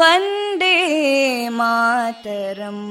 [0.00, 0.76] वन्दे
[1.58, 2.84] मातरम्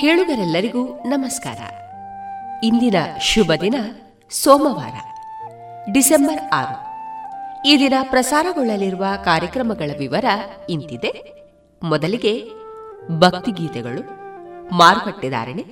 [0.00, 1.60] ಕೇಳುಗರೆಲ್ಲರಿಗೂ ನಮಸ್ಕಾರ.
[2.62, 3.74] ಇಂದಿನ ಶುಭ ದಿನ
[4.30, 4.96] ಸೋಮವಾರ,
[5.92, 6.76] ಡಿಸೆಂಬರ್ ಆರು.
[7.68, 10.24] ಈ ದಿನ ಪ್ರಸಾರಗೊಳ್ಳಲಿರುವ ಕಾರ್ಯಕ್ರಮಗಳ ವಿವರ
[10.70, 11.12] ಇಂತಿದೆ.
[11.82, 12.34] ಮೊದಲಿಗೆ
[13.18, 14.02] ಭಕ್ತಿಗೀತೆಗಳು
[14.76, 15.64] ಮಾರುಕಟ್ಟೆದಾರಣೆ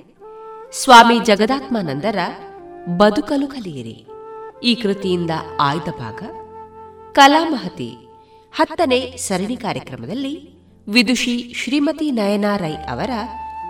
[0.73, 2.17] ಸ್ವಾಮಿ ಜಗದಾತ್ಮಾನಂದರ
[2.97, 3.97] ಬದುಕಲು ಕಲಿಯಿರಿ.
[4.63, 6.21] ಈ ಕೃತಿಯಿಂದ ಆಯ್ದ ಭಾಗ
[7.13, 7.91] ಕಲಾಮಹತಿ
[8.55, 10.35] ಹತ್ತನೇ ಸರಣಿ ಕಾರ್ಯಕ್ರಮದಲ್ಲಿ
[10.87, 13.09] ವಿದುಷಿ ಶ್ರೀಮತಿ ನಯನಾರೈ ಅವರ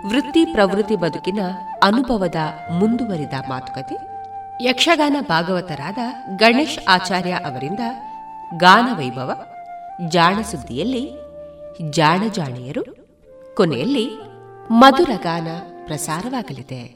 [0.08, 1.38] ವೃತ್ತಿ ಪ್ರವೃತ್ತಿ ಬದುಕಿನ
[1.82, 2.34] ಅನುಭವದ
[2.72, 3.98] ಮುಂದುವರಿದ ಮಾತುಕತೆ.
[4.64, 5.98] ಯಕ್ಷಗಾನ ಭಾಗವತರಾದ
[6.36, 7.80] ಗಣೇಶ್ ಆಚಾರ್ಯ ಅವರಿಂದ
[8.56, 9.44] ಗಾನ ವೈಭವ
[10.08, 11.10] ಜಾಣ ಸುದ್ದಿಯಲ್ಲಿ
[11.90, 12.84] ಜಾಣ ಜಾಣಿಯರು
[13.54, 14.10] ಕೊನೆಯಲ್ಲಿ
[14.70, 15.48] ಮಧುರ ಗಾನ
[15.86, 16.95] ಪ್ರಸಾರವಾಗಲಿದೆ.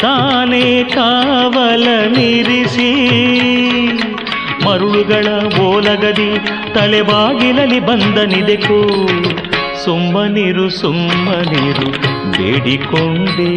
[0.00, 2.90] ತಾನೇ ಕಾವಲ ನಿರಿಸಿ,
[4.66, 5.26] ಮರುಳುಗಳ
[5.60, 6.38] ಓಲಗದಿ
[6.74, 9.08] ತಲೆಬಾಗಿಲಲ್ಲಿ ಬಂದನಿದೆಕು
[9.84, 11.90] ಸುಮ್ಮನಿರು ಸುಮ್ಮನಿರು,
[12.30, 13.52] ಬೇಡಿಕೊಂಡೆ.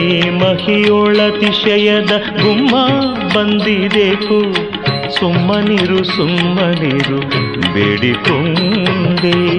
[0.00, 2.10] ಈ ಮಹಿಯೊಳತಿಶಯದ
[2.42, 2.76] ಗುಮ್ಮ
[3.34, 4.54] ಬಂದಿದೆಕು
[5.20, 7.20] ಸುಮ್ಮನಿರು ಸುಮ್ಮನಿರು,
[7.74, 9.58] ಬೇಡಿಕೊಂಡೆ.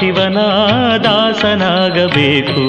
[0.00, 0.38] ಸದಾಶಿವನ
[0.96, 2.62] ದಾಸನಾಗಬೇಕು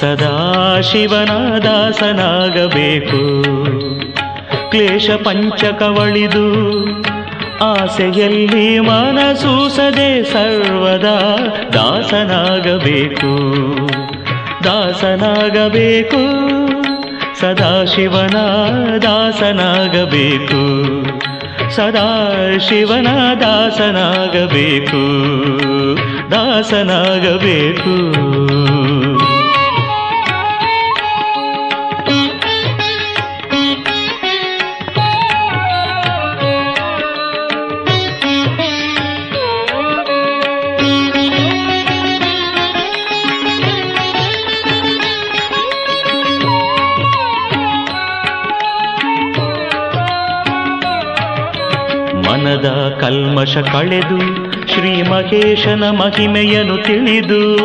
[0.00, 3.42] ಸದಾಶಿವನ ದಾಸನಾಗಬೇಕು
[4.70, 6.46] ಕ್ಲೇಶ ಪಂಚಕವಳಿದು
[7.64, 11.38] ಆಸೆಯಲ್ಲಿ ಮನಸೂಸದೆ ಸರ್ವದಾ
[11.72, 13.32] ದಾಸನಾಗಬೇಕು.
[14.64, 16.22] ದಾಸನಾಗಬೇಕು.
[17.40, 18.36] ಸದಾಶಿವನ
[18.98, 20.62] ದಾಸನಾಗಬೇಕು
[21.70, 22.36] ಸದಾ
[22.68, 23.08] ಶಿವನ
[23.40, 25.00] ದಾಸನಾಗಬೇಕು
[26.30, 28.16] ದಾಸನಾಗಬೇಕು.
[53.00, 54.45] ಕಲ್ಮಶ ಕಳೆದು
[54.76, 57.56] ಶ್ರೀ ಮಹೇಶನ ಮಹಿಮೆಯನ್ನು ತಿಳಿದು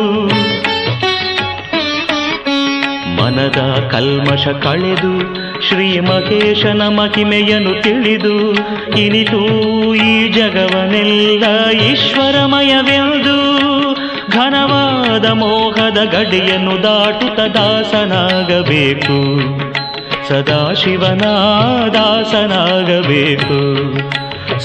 [3.16, 5.34] ಮನದ ಕಲ್ಮಶ ಕಳೆದು
[5.68, 8.54] ಶ್ರೀ ಮಹೇಶನ ಮಹಿಮೆಯನ್ನು ತಿಳಿದು
[8.98, 9.40] ಇನಿತು
[9.94, 13.36] ಈ ಜಗವನೆಲ್ಲ ಈಶ್ವರಮಯವೆಂದು
[14.30, 19.18] ಘನವಾದ ಮೋಹದ ಗಡಿಯನ್ನು ದಾಟುತ್ತ ದಾಸನಾಗಬೇಕು.
[20.28, 21.22] ಸದಾಶಿವನ
[21.94, 23.58] ದಾಸನಾಗಬೇಕು.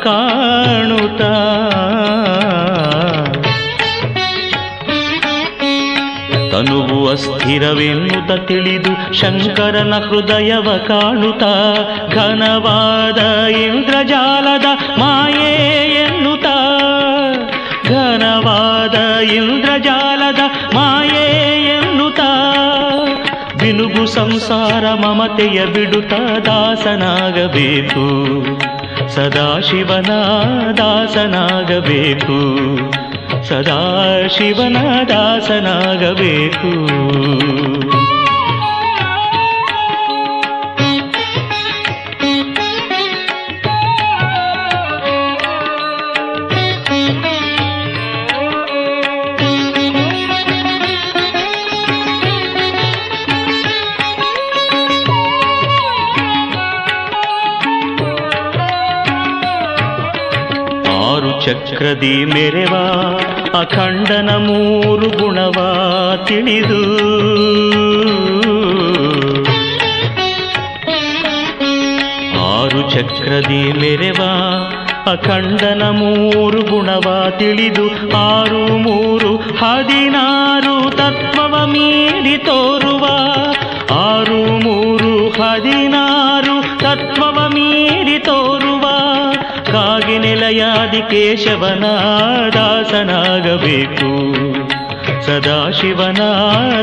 [0.03, 1.23] ಕಾಣುತ್ತ.
[6.55, 11.43] ತನುವು ಅಸ್ಥಿರವೆನ್ನುತ ತಿಳಿದು ಶಂಕರನ ಹೃದಯವ ಕಾಣುತ್ತ.
[12.15, 15.55] ಘನವಾದ ಇಂದ್ರಜಾಲದ ಮಾಯೆ
[15.95, 16.47] ಎನ್ನುತ್ತ
[17.89, 19.98] ಘನವಾದ ಇಂದ್ರಜಾಲದ
[23.79, 26.15] ಬಿನುಗು ಸಂಸಾರ ಮಮತೆಯ ಬಿಡುತ್ತ
[26.47, 28.05] ದಾಸನಾಗಬೇಕು
[29.09, 30.11] ಸದಾಶಿವನ
[30.79, 32.39] ದಾಸನಾಗಬೇಕು
[33.49, 36.73] ಸದಾಶಿವನ ದಾಸನಾಗಬೇಕು
[61.71, 63.21] ಚಕ್ರದಿ ಮೆರೆವಾ,
[63.59, 65.53] ಅಖಂಡನ ಮೂರು ಗುಣವ
[66.25, 66.83] ತಿಳಿದು.
[72.41, 74.25] ಆರು ಚಕ್ರದಿ ಮೆರೆವ,
[75.11, 78.17] ಅಖಂಡನ ಮೂರು ಗುಣವ ತಿಳಿದು.
[78.17, 83.05] ಆರು, ಮೂರು, ಹದಿನಾರು ತತ್ವವ ಮೀರಿ ತೋರುವ.
[83.95, 86.18] ಆರು, ಮೂರು, ಹದಿನಾರು
[90.49, 91.85] ನೆಲೆಯಾದಿ ಕೇಶವನ
[92.49, 94.11] ದಾಸನಾಗಬೇಕು
[95.27, 96.21] ಸದಾಶಿವನ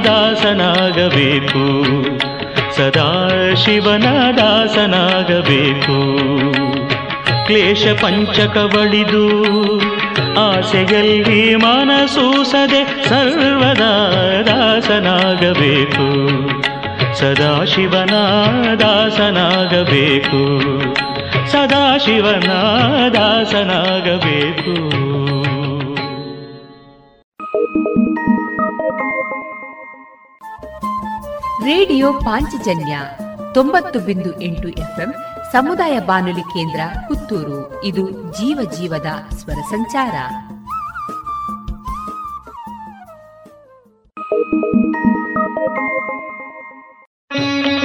[0.05, 1.63] ದಾಸನಾಗಬೇಕು
[2.75, 4.03] ಸದಾಶಿವನ
[4.37, 5.97] ದಾಸನಾಗಬೇಕು
[7.45, 9.25] ಕ್ಲೇಶ ಪಂಚಕವಳಿದು
[10.39, 13.93] ಆಸೆಯಲ್ಲಿ ಮನಸೂಸದೆ ಸರ್ವದಾ
[14.47, 16.07] ದಾಸನಾಗಬೇಕು.
[17.15, 18.15] ಸದಾಶಿವನ
[18.75, 20.41] ದಾಸನಾಗಬೇಕು
[21.55, 22.51] ಸದಾಶಿವನ
[23.09, 24.73] ದಾಸನಾಗಬೇಕು
[31.65, 32.99] ರೇಡಿಯೋ ಪಾಂಚಜನ್ಯ
[33.53, 35.13] ತೊಂಬತ್ತು ಬಿಂದು ಎಂಟು ಎಫ್ಎಂ
[35.51, 37.83] ಸಮುದಾಯ ಬಾನುಲಿ ಕೇಂದ್ರ ಪುತ್ತೂರು.
[37.83, 40.13] ಇದು ಜೀವ ಜೀವದ ಸ್ವರ ಸಂಚಾರ.
[47.35, 47.84] ಸೋಮಶೇಖರ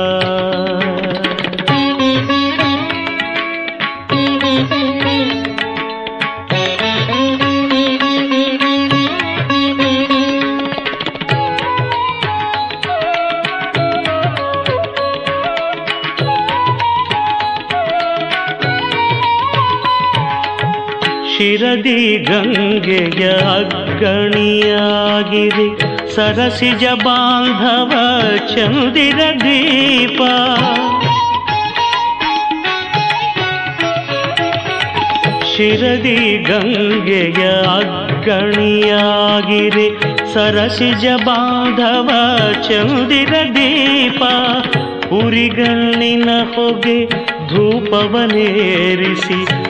[21.50, 25.82] ಶಿರದಿ ಗಂಗೆಯ ಅಗ್ಗಣಿಯಾಗಿರಿ
[26.16, 27.92] ಸರಸಿಜ ಬಾಂಧವ
[28.56, 30.22] ಚಂದಿರ ದೀಪ.
[35.56, 39.98] ಶಿರದಿ ಗಂಗೆಯ ಅಗ್ಗಣಿಯಾಗಿರಿ
[40.34, 42.10] ಸರಸಿಜ ಬಾಂಧವ
[42.68, 44.24] ಚಂದಿರ ದೀಪ.
[45.14, 47.06] ಉರಿಗಣ್ಣಿನ ಹೊಗೆ
[47.48, 49.69] ಧೂಪವನೇರಿಸಿ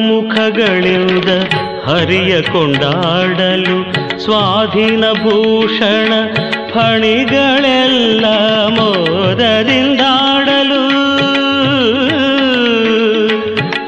[0.00, 1.30] ಮುಖಗಳಿಂದ
[1.86, 3.78] ಹರಿಯ ಕೊಂಡಾಡಲು
[4.24, 6.12] ಸ್ವಾಧೀನ ಭೂಷಣ
[6.72, 8.24] ಫಣಿಗಳೆಲ್ಲ
[8.76, 10.82] ಮೋದರಿಂದಾಡಲು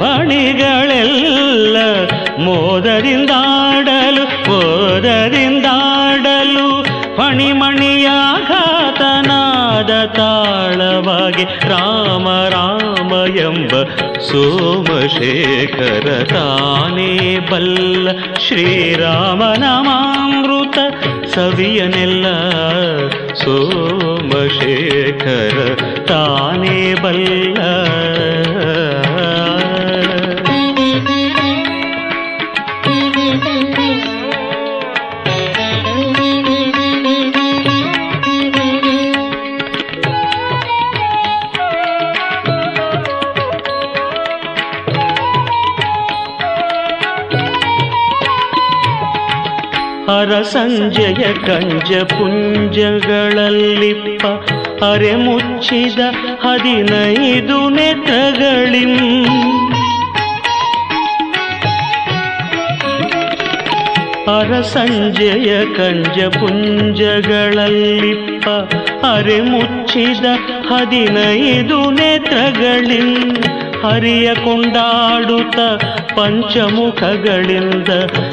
[0.01, 1.77] ಫಣಿಗಳೆಲ್ಲ
[2.39, 5.07] ಮೋದರಿಂದಾಡಲು ಮೋದರಿಂದಾಡಲು
[7.17, 13.73] ಫಣಿಮಣಿಯಾಘಾತನಾದ ತಾಳವಾಗಿ ರಾಮ ರಾಮ ಎಂಬ
[14.30, 17.12] ಸೋಮಶೇಖರ ತಾನೇ
[17.52, 18.08] ಬಲ್ಲ
[18.48, 18.78] ಶ್ರೀರಾಮನಮಾಮೃತ
[21.36, 22.26] ಸವಿಯನೆಲ್ಲ
[23.44, 25.58] ಸೋಮಶೇಖರ
[26.08, 27.60] ತಾನೇ ಬಲ್ಲ
[50.35, 54.23] ಅರಸಂಜಯ ಕಂಜ ಪುಂಜಗಳಲ್ಲಿಪ್ಪ
[54.85, 56.01] ಅರೆ ಮುಚ್ಚಿದ
[56.45, 58.95] ಹದಿನೈದು ನೆತ್ರಗಳಿಂ
[64.35, 68.47] ಅರಸಂಜಯ ಕಂಜ ಪುಂಜಗಳಲ್ಲಿಪ್ಪ
[69.07, 70.27] ಅರೆ ಮುಚ್ಚಿದ
[70.71, 73.11] ಹದಿನೈದು ನೇತ್ರಗಳಿಂ
[73.85, 75.59] ಹರಿಯ ಕೊಂಡಾಡುತ್ತ
[76.17, 77.91] ಪಂಚಮುಖಗಳಿಂದ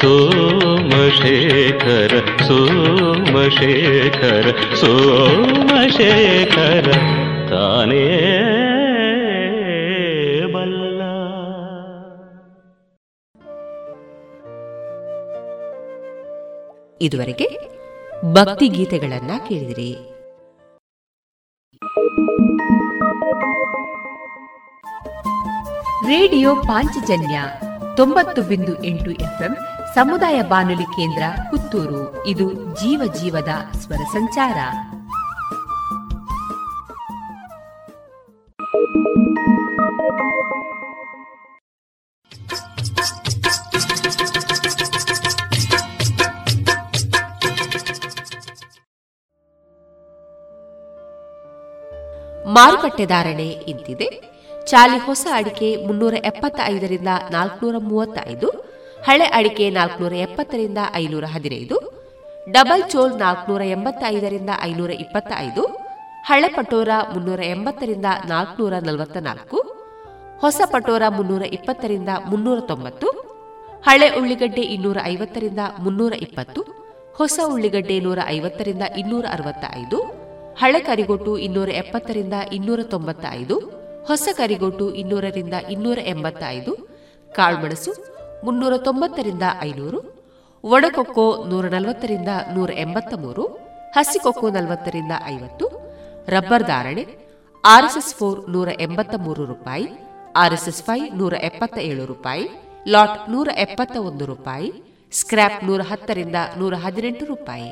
[0.00, 6.92] ಸೋಮಶೇಖರ ಸೋಮಶೇಖರ ಸೋಮಶೇಖರ,
[7.48, 8.06] ತಾನೇ
[10.52, 11.02] ಬಲ್ಲ.
[17.00, 17.58] ಇದುವರೆಗೆ
[18.32, 19.96] ಭಕ್ತಿ ಗೀತೆಗಳನ್ನ ಕೇಳಿದಿರಿ.
[26.06, 27.42] ರೇಡಿಯೋ ಪಾಂಚಜನ್ಯ
[27.96, 29.56] ತೊಂಬತ್ತು ಬಿಂದು ಎಂಟು ಎಫ್ಎಂ
[29.94, 32.26] ಸಮುದಾಯ ಬಾನುಲಿ ಕೇಂದ್ರ ಪುತ್ತೂರು.
[32.26, 34.56] ಇದು ಜೀವ ಜೀವದ ಸ್ವರ ಸಂಚಾರ.
[52.52, 54.38] ಮಾರುಕಟ್ಟೆ ಧಾರಣೆ ಇಂತಿದೆ.
[54.66, 58.77] ಚಾಲಿ ಹೊಸ ಅಡಿಕೆ ಮುನ್ನೂರ ಎಪ್ಪತ್ತೈದರಿಂದ ನಾಲ್ಕುನೂರ ಮೂವತ್ತೈದು.
[59.08, 61.76] ಹಳೆ ಅಡಿಕೆ ನಾಲ್ಕುನೂರ ಎಪ್ಪತ್ತರಿಂದ ಐನೂರ ಹದಿನೈದು,
[62.50, 65.62] ಡಬಲ್ ಚೋಲ್ ನಾಲ್ಕುನೂರ ಎಂಬತ್ತೈದರಿಂದ ಐನೂರ ಇಪ್ಪತ್ತ ಐದು
[66.28, 69.58] ಹಳೆ ಪಟೋರ ಮುನ್ನೂರ ಎಂಬತ್ತರಿಂದ ನಾಲ್ಕುನೂರ ನಲವತ್ತ ನಾಲ್ಕು
[70.40, 73.08] ಹೊಸ ಪಟೋರ ಮುನ್ನೂರ ಇಪ್ಪತ್ತರಿಂದ ಮುನ್ನೂರ ತೊಂಬತ್ತು,
[73.86, 76.60] ಹಳೆ ಉಳ್ಳಿಗಡ್ಡೆ ಇನ್ನೂರ ಐವತ್ತರಿಂದ ಮುನ್ನೂರ ಇಪ್ಪತ್ತು,
[77.16, 79.98] ಹೊಸ ಉಳ್ಳಿಗಡ್ಡೆ ನೂರ ಐವತ್ತರಿಂದ ಇನ್ನೂರ ಅರವತ್ತ ಐದು
[80.54, 83.56] ಹಳೆ ಕರಿಗೊಟ್ಟು ಇನ್ನೂರ ಎಪ್ಪತ್ತರಿಂದ ಇನ್ನೂರ ತೊಂಬತ್ತ ಐದು
[84.06, 86.72] ಹೊಸ ಕರಿಗೊಟ್ಟು ಇನ್ನೂರರಿಂದ ಇನ್ನೂರ ಎಂಬತ್ತ ಐದು
[87.32, 90.00] ಕಾಳುಮೆಣಸು ಮುನ್ನೂರ ತೊಂಬತ್ತರಿಂದ ಐನೂರು
[90.64, 93.44] ಒಣಕೊಕ್ಕೋ ನೂರ ನಲವತ್ತರಿಂದ ನೂರ ಎಂಬತ್ತ ಮೂರು
[93.96, 95.66] ಹಸಿಕೊಕ್ಕೋ ನಲವತ್ತರಿಂದ ಐವತ್ತು,
[96.28, 97.04] ರಬ್ಬರ್ ಧಾರಣೆ
[97.64, 99.86] ಆರ್ಎಸ್ಎಸ್ ಫೋರ್ ನೂರ ಎಂಬತ್ತ ಮೂರು ರೂಪಾಯಿ,
[100.36, 102.44] ಆರ್ಎಸ್ಎಸ್ ಫೈವ್ ನೂರ ಎಪ್ಪತ್ತ ಏಳು ರೂಪಾಯಿ,
[102.88, 104.70] ಲಾಟ್ ನೂರ ಎಪ್ಪತ್ತ ಒಂದು ರೂಪಾಯಿ,
[105.12, 107.70] ಸ್ಕ್ರ್ಯಾಪ್ ನೂರ ಹತ್ತರಿಂದ ನೂರ ಹದಿನೆಂಟು ರೂಪಾಯಿ.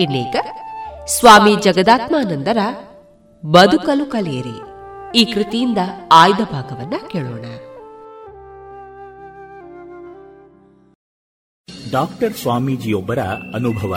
[0.00, 0.36] ಇನ್ನೀಗ
[1.06, 2.58] ಸ್ವಾಮಿ ಜಗದಾತ್ಮಾನಂದರ
[3.46, 4.60] ಬದುಕಲು ಕಲಿಯಿರಿ.
[5.14, 5.78] ಈ ಕೃತಿಯಿಂದ
[6.12, 7.44] ಆಯ್ದ ಭಾಗವನ್ನ ಕೇಳೋಣ.
[11.90, 13.18] ಡಾಕ್ಟರ್ ಸ್ವಾಮೀಜಿಯೊಬ್ಬರ
[13.54, 13.90] ಅನುಭವ.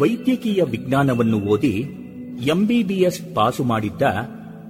[0.00, 1.88] ವೈದ್ಯಕೀಯ ವಿಜ್ಞಾನವನ್ನು ಓದಿ
[2.40, 4.02] ಎಂಬಿಬಿಎಸ್ ಪಾಸು ಮಾಡಿದ್ದ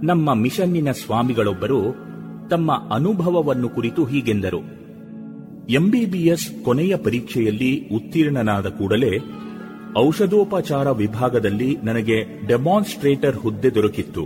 [0.02, 1.80] ನಮ್ಮ ಮಿಷನ್ನಿನ ಸ್ವಾಮಿಗಳೊಬ್ಬರು
[2.50, 4.77] ತಮ್ಮ ಅನುಭವವನ್ನು ಕುರಿತು ಹೀಗೆಂದರು.
[5.68, 9.18] ಎಂಬಿಬಿಎಸ್ ಕೊನೆಯ ಪರೀಕ್ಷೆಯಲ್ಲಿ ಉತ್ತೀರ್ಣನಾದ ಕೂಡಲೇ
[9.98, 14.22] ಔಷಧೋಪಚಾರ ವಿಭಾಗದಲ್ಲಿ ನನಗೆ ಡೆಮಾನ್ಸ್ಟ್ರೇಟರ್ ಹುದ್ದೆ ದೊರಕಿತ್ತು.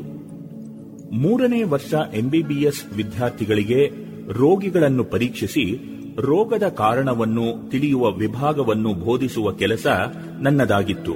[1.13, 3.91] ಮೂರನೇ ವರ್ಷ ಎಂಬಿಬಿಎಸ್ ವಿದ್ಯಾರ್ಥಿಗಳಿಗೆ
[4.33, 5.65] ರೋಗಿಗಳನ್ನು ಪರೀಕ್ಷಿಸಿ
[6.19, 9.87] ರೋಗದ ಕಾರಣವನ್ನು ತಿಳಿಯುವ ವಿಭಾಗವನ್ನು ಬೋಧಿಸುವ ಕೆಲಸ
[10.41, 11.13] ನನ್ನದಾಗಿತ್ತು.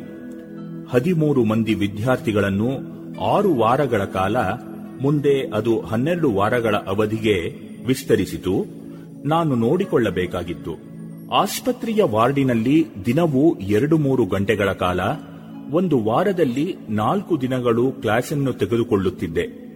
[0.91, 2.71] ಹದಿಮೂರು ಮಂದಿ ವಿದ್ಯಾರ್ಥಿಗಳನ್ನು
[3.21, 4.37] ಆರು ವಾರಗಳ ಕಾಲ,
[5.03, 7.55] ಮುಂದೆ ಅದು ಹನ್ನೆರಡು ವಾರಗಳ ಅವಧಿಗೆ
[7.87, 8.86] ವಿಸ್ತರಿಸಿತು.
[9.24, 10.96] ನಾನು ನೋಡಿಕೊಳ್ಳಬೇಕಾಗಿತ್ತು.
[11.33, 15.00] ಆಸ್ಪತ್ರೆಯ ವಾರ್ಡಿನಲ್ಲಿ ದಿನವೂ ಎರಡು ಮೂರು ಗಂಟೆಗಳ ಕಾಲ
[15.70, 19.66] ಒಂದು ವಾರದಲ್ಲಿ ನಾಲ್ಕು ದಿನಗಳು ಕ್ಲಾಸನ್ನು ತೆಗೆದುಕೊಳ್ಳುತ್ತಿದ್ದೆ.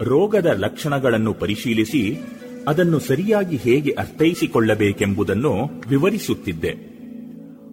[0.00, 2.20] ರೋಗದ ಲಕ್ಷಣಗಳನ್ನು ಪರಿಶೀಲಿಸಿ
[2.68, 5.52] ಅದನ್ನು ಸರಿಯಾಗಿ ಹೇಗೆ ಅರ್ಥೈಸಿಕೊಳ್ಳಬೇಕೆಂಬುದನ್ನು
[5.88, 6.76] ವಿವರಿಸುತ್ತಿದ್ದೆ.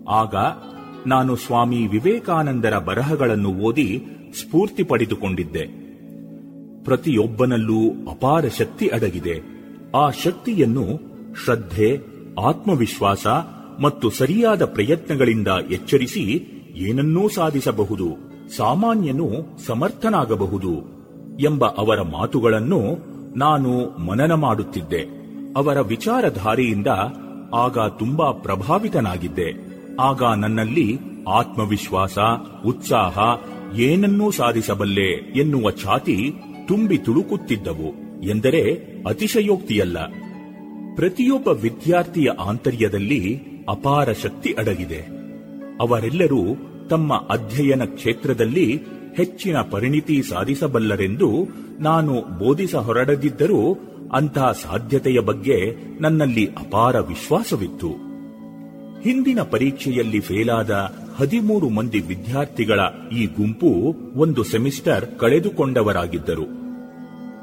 [0.09, 0.35] ಆಗ
[1.07, 4.03] ನಾನು ಸ್ವಾಮಿ ವಿವೇಕಾನಂದರ ಬರಹಗಳನ್ನು ಓದಿ
[4.39, 5.67] ಸ್ಫೂರ್ತಿ ಪಡೆದುಕೊಂಡಿದ್ದೆ.
[6.83, 9.41] ಪ್ರತಿಯೊಬ್ಬನಲ್ಲೂ ಅಪಾರ ಶಕ್ತಿ ಅಡಗಿದೆ.
[9.95, 11.10] ಆ ಶಕ್ತಿಯನ್ನು
[11.45, 11.99] ಶ್ರದ್ಧೆ,
[12.47, 13.27] ಆತ್ಮವಿಶ್ವಾಸ
[13.81, 19.29] ಮತ್ತು ಸರಿಯಾದ ಪ್ರಯತ್ನಗಳಿಂದ ಎಚ್ಚರಿಸಿ ಏನನ್ನೂ ಸಾಧಿಸಬಹುದು, ಸಾಮಾನ್ಯನು
[19.65, 21.01] ಸಮರ್ಥನಾಗಬಹುದು
[21.39, 22.81] ಎಂಬ ಅವರ ಮಾತುಗಳನ್ನು
[23.37, 25.01] ನಾನು ಮನನ ಮಾಡುತ್ತಿದ್ದೆ.
[25.55, 26.87] ಅವರ ವಿಚಾರಧಾರೆಯಿಂದ
[27.53, 29.71] ಆಗ ತುಂಬಾ ಪ್ರಭಾವಿತನಾಗಿದ್ದೆ.
[29.99, 32.17] ಆಗ ನನ್ನಲ್ಲಿ ಆತ್ಮವಿಶ್ವಾಸ,
[32.65, 33.17] ಉತ್ಸಾಹ
[33.79, 36.33] ಏನನ್ನೂ ಸಾಧಿಸಬಲ್ಲೆ ಎನ್ನುವ ಛಾತಿ
[36.67, 38.73] ತುಂಬಿ ತುಳುಕುತ್ತಿದ್ದವು ಎಂದರೆ
[39.09, 39.97] ಅತಿಶಯೋಕ್ತಿಯಲ್ಲ.
[41.01, 45.07] ಪ್ರತಿಯೊಬ್ಬ ವಿದ್ಯಾರ್ಥಿಯ ಆಂತರ್ಯದಲ್ಲಿ ಅಪಾರ ಶಕ್ತಿ ಅಡಗಿದೆ.
[45.79, 46.55] ಅವರೆಲ್ಲರೂ
[46.89, 48.81] ತಮ್ಮ ಅಧ್ಯಯನ ಕ್ಷೇತ್ರದಲ್ಲಿ
[49.17, 51.47] ಹೆಚ್ಚಿನ ಪರಿಣಿತಿ ಸಾಧಿಸಬಲ್ಲರೆಂದು
[51.79, 53.73] ನಾನು ಬೋಧಿಸ ಹೊರಡದಿದ್ದರೂ
[54.13, 57.89] ಅಂತಹ ಸಾಧ್ಯತೆಯ ಬಗ್ಗೆ ನನ್ನಲ್ಲಿ ಅಪಾರ ವಿಶ್ವಾಸವಿತ್ತು.
[59.01, 60.69] ಹಿಂದಿನ ಪರೀಕ್ಷೆಯಲ್ಲಿ ಫೇಲಾದ
[61.15, 62.79] ಹದಿಮೂರು ಮಂದಿ ವಿದ್ಯಾರ್ಥಿಗಳ
[63.17, 66.60] ಈ ಗುಂಪು ಒಂದು ಸೆಮಿಸ್ಟರ್ ಕಳೆದುಕೊಂಡವರಾಗಿದ್ದರು.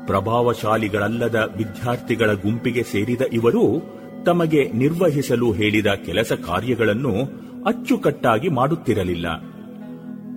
[0.09, 3.65] ಪ್ರಭಾವಶಾಲಿಗಳಲ್ಲದ ವಿದ್ಯಾರ್ಥಿಗಳ ಗುಂಪಿಗೆ ಸೇರಿದ ಇವರು
[4.27, 7.15] ತಮಗೆ ನಿರ್ವಹಿಸಲು ಹೇಳಿದ ಕೆಲಸ ಕಾರ್ಯಗಳನ್ನು
[7.67, 9.27] ಅಚ್ಚುಕಟ್ಟಾಗಿ ಮಾಡುತ್ತಿರಲಿಲ್ಲ.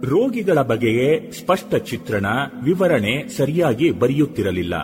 [0.03, 2.25] ರೋಗಿಗಳ ಬಗೆಗೆ ಸ್ಪಷ್ಟ ಚಿತ್ರಣ,
[2.63, 4.75] ವಿವರಣೆ ಸರಿಯಾಗಿ ಬರೆಯುತ್ತಿರಲಿಲ್ಲ.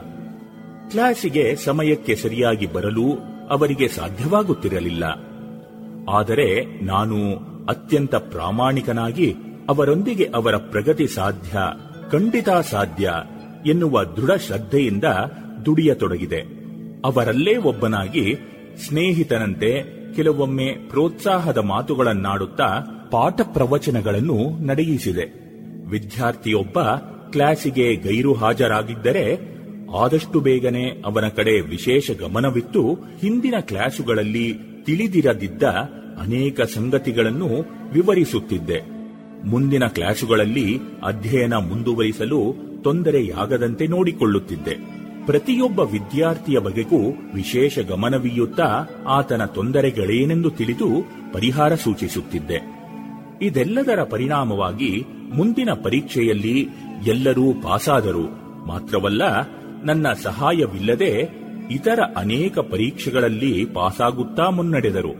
[0.89, 3.08] ಕ್ಲಾಸಿಗೆ ಸಮಯಕ್ಕೆ ಸರಿಯಾಗಿ ಬರಲು
[3.50, 5.04] ಅವರಿಗೆ ಸಾಧ್ಯವಾಗುತ್ತಿರಲಿಲ್ಲ.
[6.10, 7.15] ಆದರೆ ನಾನು
[7.65, 9.36] ಅತ್ಯಂತ ಪ್ರಾಮಾಣಿಕನಾಗಿ
[9.69, 11.58] ಅವರೊಂದಿಗೆ ಅವರ ಪ್ರಗತಿ ಸಾಧ್ಯ
[12.12, 13.13] ಖಂಡಿತ ಸಾಧ್ಯ
[13.67, 15.03] ಎನ್ನುವ ದೃಢ ಶ್ರದ್ಧೆಯಿಂದ
[15.65, 16.41] ದುಡಿಯತೊಡಗಿದೆ.
[17.06, 18.36] ಅವರಲ್ಲೇ ಒಬ್ಬನಾಗಿ
[18.88, 22.67] ಸ್ನೇಹಿತನಂತೆ ಕೆಲವೊಮ್ಮೆ ಪ್ರೋತ್ಸಾಹದ ಮಾತುಗಳನ್ನಾಡುತ್ತಾ
[23.12, 25.25] ಪಾಠ ಪ್ರವಚನಗಳನ್ನು ನಡೆಯಿಸಿದೆ.
[25.89, 26.80] ವಿದ್ಯಾರ್ಥಿಯೊಬ್ಬ
[27.30, 29.58] ಕ್ಲಾಸಿಗೆ ಗೈರು ಹಾಜರಾಗಿದ್ದರೆ
[29.97, 32.93] ಆದಷ್ಟು ಬೇಗನೆ ಅವನ ಕಡೆ ವಿಶೇಷ ಗಮನವಿತ್ತು.
[32.93, 34.53] ಹಿಂದಿನ ಕ್ಲಾಸುಗಳಲ್ಲಿ
[34.84, 35.63] ತಿಳಿದಿರದಿದ್ದ
[36.21, 37.49] ಅನೇಕ ಸಂಗತಿಗಳನ್ನು
[37.93, 38.82] ವಿವರಿಸುತ್ತಿದ್ದೆ.
[39.45, 44.76] ಮುಂದಿನ ಕ್ಲಾಸುಗಳಲ್ಲಿ ಅಧ್ಯಯನ ಮುಂದುವರಿಸಲು ತೊಂದರೆಯಾಗದಂತೆ ನೋಡಿಕೊಳ್ಳುತ್ತಿದ್ದೆ.
[45.26, 50.88] ಪ್ರತಿಯೊಬ್ಬ ವಿದ್ಯಾರ್ಥಿಯ ಬಗೆಗೂ ವಿಶೇಷ ಗಮನವೀಯುತ್ತಾ ಆತನ ತೊಂದರೆಗಳೇನೆಂದು ತಿಳಿದು
[51.34, 52.62] ಪರಿಹಾರ ಸೂಚಿಸುತ್ತಿದ್ದೆ.
[53.41, 56.67] ಇದೆಲ್ಲದರ ಪರಿಣಾಮವಾಗಿ ಮುಂದಿನ ಪರೀಕ್ಷೆಯಲ್ಲಿ
[57.08, 58.26] ಎಲ್ಲರೂ ಪಾಸಾದರು.
[58.67, 59.21] ಮಾತ್ರವಲ್ಲ,
[59.84, 61.30] ನನ್ನ ಸಹಾಯವಿಲ್ಲದೆ
[61.71, 65.13] ಇತರ ಅನೇಕ ಪರೀಕ್ಷೆಗಳಲ್ಲಿ ಪಾಸಾಗುತ್ತಾ ಮುನ್ನಡೆದರು.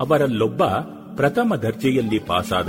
[0.00, 0.64] ಅವರಲ್ಲೊಬ್ಬ
[1.16, 2.68] ಪ್ರಥಮ ದರ್ಜೆಯಲ್ಲಿ ಪಾಸಾದ.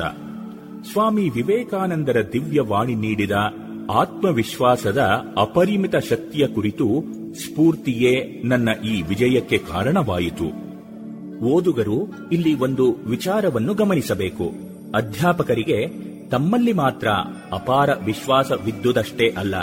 [0.91, 3.32] ಸ್ವಾಮಿ ವಿವೇಕಾನಂದರ ದಿವ್ಯವಾಣಿ ನೀಡಿದ
[3.91, 4.97] ಆತ್ಮವಿಶ್ವಾಸದ
[5.38, 6.88] ಅಪರಿಮಿತ ಶಕ್ತಿಯ ಕುರಿತು
[7.34, 10.47] ಸ್ಫೂರ್ತಿಯೇ ನನ್ನ ಈ ವಿಜಯಕ್ಕೆ ಕಾರಣವಾಯಿತು.
[11.45, 14.47] ಓದುಗರು ಇಲ್ಲಿ ಒಂದು ವಿಚಾರವನ್ನು ಗಮನಿಸಬೇಕು.
[14.95, 15.88] ಅಧ್ಯಾಪಕರಿಗೆ
[16.30, 17.08] ತಮ್ಮಲ್ಲಿ ಮಾತ್ರ
[17.52, 19.56] ಅಪಾರ ವಿಶ್ವಾಸವಿದ್ದುದಷ್ಟೇ ಅಲ್ಲ,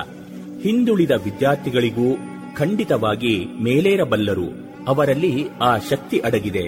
[0.63, 2.17] ಹಿಂದುಳಿದ ವಿದ್ಯಾರ್ಥಿಗಳಿಗೂ
[2.57, 4.49] ಖಂಡಿತವಾಗಿ ಮೇಲೇರಬಲ್ಲರು.
[4.89, 6.67] ಅವರಲ್ಲಿ ಆ ಶಕ್ತಿ ಅಡಗಿದೆ.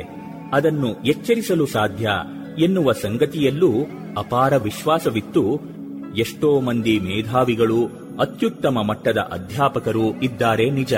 [0.53, 2.11] ಅದನ್ನು ಎಚ್ಚರಿಸಲು ಸಾಧ್ಯ
[2.59, 3.73] ಎನ್ನುವ ಸಂಗತಿಯಲ್ಲೂ
[4.17, 5.77] ಅಪಾರ ವಿಶ್ವಾಸವಿತ್ತು
[6.17, 7.85] ಎಷ್ಟೋ ಮಂದಿ ಮೇಧಾವಿಗಳು
[8.21, 10.95] ಅತ್ಯುತ್ತಮ ಮಟ್ಟದ ಅಧ್ಯಾಪಕರು ಇದ್ದಾರೆ ನಿಜ.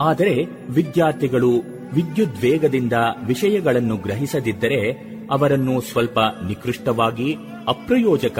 [0.00, 1.50] ಆದರೆ ವಿದ್ಯಾರ್ಥಿಗಳು
[1.94, 2.92] ವಿದ್ಯುದ್ವೇಗದಿಂದ
[3.26, 4.90] ವಿಷಯಗಳನ್ನು ಗ್ರಹಿಸದಿದ್ದರೆ
[5.30, 7.36] ಅವರನ್ನು ಸ್ವಲ್ಪ ನಿಕೃಷ್ಟವಾಗಿ
[7.68, 8.38] ಅಪ್ರಯೋಜಕ,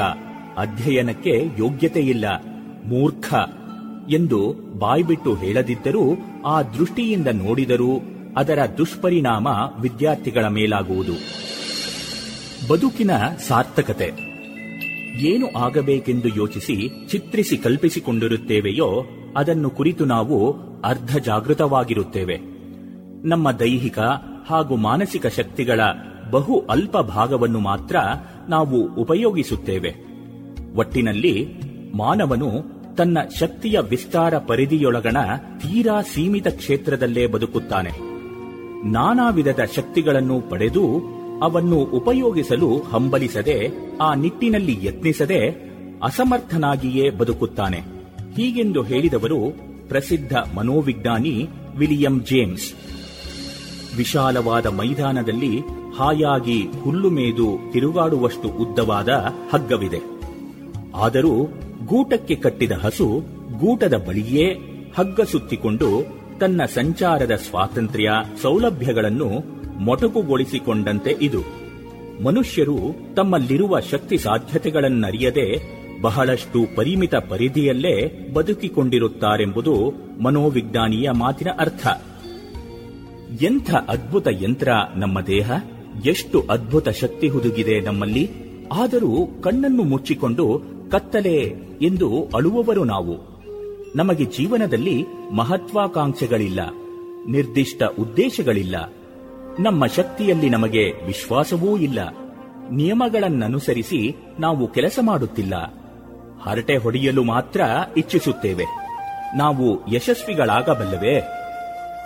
[0.58, 2.24] ಅಧ್ಯಯನಕ್ಕೆ ಯೋಗ್ಯತೆಯಿಲ್ಲ,
[2.84, 3.34] ಮೂರ್ಖ
[4.10, 6.04] ಎಂದು ಬಾಯ್ಬಿಟ್ಟು ಹೇಳದಿದ್ದರೂ
[6.46, 8.00] ಆ ದೃಷ್ಟಿಯಿಂದ ನೋಡಿದರೂ
[8.36, 9.48] ಅದರ ದುಷ್ಪರಿಣಾಮ
[9.80, 11.12] ವಿದ್ಯಾರ್ಥಿಗಳ ಮೇಲಾಗುವುದು.
[12.68, 13.10] ಬದುಕಿನ
[13.48, 14.29] ಸಾರ್ಥಕತೆ.
[15.18, 19.04] ಏನು ಆಗಬೇಕೆಂದು ಯೋಚಿಸಿ ಚಿತ್ರಿಸಿ ಕಲ್ಪಿಸಿಕೊಂಡಿರುತ್ತೇವೆಯೋ
[19.36, 22.40] ಅದನ್ನು ಕುರಿತು ನಾವು ಅರ್ಧ ಜಾಗೃತವಾಗಿರುತ್ತೇವೆ
[23.24, 23.98] ನಮ್ಮ ದೈಹಿಕ
[24.46, 25.80] ಹಾಗೂ ಮಾನಸಿಕ ಶಕ್ತಿಗಳ
[26.30, 27.96] ಬಹು ಅಲ್ಪ ಭಾಗವನ್ನು ಮಾತ್ರ
[28.48, 29.94] ನಾವು ಉಪಯೋಗಿಸುತ್ತೇವೆ.
[30.76, 31.48] ಒಟ್ಟಿನಲ್ಲಿ
[31.94, 32.50] ಮಾನವನು
[32.96, 35.16] ತನ್ನ ಶಕ್ತಿಯ ವಿಸ್ತಾರ ಪರಿಧಿಯೊಳಗಣ
[35.58, 37.90] ತೀರಾ ಸೀಮಿತ ಕ್ಷೇತ್ರದಲ್ಲೇ ಬದುಕುತ್ತಾನೆ.
[38.90, 41.02] ನಾನಾ ವಿಧದ ಶಕ್ತಿಗಳನ್ನು ಪಡೆದು
[41.42, 43.68] ಅವನ್ನು ಉಪಯೋಗಿಸಲು ಹಂಬಲಿಸದೆ,
[44.00, 45.70] ಆ ನಿಟ್ಟಿನಲ್ಲಿ ಯತ್ನಿಸದೆ
[46.02, 47.76] ಅಸಮರ್ಥನಾಗಿಯೇ ಬದುಕುತ್ತಾನೆ.
[48.36, 49.38] ಹೀಗೆಂದು ಹೇಳಿದವರು
[49.88, 52.72] ಪ್ರಸಿದ್ಧ ಮನೋವಿಜ್ಞಾನಿ ವಿಲಿಯಂ ಜೇಮ್ಸ್.
[53.96, 55.58] ವಿಶಾಲವಾದ ಮೈದಾನದಲ್ಲಿ
[55.98, 59.08] ಹಾಯಾಗಿ ಹುಲ್ಲು ಮೇದು ತಿರುಗಾಡುವಷ್ಟು ಉದ್ದವಾದ
[59.52, 60.20] ಹಗ್ಗವಿದೆ.
[60.94, 61.44] ಆದರೂ
[61.86, 63.22] ಗೂಟಕ್ಕೆ ಕಟ್ಟಿದ ಹಸು
[63.60, 64.54] ಗೂಟದ ಬಳಿಯೇ
[64.98, 68.10] ಹಗ್ಗ ಸುತ್ತಿಕೊಂಡು ತನ್ನ ಸಂಚಾರದ ಸ್ವಾತಂತ್ರ್ಯ
[68.42, 71.42] ಸೌಲಭ್ಯಗಳನ್ನು ಮೊಟಕುಗೊಳಿಸಿಕೊಂಡಂತೆ ಇದು.
[72.24, 72.78] ಮನುಷ್ಯರು
[73.16, 81.86] ತಮ್ಮಲ್ಲಿರುವ ಶಕ್ತಿ ಸಾಧ್ಯತೆಗಳನ್ನರಿಯದೆ ಬಹಳಷ್ಟು ಪರಿಮಿತ ಪರಿಧಿಯಲ್ಲೇ ಬದುಕಿಕೊಂಡಿರುತ್ತಾರೆಂಬುದು ಮನೋವಿಜ್ಞಾನಿಯ ಮಾತಿನ ಅರ್ಥ.
[83.42, 85.52] ಎಂಥ ಅದ್ಭುತ ಯಂತ್ರ ನಮ್ಮ ದೇಹ?
[86.06, 88.30] ಎಷ್ಟು ಅದ್ಭುತ ಶಕ್ತಿ ಹುದುಗಿದೆ ನಮ್ಮಲ್ಲಿ?
[88.72, 93.16] ಆದರೂ ಕಣ್ಣನ್ನು ಮುಚ್ಚಿಕೊಂಡು ಕತ್ತಲೆ ಎಂದು ಅಳುವವರು ನಾವು.
[93.96, 96.60] ನಮಗೆ ಜೀವನದಲ್ಲಿ ಮಹತ್ವಾಕಾಂಕ್ಷೆಗಳಿಲ್ಲ,
[97.28, 98.92] ನಿರ್ದಿಷ್ಟ ಉದ್ದೇಶಗಳಿಲ್ಲ.
[99.62, 101.98] ನಮ್ಮ ಶಕ್ತಿಯಲ್ಲಿ ನಮಗೆ ವಿಶ್ವಾಸವೂ ಇಲ್ಲ.
[102.70, 105.74] ನಿಯಮಗಳನ್ನನುಸರಿಸಿ ನಾವು ಕೆಲಸ ಮಾಡುತ್ತಿಲ್ಲ.
[106.42, 107.60] ಹರಟೆ ಹೊಡೆಯಲು ಮಾತ್ರ
[107.96, 108.64] ಇಚ್ಛಿಸುತ್ತೇವೆ.
[109.36, 111.20] ನಾವು ಯಶಸ್ವಿಗಳಾಗಬಲ್ಲವೇ?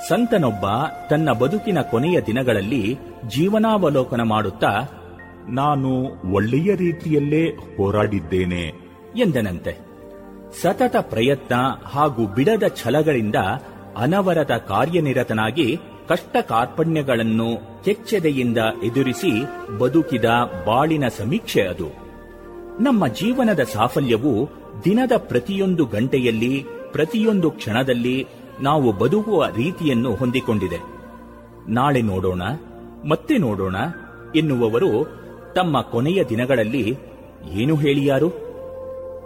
[0.08, 0.64] ಸಂತನೊಬ್ಬ
[1.10, 2.98] ತನ್ನ ಬದುಕಿನ ಕೊನೆಯ ದಿನಗಳಲ್ಲಿ
[3.36, 4.80] ಜೀವನಾವಲೋಕನ ಮಾಡುತ್ತಾ
[5.48, 5.90] ನಾನು
[6.32, 8.72] ಒಳ್ಳೆಯ ರೀತಿಯಲ್ಲೇ ಹೋರಾಡಿದ್ದೇನೆ.
[9.16, 9.78] ಎಂದನಂತೆ.
[10.62, 13.34] ಸತತ ಪ್ರಯತ್ನ ಹಾಗೂ ಬಿಡದ ಛಲಗಳಿಂದ
[13.96, 17.48] ಅನವರತ ಕಾರ್ಯನಿರತನಾಗಿ ಕಷ್ಟ ಕಾರ್ಪಣ್ಯಗಳನ್ನು
[17.84, 19.32] ಕೆಚ್ಚೆದೆಯಿಂದ ಎದುರಿಸಿ
[19.78, 20.24] ಬದುಕಿದ
[20.66, 21.88] ಬಾಳಿನ ಸಮೀಕ್ಷೆ ಅದು.
[22.80, 24.48] ನಮ್ಮ ಜೀವನದ ಸಾಫಲ್ಯವು
[24.84, 28.26] ದಿನದ ಪ್ರತಿಯೊಂದು ಗಂಟೆಯಲ್ಲಿ, ಪ್ರತಿಯೊಂದು ಕ್ಷಣದಲ್ಲಿ
[28.60, 30.80] ನಾವು ಬದುಕುವ ರೀತಿಯನ್ನು ಹೊಂದಿಕೊಂಡಿದೆ.
[31.68, 32.42] ನಾಳೆ ನೋಡೋಣ,
[33.08, 33.76] ಮತ್ತೆ ನೋಡೋಣ
[34.36, 34.90] ಎನ್ನುವವರು
[35.54, 36.84] ತಮ್ಮ ಕೊನೆಯ ದಿನಗಳಲ್ಲಿ
[37.52, 38.28] ಏನು ಹೇಳಿಯಾರು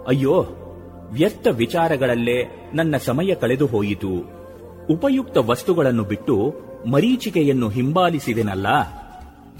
[0.07, 0.35] ಅಯ್ಯೋ,
[1.11, 2.37] ವ್ಯರ್ಥ ವಿಚಾರಗಳಲ್ಲೇ
[2.73, 4.11] ನನ್ನ ಸಮಯ ಕಳೆದು ಹೋಯಿತು
[4.89, 6.35] ಉಪಯುಕ್ತ ವಸ್ತುಗಳನ್ನು ಬಿಟ್ಟು
[6.87, 8.67] ಮರೀಚಿಕೆಯನ್ನು ಹಿಂಬಾಲಿಸಿದೆನಲ್ಲ?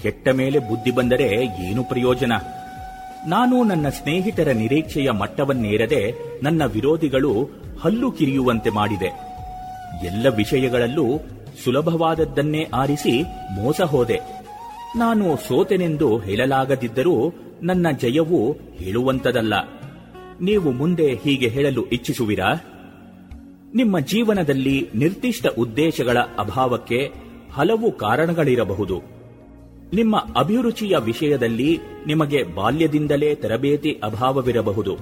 [0.02, 2.32] ಕೆಟ್ಟ ಮೇಲೆ ಬುದ್ಧಿ ಬಂದರೆ ಏನು ಪ್ರಯೋಜನ?
[3.26, 7.48] ನಾನು ನನ್ನ ಸ್ನೇಹಿತರ ನಿರೀಕ್ಷೆಯ ಮಟ್ಟವನ್ನೇರದೆ ನನ್ನ ವಿರೋಧಿಗಳು
[7.80, 9.06] ಹಲ್ಲು ಕಿರಿಯುವಂತೆ ಮಾಡಿದೆ.
[10.06, 11.06] ಎಲ್ಲ ವಿಷಯಗಳಲ್ಲೂ
[11.64, 13.22] ಸುಲಭವಾದದ್ದನ್ನೇ ಆರಿಸಿ
[13.54, 14.20] ಮೋಸ ಹೋದೆ.
[14.96, 19.54] ನಾನು ಸೋತೆನೆಂದು ಹೇಳಲಾಗದಿದ್ದರೂ ನನ್ನ ಜಯವು ಹೇಳುವಂತದಲ್ಲ
[20.40, 22.69] ನೀವು ಮುಂದೆ ಹೀಗೆ ಹೇಳಲು ಇಚ್ಛಿಸುವಿರಾ?
[23.74, 27.12] ನಿಮ್ಮ ಜೀವನದಲ್ಲಿ ನಿರ್ದಿಷ್ಟ ಉದ್ದೇಶಗಳ ಅಭಾವಕ್ಕೆ
[27.52, 29.02] ಹಲವು ಕಾರಣಗಳಿರಬಹುದು.
[29.92, 34.96] ನಿಮ್ಮ ಅಭಿರುಚಿಯ ವಿಷಯದಲ್ಲಿ ನಿಮಗೆ ಬಾಲ್ಯದಿಂದಲೇ ತರಬೇತಿ ಅಭಾವವಿರಬಹುದು.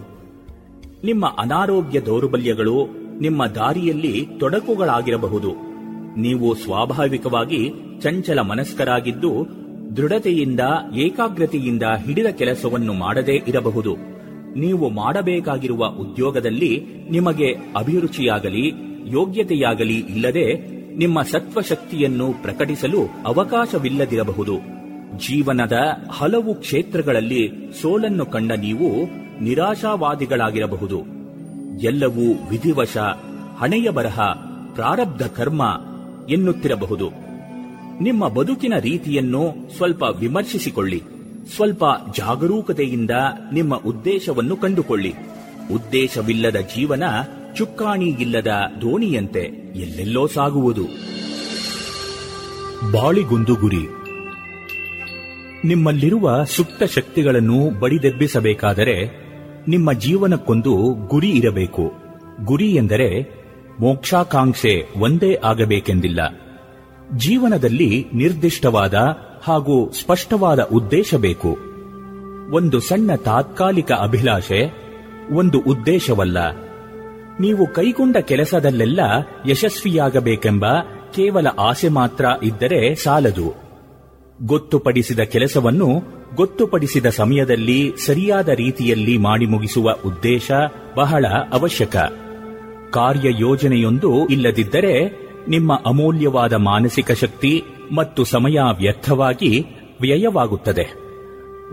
[1.05, 2.87] ನಿಮ್ಮ ಅನಾರೋಗ್ಯ ದೌರ್ಬಲ್ಯಗಳು
[3.21, 5.53] ನಿಮ್ಮ ದಾರಿಯಲ್ಲಿ ತೊಡಕುಗಳಾಗಿರಬಹುದು.
[6.21, 9.47] ನೀವು ಸ್ವಾಭಾವಿಕವಾಗಿ ಚಂಚಲ ಮನಸ್ಕರಾಗಿದ್ದು
[9.97, 10.61] ದೃಢತೆಯಿಂದ
[10.97, 14.18] ಏಕಾಗ್ರತೆಯಿಂದ ಹಿಡಿದ ಕೆಲಸವನ್ನು ಮಾಡದೇ ಇರಬಹುದು.
[14.57, 18.69] ನೀವು ಮಾಡಬೇಕಾಗಿರುವ ಉದ್ಯೋಗದಲ್ಲಿ ನಿಮಗೆ ಅಭಿರುಚಿಯಾಗಲಿ,
[19.07, 24.79] ಯೋಗ್ಯತೆಯಾಗಲಿ ಇಲ್ಲದೆ ನಿಮ್ಮ ಸತ್ವಶಕ್ತಿಯನ್ನು ಪ್ರಕಟಿಸಲು ಅವಕಾಶವಿಲ್ಲದಿರಬಹುದು.
[25.19, 25.73] ಜೀವನದ
[26.11, 27.51] ಹಲವು ಕ್ಷೇತ್ರಗಳಲ್ಲಿ
[27.83, 28.89] ಸೋಲನ್ನು ಕಂಡ ನೀವು
[29.45, 30.99] ನಿರಾಶಾವಾದಿಗಳಾಗಿರಬಹುದು.
[31.83, 32.97] ಎಲ್ಲವೂ ವಿಧಿವಶ,
[33.59, 34.21] ಹಣೆಯ ಬರಹ,
[34.75, 35.81] ಪ್ರಾರಬ್ಧ ಕರ್ಮ
[36.31, 37.11] ಎನ್ನುತ್ತಿರಬಹುದು.
[38.01, 41.03] ನಿಮ್ಮ ಬದುಕಿನ ರೀತಿಯನ್ನು ಸ್ವಲ್ಪ ವಿಮರ್ಶಿಸಿಕೊಳ್ಳಿ.
[41.57, 41.85] ಸ್ವಲ್ಪ
[42.17, 43.11] ಜಾಗರೂಕತೆಯಿಂದ
[43.53, 45.15] ನಿಮ್ಮ ಉದ್ದೇಶವನ್ನು ಕಂಡುಕೊಳ್ಳಿ.
[45.73, 47.03] ಉದ್ದೇಶವಿಲ್ಲದ ಜೀವನ
[47.57, 48.47] ಚುಕ್ಕಾಣಿ ಇಲ್ಲದ
[48.81, 49.41] ದೋಣಿಯಂತೆ
[49.77, 50.85] ಎಲ್ಲೆಲ್ಲೋ ಸಾಗುವುದು.
[52.93, 53.87] ಬಾಳಿಗೊಂದು ಗುರಿ.
[55.65, 59.29] ನಿಮ್ಮಲ್ಲಿರುವ ಸುಪ್ತ ಶಕ್ತಿಗಳನ್ನು ಬಡಿದೆಬ್ಬಿಸಬೇಕಾದರೆ
[59.69, 61.93] ನಿಮ್ಮ ಜೀವನಕ್ಕೊಂದು ಗುರಿ ಇರಬೇಕು.
[62.45, 63.39] ಗುರಿ ಎಂದರೆ
[63.81, 66.21] ಮೋಕ್ಷಾಕಾಂಕ್ಷೆ ಒಂದೇ ಆಗಬೇಕೆಂದಿಲ್ಲ.
[67.17, 68.95] ಜೀವನದಲ್ಲಿ ನಿರ್ದಿಷ್ಟವಾದ
[69.43, 71.59] ಹಾಗೂ ಸ್ಪಷ್ಟವಾದ ಉದ್ದೇಶ ಬೇಕು.
[72.53, 74.75] ಒಂದು ಸಣ್ಣ ತಾತ್ಕಾಲಿಕ ಅಭಿಲಾಷೆ,
[75.33, 76.57] ಒಂದು ಉದ್ದೇಶವಲ್ಲ.
[77.41, 79.01] ನೀವು ಕೈಗೊಂಡ ಕೆಲಸದಲ್ಲೆಲ್ಲ
[79.49, 80.67] ಯಶಸ್ವಿಯಾಗಬೇಕೆಂಬ
[81.15, 83.55] ಕೇವಲ ಆಸೆ ಮಾತ್ರ ಇದ್ದರೆ ಸಾಲದು.
[84.43, 86.03] ಗೊತ್ತುಪಡಿಸಿದ ಕೆಲಸವನ್ನು
[86.37, 90.51] ಗೊತ್ತುಪಡಿಸಿದ ಸಮಯದಲ್ಲಿ ಸರಿಯಾದ ರೀತಿಯಲ್ಲಿ ಮಾಡಿ ಮುಗಿಸುವ ಉದ್ದೇಶ
[90.97, 91.97] ಬಹಳ ಅವಶ್ಯಕ.
[92.91, 99.67] ಕಾರ್ಯ ಯೋಜನೆಯೊಂದು ಇಲ್ಲದಿದ್ದರೆ ನಿಮ್ಮ ಅಮೂಲ್ಯವಾದ ಮಾನಸಿಕ ಶಕ್ತಿ ಮತ್ತು ಸಮಯ ವ್ಯರ್ಥವಾಗಿ
[100.01, 100.89] ವ್ಯಯವಾಗುತ್ತದೆ.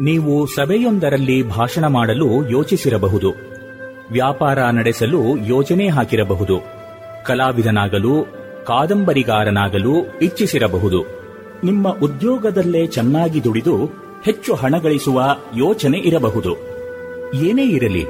[0.02, 3.34] ನೀವು ಸಭೆಯೊಂದರಲ್ಲಿ ಭಾಷಣ ಮಾಡಲು ಯೋಚಿಸಿರಬಹುದು.
[4.12, 6.60] ವ್ಯಾಪಾರ ನಡೆಸಲು ಯೋಜನೆ ಹಾಕಿರಬಹುದು.
[7.26, 8.24] ಕಲಾವಿದನಾಗಲು,
[8.66, 11.06] ಕಾದಂಬರಿಗಾರನಾಗಲು ಇಚ್ಛಿಸಿರಬಹುದು.
[11.64, 13.86] ನಿಮ್ಮ ಉದ್ಯೋಗದಲ್ಲೇ ಚೆನ್ನಾಗಿ ದುಡಿದು
[14.26, 16.56] ಹೆಚ್ಚು ಹಣ ಗಳಿಸುವ ಯೋಚನೆ ಇರಬಹುದು.
[17.34, 18.06] ಏನೇ ಇರಲಿ,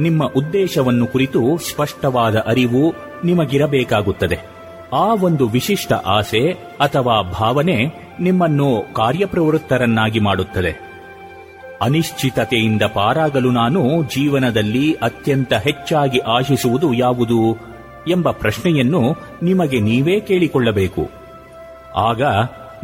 [0.00, 2.94] ನಿಮ್ಮ ಉದ್ದೇಶವನ್ನು ಕುರಿತು ಸ್ಪಷ್ಟವಾದ ಅರಿವು
[3.24, 4.59] ನಿಮಗಿರಬೇಕಾಗುತ್ತದೆ.
[4.92, 7.84] ಆ ಒಂದು ವಿಶಿಷ್ಟ ಆಸೆ ಅಥವಾ ಭಾವನೆ
[8.20, 10.90] ನಿಮ್ಮನ್ನು ಕಾರ್ಯಪ್ರವೃತ್ತರನ್ನಾಗಿ ಮಾಡುತ್ತದೆ.
[11.82, 17.58] ಅನಿಶ್ಚಿತತೆಯಿಂದ ಪಾರಾಗಲು ನಾನು ಜೀವನದಲ್ಲಿ ಅತ್ಯಂತ ಹೆಚ್ಚಾಗಿ ಆಶಿಸುವುದು ಯಾವುದು
[18.08, 21.10] ಎಂಬ ಪ್ರಶ್ನೆಯನ್ನು ನಿಮಗೆ ನೀವೇ ಕೇಳಿಕೊಳ್ಳಬೇಕು.
[21.96, 22.22] ಆಗ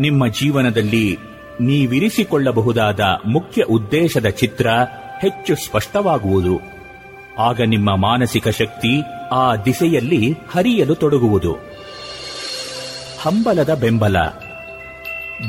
[0.00, 1.18] ನಿಮ್ಮ ಜೀವನದಲ್ಲಿ
[1.60, 4.66] ನೀವಿರಿಸಿಕೊಳ್ಳಬಹುದಾದ ಮುಖ್ಯ ಉದ್ದೇಶದ ಚಿತ್ರ
[5.20, 6.60] ಹೆಚ್ಚು ಸ್ಪಷ್ಟವಾಗುವುದು.
[7.38, 9.02] ಆಗ ನಿಮ್ಮ ಮಾನಸಿಕ ಶಕ್ತಿ
[9.32, 11.75] ಆ ದಿಸೆಯಲ್ಲಿ ಹರಿಯಲು ತೊಡಗುವುದು.
[13.26, 14.16] ಹಂಬಲದ ಬೆಂಬಲ.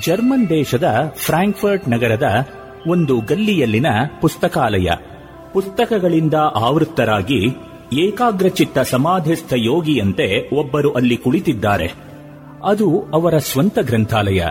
[0.06, 2.48] ಜರ್ಮನ್ ದೇಶದ ಫ್ರಾಂಕ್ಫರ್ಟ್ ನಗರದ
[2.88, 3.86] ಒಂದು ಗಲ್ಲಿಯಲ್ಲಿನ
[4.22, 4.90] ಪುಸ್ತಕಾಲಯ.
[5.54, 7.58] ಪುಸ್ತಕಗಳಿಂದ ಆವೃತ್ತರಾಗಿ
[7.94, 11.94] ಏಕಾಗ್ರಚಿತ್ತ ಸಮಾಧಿಸ್ಥ ಯೋಗಿಯಂತೆ ಒಬ್ಬರು ಅಲ್ಲಿ ಕುಳಿತಿದ್ದಾರೆ.
[12.64, 14.42] ಅದು ಅವರ ಸ್ವಂತ ಗ್ರಂಥಾಲಯ.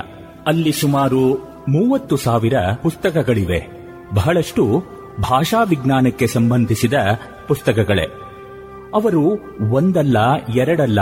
[0.47, 1.35] ಅಲ್ಲಿ ಸುಮಾರು
[1.69, 3.67] ಮೂವತ್ತು ಸಾವಿರ ಪುಸ್ತಕಗಳಿವೆ.
[4.15, 4.85] ಬಹಳಷ್ಟು
[5.21, 6.95] ಭಾಷಾ ವಿಜ್ಞಾನಕ್ಕೆ ಸಂಬಂಧಿಸಿದ
[7.49, 8.05] ಪುಸ್ತಕಗಳೇ.
[8.95, 9.39] ಅವರು
[9.71, 10.17] ಒಂದಲ್ಲ,
[10.57, 10.99] ಎರಡಲ್ಲ,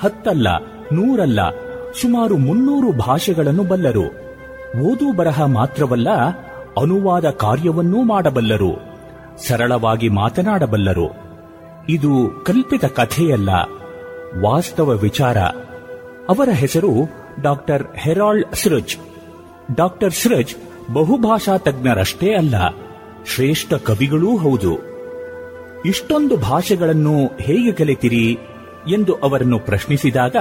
[0.00, 0.48] ಹತ್ತಲ್ಲ,
[0.92, 4.04] ನೂರಲ್ಲ ಸುಮಾರು ಮುನ್ನೂರು ಭಾಷೆಗಳನ್ನು ಬಲ್ಲರು.
[4.80, 6.10] ಓದು ಬರಹ ಮಾತ್ರವಲ್ಲ,
[6.80, 8.72] ಅನುವಾದ ಕಾರ್ಯವನ್ನೂ ಮಾಡಬಲ್ಲರು.
[9.48, 11.08] ಸರಳವಾಗಿ ಮಾತನಾಡಬಲ್ಲರು.
[11.88, 13.48] ಇದು ಕಲ್ಪಿತ ಕಥೆಯಲ್ಲ,
[14.42, 15.38] ವಾಸ್ತವ ವಿಚಾರ.
[16.28, 16.92] ಅವರ ಹೆಸರು
[17.42, 18.96] ಡಾಕ್ಟರ್ ಹೆರಾಲ್ಡ್ ಸೃಜ್
[19.76, 20.54] ಡಾಕ್ಟರ್ ಸೃಜ್
[20.92, 22.54] ಬಹುಭಾಷಾ ತಜ್ಞರಷ್ಟೇ ಅಲ್ಲ,
[23.34, 24.72] ಶ್ರೇಷ್ಠ ಕವಿಗಳೂ ಹೌದು.
[25.86, 28.38] ಇಷ್ಟೊಂದು ಭಾಷೆಗಳನ್ನು ಹೇಗೆ ಕಲಿತಿರಿ
[28.88, 30.36] ಎಂದು ಅವರನ್ನು ಪ್ರಶ್ನಿಸಿದಾಗ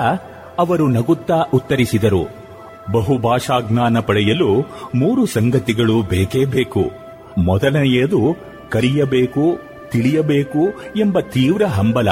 [0.59, 2.47] ಅವರು ನಗುತ್ತಾ ಉತ್ತರಿಸಿದರು
[2.91, 4.61] ಬಹುಭಾಷಾ ಜ್ಞಾನ ಪಡೆಯಲು
[4.95, 6.91] ಮೂರು ಸಂಗತಿಗಳು ಬೇಕೇ ಬೇಕು.
[7.37, 8.35] ಮೊದಲನೆಯದು
[8.69, 10.67] ಕಲಿಯಬೇಕು ತಿಳಿಯಬೇಕು
[10.99, 12.07] ಎಂಬ ತೀವ್ರ ಹಂಬಲ.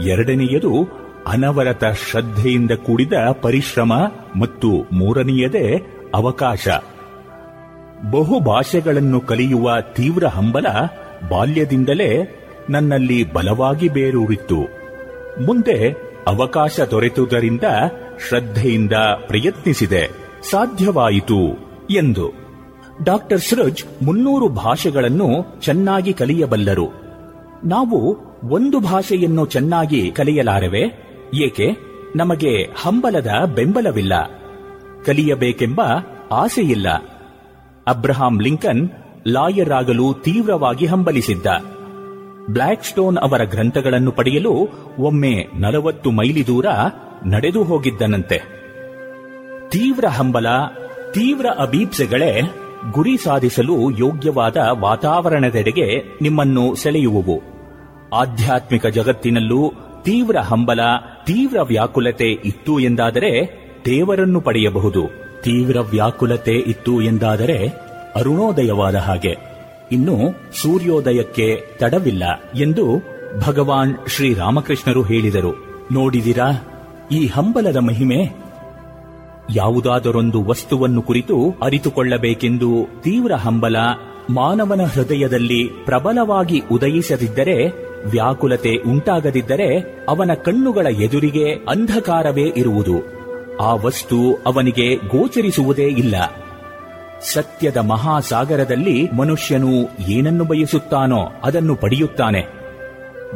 [0.00, 0.88] ಎರಡನೆಯದು,
[1.26, 3.12] ಅನವರತ ಶ್ರದ್ಧೆಯಿಂದ ಕೂಡಿದ
[3.42, 3.92] ಪರಿಶ್ರಮ
[4.36, 5.82] ಮತ್ತು ಮೂರನೆಯದೇ,
[6.14, 6.68] ಅವಕಾಶ.
[8.10, 10.66] ಬಹುಭಾಷೆಗಳನ್ನು ಕಲಿಯುವ ತೀವ್ರ ಹಂಬಲ
[11.28, 12.40] ಬಾಲ್ಯದಿಂದಲೇ
[12.70, 14.60] ನನ್ನಲ್ಲಿ ಬಲವಾಗಿ ಬೇರೂರಿತ್ತು.
[15.44, 17.62] ಮುಂದೆ ಅವಕಾಶ ದೊರೆತುದರಿಂದ
[18.28, 18.92] ಶ್ರದ್ಧೆಯಿಂದ
[19.26, 20.10] ಪ್ರಯತ್ನಿಸಿದೆ.
[20.50, 21.40] ಸಾಧ್ಯವಾಯಿತು
[21.90, 22.32] ಎಂದು
[23.04, 26.88] ಡಾಕ್ಟರ್ ಸೃಜ್ ಮುನ್ನೂರು ಭಾಷೆಗಳನ್ನು ಚೆನ್ನಾಗಿ ಕಲಿಯಬಲ್ಲರು.
[27.64, 30.82] ನಾವು ಒಂದು ಭಾಷೆಯನ್ನು ಚೆನ್ನಾಗಿ ಕಲಿಯಲಾರೆವೆ?
[31.34, 31.68] ಏಕೆ?
[32.16, 34.30] ನಮಗೆ ಹಂಬಲದ ಬೆಂಬಲವಿಲ್ಲ.
[35.04, 35.80] ಕಲಿಯಬೇಕೆಂಬ
[36.32, 36.88] ಆಸೆಯಿಲ್ಲ.
[37.86, 38.90] ಅಬ್ರಹಾಂ ಲಿಂಕನ್
[39.28, 41.46] ಲಾಯರ್ ಆಗಲು ತೀವ್ರವಾಗಿ ಹಂಬಲಿಸಿದ್ದ.
[42.50, 44.68] ಬ್ಲ್ಯಾಕ್ ಸ್ಟೋನ್ ಅವರ ಗ್ರಂಥಗಳನ್ನು ಪಡೆಯಲು
[44.98, 46.66] ಒಮ್ಮೆ ನಲವತ್ತು ಮೈಲಿ ದೂರ
[47.26, 48.42] ನಡೆದು ಹೋಗಿದ್ದನಂತೆ.
[49.68, 50.46] ತೀವ್ರ ಹಂಬಲ,
[51.14, 52.40] ತೀವ್ರ ಅಭೀಪ್ಸೆಗಳೇ
[52.92, 57.42] ಗುರಿ ಸಾಧಿಸಲು ಯೋಗ್ಯವಾದ ವಾತಾವರಣದೆಡೆಗೆ ನಿಮ್ಮನ್ನು ಸೆಳೆಯುವವು.
[58.14, 59.72] ಆಧ್ಯಾತ್ಮಿಕ ಜಗತ್ತಿನಲ್ಲೂ
[60.02, 60.80] ತೀವ್ರ ಹಂಬಲ,
[61.24, 63.46] ತೀವ್ರ ವ್ಯಾಕುಲತೆ ಇತ್ತು ಎಂದಾದರೆ
[63.84, 65.06] ದೇವರನ್ನು ಪಡೆಯಬಹುದು.
[65.42, 67.68] ತೀವ್ರ ವ್ಯಾಕುಲತೆ ಇತ್ತು ಎಂದಾದರೆ
[68.16, 69.45] ಅರುಣೋದಯವಾದ ಹಾಗೆ.
[69.92, 70.16] ಇನ್ನು
[70.62, 72.24] ಸೂರ್ಯೋದಯಕ್ಕೆ ತಡವಿಲ್ಲ
[72.60, 72.86] ಎಂದು
[73.46, 75.66] ಭಗವಾನ್ ಶ್ರೀರಾಮಕೃಷ್ಣರು ಹೇಳಿದರು.
[75.92, 76.50] ನೋಡಿದಿರಾ,
[77.12, 78.46] ಈ ಹಂಬಲದ ಮಹಿಮೆ?
[79.54, 83.76] ಯಾವುದಾದರೊಂದು ವಸ್ತುವನ್ನು ಕುರಿತು ಅರಿತುಕೊಳ್ಳಬೇಕೆಂದು ತೀವ್ರ ಹಂಬಲ
[84.30, 87.68] ಮಾನವನ ಹೃದಯದಲ್ಲಿ ಪ್ರಬಲವಾಗಿ ಉದಯಿಸದಿದ್ದರೆ,
[88.06, 89.78] ವ್ಯಾಕುಲತೆ ಉಂಟಾಗದಿದ್ದರೆ
[90.08, 93.16] ಅವನ ಕಣ್ಣುಗಳ ಎದುರಿಗೆ ಅಂಧಕಾರವೇ ಇರುವುದು.
[93.60, 96.45] ಆ ವಸ್ತು ಅವನಿಗೆ ಗೋಚರಿಸುವುದೇ ಇಲ್ಲ.
[97.22, 99.72] ಸತ್ಯದ ಮಹಾಸಾಗರದಲ್ಲಿ ಮನುಷ್ಯನು
[100.08, 102.46] ಏನನ್ನು ಬಯಸುತ್ತಾನೋ ಅದನ್ನು ಪಡೆಯುತ್ತಾನೆ.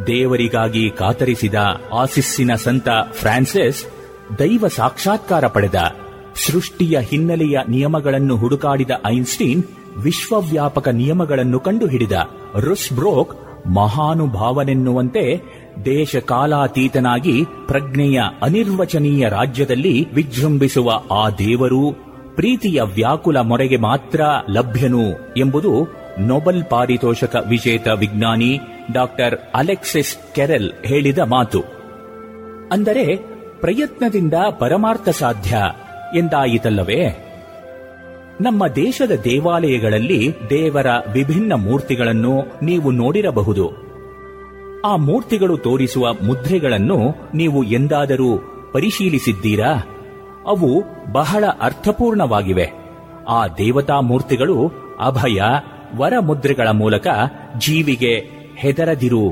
[0.07, 1.55] ದೇವರಿಗಾಗಿ ಕಾತರಿಸಿದ
[1.93, 3.87] ಆಸಿಸ್ಸಿನ ಸಂತ ಫ್ರಾನ್ಸಿಸ್
[4.39, 5.75] ದೈವ ಸಾಕ್ಷಾತ್ಕಾರ ಪಡೆದ.
[6.35, 9.65] ಸೃಷ್ಟಿಯ ಹಿನ್ನೆಲೆಯ ನಿಯಮಗಳನ್ನು ಹುಡುಕಾಡಿದ ಐನ್ಸ್ಟೀನ್
[9.97, 12.13] ವಿಶ್ವವ್ಯಾಪಕ ನಿಯಮಗಳನ್ನು ಕಂಡುಹಿಡಿದ.
[12.61, 15.37] ರುಸ್ ಬ್ರೋಕ್ ಮಹಾನುಭಾವನೆನ್ನುವಂತೆ
[15.85, 24.21] ದೇಶ ಕಾಲಾತೀತನಾಗಿ ಪ್ರಜ್ಞೆಯ ಅನಿರ್ವಚನೀಯ ರಾಜ್ಯದಲ್ಲಿ ವಿಜೃಂಭಿಸುವ ಆ ದೇವರು ಪ್ರೀತಿಯ ವ್ಯಾಕುಲ ಮೊರೆಗೆ ಮಾತ್ರ
[24.51, 25.03] ಲಭ್ಯನು
[25.37, 28.59] ಎಂಬುದು ನೊಬೆಲ್ ಪಾರಿತೋಷಕ ವಿಜೇತ ವಿಜ್ಞಾನಿ
[28.93, 31.61] ಡಾಕ್ಟರ್ ಅಲೆಕ್ಸಿಸ್ ಕೆರೆಲ್ ಹೇಳಿದ ಮಾತು.
[32.73, 33.17] ಅಂದರೆ
[33.61, 35.57] ಪ್ರಯತ್ನದಿಂದ ಪರಮಾರ್ಥ ಸಾಧ್ಯ
[36.17, 37.27] ಎಂದಾಯಿತಲ್ಲವೇ?
[38.41, 43.71] ನಮ್ಮ ದೇಶದ ದೇವಾಲಯಗಳಲ್ಲಿ ದೇವರ ವಿಭಿನ್ನ ಮೂರ್ತಿಗಳನ್ನು ನೀವು ನೋಡಿರಬಹುದು.
[44.85, 46.99] ಆ ಮೂರ್ತಿಗಳು ತೋರಿಸುವ ಮುದ್ರೆಗಳನ್ನು
[47.35, 48.39] ನೀವು ಎಂದಾದರೂ
[48.73, 50.00] ಪರಿಶೀಲಿಸಿದ್ದೀರಾ?
[50.47, 52.73] ಅವು ಬಹಳ ಅರ್ಥಪೂರ್ಣವಾಗಿವೆ.
[53.29, 55.43] ಆ ದೇವತಾ ಮೂರ್ತಿಗಳು ಅಭಯ
[55.97, 57.07] ವರ ಮುದ್ರೆಗಳ ಮೂಲಕ
[57.59, 59.31] ಜೀವಿಗೆ ಹೆದರದಿರು.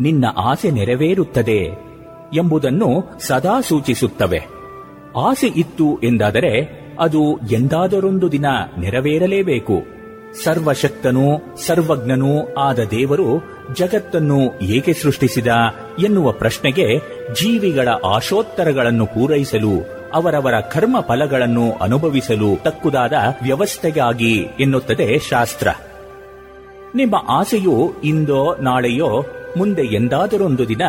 [0.00, 1.78] ನಿನ್ನ ಆಸೆ ನೆರವೇರುತ್ತದೆ
[2.34, 4.46] ಎಂಬುದನ್ನು ಸದಾ ಸೂಚಿಸುತ್ತವೆ.
[5.16, 7.22] ಆಸೆ ಇತ್ತು ಎಂದಾದರೆ ಅದು
[7.52, 8.46] ಎಂದಾದರೊಂದು ದಿನ
[8.78, 10.00] ನೆರವೇರಲೇಬೇಕು.
[10.44, 13.42] ಸರ್ವಶಕ್ತನೂ ಸರ್ವಜ್ಞನೂ ಆದ ದೇವರು
[13.74, 15.46] ಜಗತ್ತನ್ನು ಏಕೆ ಸೃಷ್ಟಿಸಿದ
[16.04, 16.98] ಎನ್ನುವ ಪ್ರಶ್ನೆಗೆ
[17.34, 25.68] ಜೀವಿಗಳ ಆಶೋತ್ತರಗಳನ್ನು ಪೂರೈಸಲು ಅವರವರ ಕರ್ಮ ಫಲಗಳನ್ನು ಅನುಭವಿಸಲು ತಕ್ಕುದಾದ ವ್ಯವಸ್ಥೆಗಾಗಿ ಎನ್ನುತ್ತದೆ ಶಾಸ್ತ್ರ.
[26.94, 29.24] ನಿಮ್ಮ ಆಸೆಯು ಇಂದೋ ನಾಳೆಯೋ
[29.56, 30.82] ಮುಂದೆ ಎಂದಾದರೊಂದು ದಿನ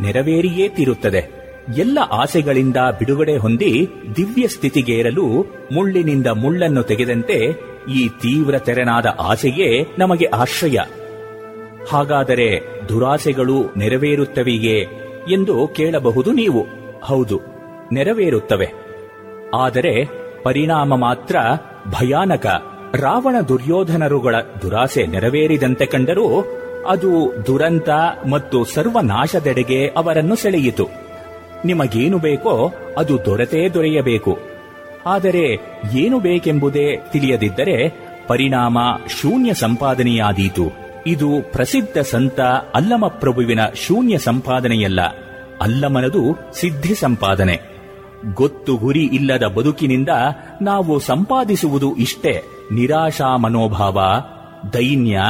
[0.00, 1.44] ನೆರವೇರಿಯೇ ತೀರುತ್ತದೆ.
[1.76, 7.38] ಎಲ್ಲ ಆಸೆಗಳಿಂದ ಬಿಡುಗಡೆ ಹೊಂದಿ ದಿವ್ಯ ಸ್ಥಿತಿಗೇರಲು ಮುಳ್ಳಿನಿಂದ ಮುಳ್ಳನ್ನು ತೆಗೆದಂತೆ
[7.92, 10.78] ಈ ತೀವ್ರ ತೆರನಾದ ಆಸೆಯೇ ನಮಗೆ ಆಶ್ರಯ.
[11.88, 14.88] ಹಾಗಾದರೆ ದುರಾಸೆಗಳು ನೆರವೇರುತ್ತವೆಯೇ
[15.32, 16.66] ಎಂದು ಕೇಳಬಹುದು ನೀವು.
[17.02, 17.53] ಹೌದು.
[17.94, 18.72] ನೆರವೇರುತ್ತವೆ.
[19.54, 20.08] ಆದರೆ
[20.42, 21.36] ಪರಿಣಾಮ ಮಾತ್ರ
[21.88, 22.46] ಭಯಾನಕ.
[22.94, 26.46] ರಾವಣ ದುರ್ಯೋಧನರುಗಳ ದುರಾಸೆ ನೆರವೇರಿದಂತೆ ಕಂಡರೂ
[26.88, 27.88] ಅದು ದುರಂತ
[28.30, 30.88] ಮತ್ತು ಸರ್ವನಾಶದೆಡೆಗೆ ಅವರನ್ನು ಸೆಳೆಯಿತು.
[31.64, 34.38] ನಿಮಗೇನು ಬೇಕೋ ಅದು ದೊರೆತೇ ದೊರೆಯಬೇಕು.
[35.06, 35.58] ಆದರೆ
[35.94, 38.78] ಏನು ಬೇಕೆಂಬುದೇ ತಿಳಿಯದಿದ್ದರೆ ಪರಿಣಾಮ
[39.20, 40.72] ಶೂನ್ಯ ಸಂಪಾದನೆಯಾದೀತು.
[41.06, 42.40] ಇದು ಪ್ರಸಿದ್ಧ ಸಂತ
[42.74, 45.00] ಅಲ್ಲಮಪ್ರಭುವಿನ ಶೂನ್ಯ ಸಂಪಾದನೆಯಲ್ಲ.
[45.62, 47.73] ಅಲ್ಲಮನದು ಸಿದ್ಧಿ ಸಂಪಾದನೆ.
[48.34, 50.08] ಗೊತ್ತು ಗುರಿ ಇಲ್ಲದ ಬದುಕಿನಿಂದ
[50.62, 52.42] ನಾವು ಸಂಪಾದಿಸುವುದು ಇಷ್ಟೇ.
[52.72, 54.00] ನಿರಾಶಾ ಮನೋಭಾವ,
[54.72, 55.20] ದೈನ್ಯ,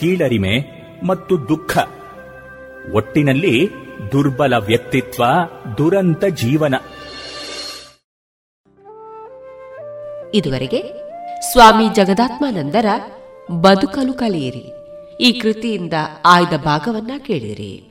[0.00, 1.78] ಕೀಳರಿಮೆ ಮತ್ತು ದುಃಖ.
[2.94, 3.70] ಒಟ್ಟಿನಲ್ಲಿ
[4.12, 5.24] ದುರ್ಬಲ ವ್ಯಕ್ತಿತ್ವ,
[5.78, 6.74] ದುರಂತ ಜೀವನ.
[10.34, 10.82] ಇದುವರೆಗೆ
[11.52, 12.86] ಸ್ವಾಮಿ ಜಗದಾತ್ಮಾನಂದರ
[13.50, 14.72] ಬದುಕಲು ಕಲಿಯಿರಿ.
[15.20, 15.92] ಈ ಕೃತಿಯಿಂದ
[16.24, 17.86] ಆಯ್ದ ಭಾಗವನ್ನ ಕೇಳಿರಿ.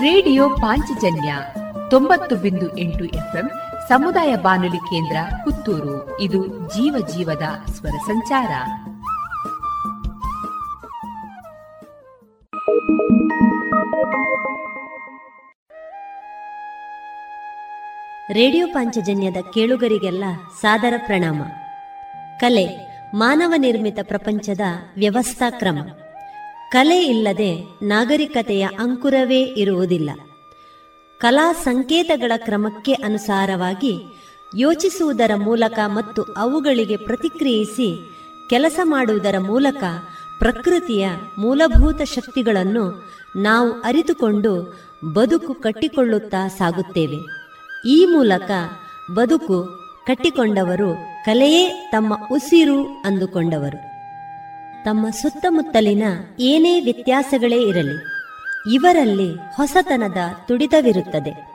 [0.00, 1.34] ರೇಡಿಯೋ ಪಾಂಚಜನ್ಯ
[1.90, 3.50] ತೊಂಬತ್ತು ಬಿಂದು ಎಂಟು ಎಫ್ಎಂ
[3.88, 6.20] ಸಮುದಾಯ ಬಾನುಲಿ ಕೇಂದ್ರ ಪುತ್ತೂರು.
[6.20, 8.48] ಇದು ಜೀವ ಜೀವದ ಸ್ವರ ಸಂಚಾರ.
[18.32, 20.24] ರೇಡಿಯೋ ಪಾಂಚಜನ್ಯದ ಕೇಳುಗರಿಗೆಲ್ಲ
[20.60, 21.42] ಸಾದರ ಪ್ರಣಾಮ.
[22.40, 22.66] ಕಲೆ,
[23.14, 24.60] ಮಾನವ ನಿರ್ಮಿತ ಪ್ರಪಂಚದ
[24.96, 25.78] ವ್ಯವಸ್ಥಾ ಕ್ರಮ.
[26.72, 30.10] ಕಲೆ ಇಲ್ಲದೆ ನಾಗರಿಕತೆಯ ಅಂಕುರವೇ ಇರುವುದಿಲ್ಲ.
[31.18, 34.00] ಕಲಾ ಸಂಕೇತಗಳ ಕ್ರಮಕ್ಕೆ ಅನುಸಾರವಾಗಿ
[34.56, 38.10] ಯೋಚಿಸುವುದರ ಮೂಲಕ ಮತ್ತು ಅವುಗಳಿಗೆ ಪ್ರತಿಕ್ರಿಯಿಸಿ
[38.50, 39.84] ಕೆಲಸ ಮಾಡುವುದರ ಮೂಲಕ
[40.38, 41.08] ಪ್ರಕೃತಿಯ
[41.38, 44.80] ಮೂಲಭೂತ ಶಕ್ತಿಗಳನ್ನು ನಾವು ಅರಿತುಕೊಂಡು
[45.14, 47.16] ಬದುಕು ಕಟ್ಟಿಕೊಳ್ಳುತ್ತಾ ಸಾಗುತ್ತೇವೆ.
[47.88, 48.50] ಈ ಮೂಲಕ
[49.14, 49.64] ಬದುಕು
[50.06, 53.87] ಕಟ್ಟಿಕೊಂಡವರು ಕಲೆಯೇ ತಮ್ಮ ಉಸಿರು ಅಂದುಕೊಂಡವರು.
[54.84, 56.02] ತಮ್ಮ ಸುತ್ತಮುತ್ತಲಿನ
[56.40, 57.96] ಏನೇ ವ್ಯತ್ಯಾಸಗಳೇ ಇರಲಿ,
[58.74, 60.16] ಇವರಲ್ಲಿ ಹೊಸತನದ
[60.48, 61.48] ತುಡಿತವಿರುತ್ತದೆ.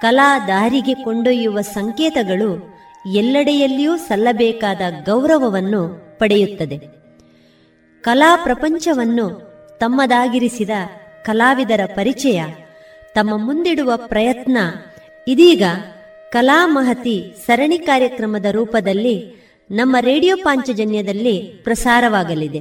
[0.00, 2.80] ಕಲಾ ದಾರಿಗೆ ಕೊಂಡೊಯ್ಯುವ ಸಂಕೇತಗಳು
[3.14, 6.78] ಎಲ್ಲೆಡೆಯಲ್ಲಿಯೂ ಸಲ್ಲಬೇಕಾದ ಗೌರವವನ್ನು ಪಡೆಯುತ್ತದೆ.
[8.00, 9.28] ಕಲಾ ಪ್ರಪಂಚವನ್ನು
[9.80, 10.70] ತಮ್ಮದಾಗಿರಿಸಿದ
[11.22, 12.44] ಕಲಾವಿದರ ಪರಿಚಯ,
[13.14, 14.58] ತಮ್ಮ ಮುಂದಿಡುವ ಪ್ರಯತ್ನ
[15.28, 15.62] ಇದೀಗ
[16.30, 22.56] ಕಲಾ ಮಹತಿ ಸರಣಿ ಕಾರ್ಯಕ್ರಮದ ರೂಪದಲ್ಲಿ ನಮ್ಮ ರೇಡಿಯೋ ಪಾಂಚಜನ್ಯದಲ್ಲಿ ಪ್ರಸಾರವಾಗಲಿದೆ.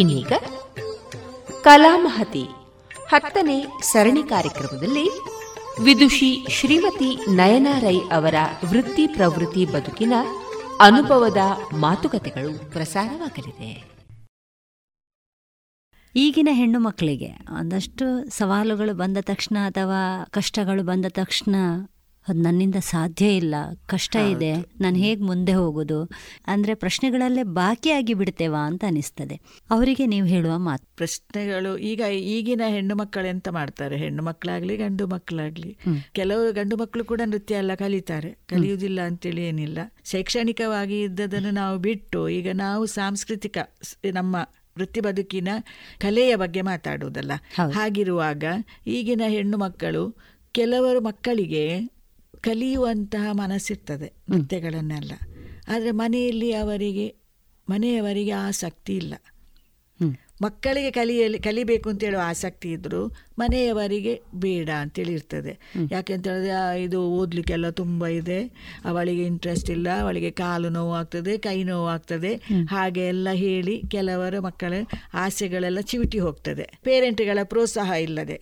[0.00, 0.32] ಇನ್ನೀಗ
[1.62, 2.44] ಕಲಾಮಹತಿ
[3.12, 5.10] ಹತ್ತನೇ ಸರಣಿ ಕಾರ್ಯಕ್ರಮದಲ್ಲಿ
[5.82, 8.34] ವಿದುಷಿ ಶ್ರೀಮತಿ ನಯನಾರೈ ಅವರ
[8.70, 10.12] ವೃತ್ತಿ ಪ್ರವೃತ್ತಿ ಬದುಕಿನ
[10.80, 11.38] ಅನುಭವದ
[11.72, 13.89] ಮಾತುಕತೆಗಳು ಪ್ರಸಾರವಾಗಲಿದೆ.
[16.16, 21.54] ಈಗಿನ ಹೆಣ್ಣು ಮಕ್ಕಳಿಗೆ ಒಂದಷ್ಟು ಸವಾಲುಗಳು ಬಂದ ತಕ್ಷಣ ಅಥವಾ ಕಷ್ಟಗಳು ಬಂದ ತಕ್ಷಣ
[22.28, 23.54] ಅದು ನನ್ನಿಂದ ಸಾಧ್ಯ ಇಲ್ಲ
[23.86, 26.10] ಕಷ್ಟ ಇದೆ ನಾನು ಹೇಗೆ ಮುಂದೆ ಹೋಗೋದು?
[26.46, 29.40] ಅಂದರೆ ಪ್ರಶ್ನೆಗಳಲ್ಲೇ ಬಾಕಿಯಾಗಿ ಬಿಡ್ತೇವಾ ಅಂತ ಅನಿಸ್ತದೆ.
[29.70, 30.96] ಅವರಿಗೆ ನೀವು ಹೇಳುವ ಮಾತು.
[30.96, 33.96] ಪ್ರಶ್ನೆಗಳು ಈಗ ಈಗಿನ ಹೆಣ್ಣು ಮಕ್ಕಳು ಎಂತ ಮಾಡ್ತಾರೆ?
[33.96, 35.78] ಹೆಣ್ಣು ಮಕ್ಕಳಾಗಲಿ ಗಂಡು ಮಕ್ಕಳಾಗಲಿ.
[36.12, 38.30] ಕೆಲವು ಗಂಡು ಮಕ್ಕಳು ಕೂಡ ನೃತ್ಯ ಎಲ್ಲ ಕಲಿತಾರೆ.
[38.46, 39.78] ಕಲಿಯುವುದಿಲ್ಲ ಅಂತೇಳಿ ಏನಿಲ್ಲ.
[40.04, 43.58] ಶೈಕ್ಷಣಿಕವಾಗಿ ಇದ್ದದನ್ನು ನಾವು ಬಿಟ್ಟು ಈಗ ನಾವು ಸಾಂಸ್ಕೃತಿಕ
[44.12, 44.36] ನಮ್ಮ
[44.76, 45.48] ವೃತ್ತಿ ಬದುಕಿನ
[45.98, 47.32] ಕಲೆಯ ಬಗ್ಗೆ ಮಾತಾಡುವುದಲ್ಲ.
[47.72, 48.44] ಹಾಗಿರುವಾಗ
[48.86, 50.16] ಈಗಿನ ಹೆಣ್ಣು ಮಕ್ಕಳು
[50.52, 51.64] ಕೆಲವರು ಮಕ್ಕಳಿಗೆ
[52.40, 55.12] ಕಲಿಯುವಂತಹ ಮನಸ್ಸಿರ್ತದೆ ನೃತ್ಯಗಳನ್ನೆಲ್ಲ.
[55.68, 57.14] ಆದರೆ ಮನೆಯಲ್ಲಿ ಅವರಿಗೆ
[57.68, 59.14] ಮನೆಯವರಿಗೆ ಆಸಕ್ತಿ ಇಲ್ಲ.
[60.42, 63.08] ಮಕ್ಕಳಿಗೆ ಕಲಿಯಲಿ ಕಲಿಬೇಕು ಅಂತೇಳುವ ಆಸಕ್ತಿ ಇದ್ದರೂ
[63.42, 65.52] ಮನೆಯವರಿಗೆ ಬೇಡ ಅಂತೇಳಿ ಇರ್ತದೆ
[65.92, 68.40] ಯಾಕೆಂತ ಹೇಳಿದ್ರೆ ಇದು ಓದಲಿಕ್ಕೆಲ್ಲ ತುಂಬ ಇದೆ.
[68.84, 72.32] ಅವಳಿಗೆ ಇಂಟ್ರೆಸ್ಟ್ ಇಲ್ಲ ಅವಳಿಗೆ ಕಾಲು ನೋವು ಆಗ್ತದೆ ಕೈ ನೋವು ಆಗ್ತದೆ
[72.70, 74.72] ಹಾಗೆ ಎಲ್ಲ ಹೇಳಿ ಕೆಲವರ ಮಕ್ಕಳ
[75.24, 76.66] ಆಸೆಗಳೆಲ್ಲ ಚಿವಿಟಿ ಹೋಗ್ತದೆ.
[76.84, 78.38] ಪೇರೆಂಟ್ಗಳ ಪ್ರೋತ್ಸಾಹ ಇಲ್ಲದೆ.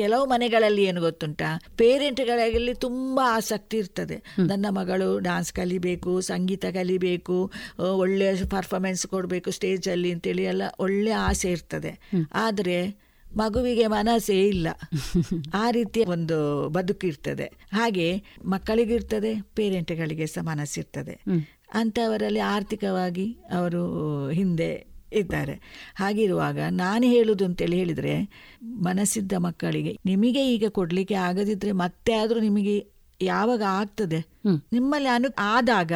[0.00, 1.48] ಕೆಲವು ಮನೆಗಳಲ್ಲಿ ಏನು ಗೊತ್ತುಂಟಾ?
[1.76, 4.16] ಪೇರೆಂಟ್ಗಳಲ್ಲಿ ತುಂಬ ಆಸಕ್ತಿ ಇರ್ತದೆ.
[4.50, 7.36] ನನ್ನ ಮಗಳು ಡಾನ್ಸ್ ಕಲಿಬೇಕು ಸಂಗೀತ ಕಲಿಬೇಕು
[8.02, 11.92] ಒಳ್ಳೆಯ ಪರ್ಫಾರ್ಮೆನ್ಸ್ ಕೊಡಬೇಕು ಸ್ಟೇಜಲ್ಲಿ ಅಂತೇಳಿ ಎಲ್ಲ ಒಳ್ಳೆ ಆಸೆ ಇರ್ತದೆ.
[12.46, 12.76] ಆದರೆ
[13.36, 14.68] ಮಗುವಿಗೆ ಮನಸ್ಸೇ ಇಲ್ಲ.
[15.54, 18.08] ಆ ರೀತಿಯ ಒಂದು ಬದುಕಿರ್ತದೆ ಹಾಗೆ
[18.44, 21.14] ಮಕ್ಕಳಿಗಿರ್ತದೆ ಪೇರೆಂಟ್ಗಳಿಗೆ ಸಹ ಮನಸ್ಸಿರ್ತದೆ
[21.74, 23.82] ಅಂಥವರಲ್ಲಿ ಆರ್ಥಿಕವಾಗಿ ಅವರು
[24.30, 24.70] ಹಿಂದೆ
[25.16, 25.54] ಇದ್ದಾರೆ.
[25.96, 28.14] ಹಾಗಿರುವಾಗ ನಾನು ಹೇಳುದು ಅಂತೇಳಿ ಹೇಳಿದರೆ
[28.88, 32.74] ಮನಸ್ಸಿದ್ದ ಮಕ್ಕಳಿಗೆ ನಿಮಗೆ ಈಗ ಕೊಡಲಿಕ್ಕೆ ಆಗದಿದ್ರೆ ಮತ್ತೆ ಆದರೂ ನಿಮಗೆ
[33.20, 34.20] ಯಾವಾಗ ಆಗ್ತದೆ?
[34.72, 35.92] ನಿಮ್ಮಲ್ಲಿ ಅನು ಆದಾಗ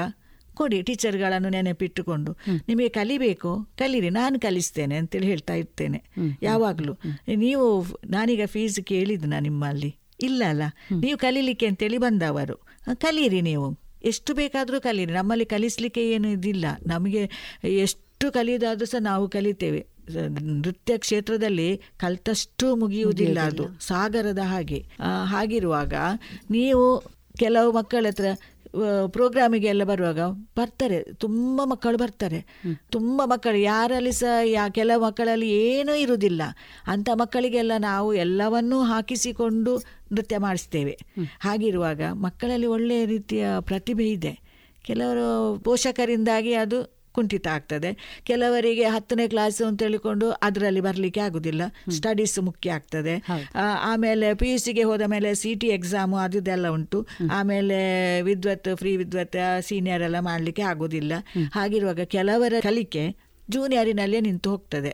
[0.59, 2.37] ಕೊಡಿ ಟೀಚರ್ಗಳನ್ನು ನೆನಪಿಟ್ಟುಕೊಂಡು.
[2.69, 6.03] ನಿಮಗೆ ಕಲಿಬೇಕು ಕಲೀರಿ ನಾನು ಕಲಿಸ್ತೇನೆ ಅಂತೇಳಿ ಹೇಳ್ತಾ ಇರ್ತೇನೆ.
[6.43, 6.99] ಯಾವಾಗಲೂ.
[7.37, 9.97] ನೀವು ನಾನೀಗ ಫೀಸ್ ಕೇಳಿದ್ನ ನಿಮ್ಮಲ್ಲಿ.
[10.21, 10.63] ಇಲ್ಲ ಅಲ್ಲ.
[11.01, 12.57] ನೀವು ಕಲೀಲಿಕ್ಕೆ ಅಂತೇಳಿ ಬಂದವರು.
[12.95, 13.79] ಕಲೀರಿ ನೀವು.
[14.05, 15.13] ಎಷ್ಟು ಬೇಕಾದರೂ ಕಲೀರಿ.
[15.13, 16.65] ನಮ್ಮಲ್ಲಿ ಕಲಿಸ್ಲಿಕ್ಕೆ ಏನು ಇದಿಲ್ಲ.
[16.87, 17.31] ನಮಗೆ
[17.65, 19.87] ಎಷ್ಟು ಕಲಿಯೋದಾದ್ರೂ ಸಹ ನಾವು ಕಲಿತೇವೆ.
[20.41, 23.65] ನೃತ್ಯ ಕ್ಷೇತ್ರದಲ್ಲಿ ಕಲ್ತಷ್ಟು ಮುಗಿಯುವುದಿಲ್ಲ ಅದು.
[23.81, 24.87] ಸಾಗರದ ಹಾಗೆ.
[25.25, 25.95] ಹಾಗಿರುವಾಗ
[26.51, 27.03] ನೀವು
[27.39, 28.25] ಕೆಲವು ಮಕ್ಕಳ ಹತ್ರ
[29.07, 31.03] ಪ್ರೋಗ್ರಾಮಿಗೆ ಎಲ್ಲ ಬರುವಾಗ ಬರ್ತಾರೆ.
[31.03, 32.47] ತುಂಬ ಮಕ್ಕಳು ಬರ್ತಾರೆ.
[32.91, 36.43] ತುಂಬ ಮಕ್ಕಳು ಯಾರಲ್ಲಿ ಸಹ ಯಾ ಕೆಲವು ಮಕ್ಕಳಲ್ಲಿ ಏನೂ ಇರುವುದಿಲ್ಲ.
[36.87, 39.79] ಅಂಥ ಮಕ್ಕಳಿಗೆಲ್ಲ ನಾವು ಎಲ್ಲವನ್ನೂ ಹಾಕಿಸಿಕೊಂಡು
[40.12, 40.99] ನೃತ್ಯ ಮಾಡಿಸ್ತೇವೆ.
[41.41, 44.49] ಹಾಗಿರುವಾಗ ಮಕ್ಕಳಲ್ಲಿ ಒಳ್ಳೆಯ ರೀತಿಯ ಪ್ರತಿಭೆ ಇದೆ.
[44.83, 47.93] ಕೆಲವರು ಪೋಷಕರಿಂದಾಗಿ ಅದು ಕುಂಠಿತ ಆಗ್ತದೆ.
[48.31, 51.62] ಕೆಲವರಿಗೆ ಹತ್ತನೇ ಕ್ಲಾಸ್ ಅಂತ ಹೇಳಿಕೊಂಡು ಅದರಲ್ಲಿ ಬರಲಿಕ್ಕೆ ಆಗುದಿಲ್ಲ.
[51.97, 53.14] ಸ್ಟಡೀಸ್ ಮುಖ್ಯ ಆಗ್ತದೆ.
[53.91, 56.19] ಆಮೇಲೆ ಪಿ ಯು ಸಿಗೆ ಹೋದ ಮೇಲೆ ಸಿ ಟಿ ಎಕ್ಸಾಮು
[56.57, 57.01] ಎಲ್ಲ ಉಂಟು.
[57.33, 57.79] ಆಮೇಲೆ
[58.23, 59.39] ವಿದ್ವತ್ ಫ್ರೀ ವಿದ್ವತ್
[59.69, 61.12] ಸೀನಿಯರ್ ಎಲ್ಲ ಮಾಡಲಿಕ್ಕೆ ಆಗುದಿಲ್ಲ.
[61.55, 63.05] ಹಾಗಿರುವಾಗ ಕೆಲವರ ಕಲಿಕೆ
[63.51, 64.93] ಜೂನಿಯರಿನಲ್ಲೇ ನಿಂತು ಹೋಗ್ತದೆ.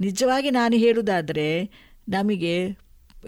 [0.00, 1.46] ನಿಜವಾಗಿ ನಾನು ಹೇಳುವುದಾದರೆ
[2.08, 2.54] ನಮಗೆ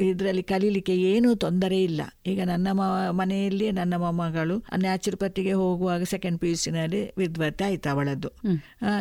[0.08, 2.02] ಇದರಲ್ಲಿ ಕಲೀಲಿಕ್ಕೆ ಏನೂ ತೊಂದರೆ ಇಲ್ಲ.
[2.26, 2.82] ಈಗ ನನ್ನ ಮ
[3.20, 8.30] ಮನೆಯಲ್ಲಿ ನನ್ನ ಮೊಮ್ಮಗಳು ನ್ಯಾಚುರೋಪತಿಗೆ ಹೋಗುವಾಗ ಸೆಕೆಂಡ್ ಪಿ ಯು ಸಿನಲ್ಲಿ ವಿದ್ವತ್ ಆಯ್ತು ಅವಳದ್ದು.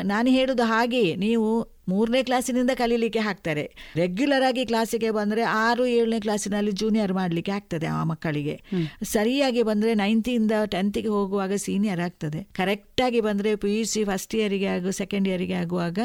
[0.03, 1.49] ನಾನು ಹೇಳುದು ಹಾಗೆಯೇ ನೀವು
[1.89, 3.63] ಮೂರನೇ ಕ್ಲಾಸಿನಿಂದ ಕಲೀಲಿಕ್ಕೆ ಹಾಕ್ತಾರೆ.
[3.95, 8.55] ರೆಗ್ಯುಲರ್ ಆಗಿ ಕ್ಲಾಸಿಗೆ ಬಂದರೆ ಆರು ಏಳನೇ ಕ್ಲಾಸಿನಲ್ಲಿ ಜೂನಿಯರ್ ಮಾಡಲಿಕ್ಕೆ ಆಗ್ತದೆ ಆ ಮಕ್ಕಳಿಗೆ.
[9.03, 12.41] ಸರಿಯಾಗಿ ಬಂದರೆ ನೈನ್ತಿಂದ ಟೆಂತಿಗೆ ಹೋಗುವಾಗ ಸೀನಿಯರ್ ಆಗ್ತದೆ.
[12.53, 15.99] ಕರೆಕ್ಟಾಗಿ ಬಂದರೆ ಪಿ ಯು ಸಿ ಫಸ್ಟ್ ಇಯರಿಗೆ ಆಗು ಸೆಕೆಂಡ್ ಇಯರಿಗೆ ಆಗುವಾಗ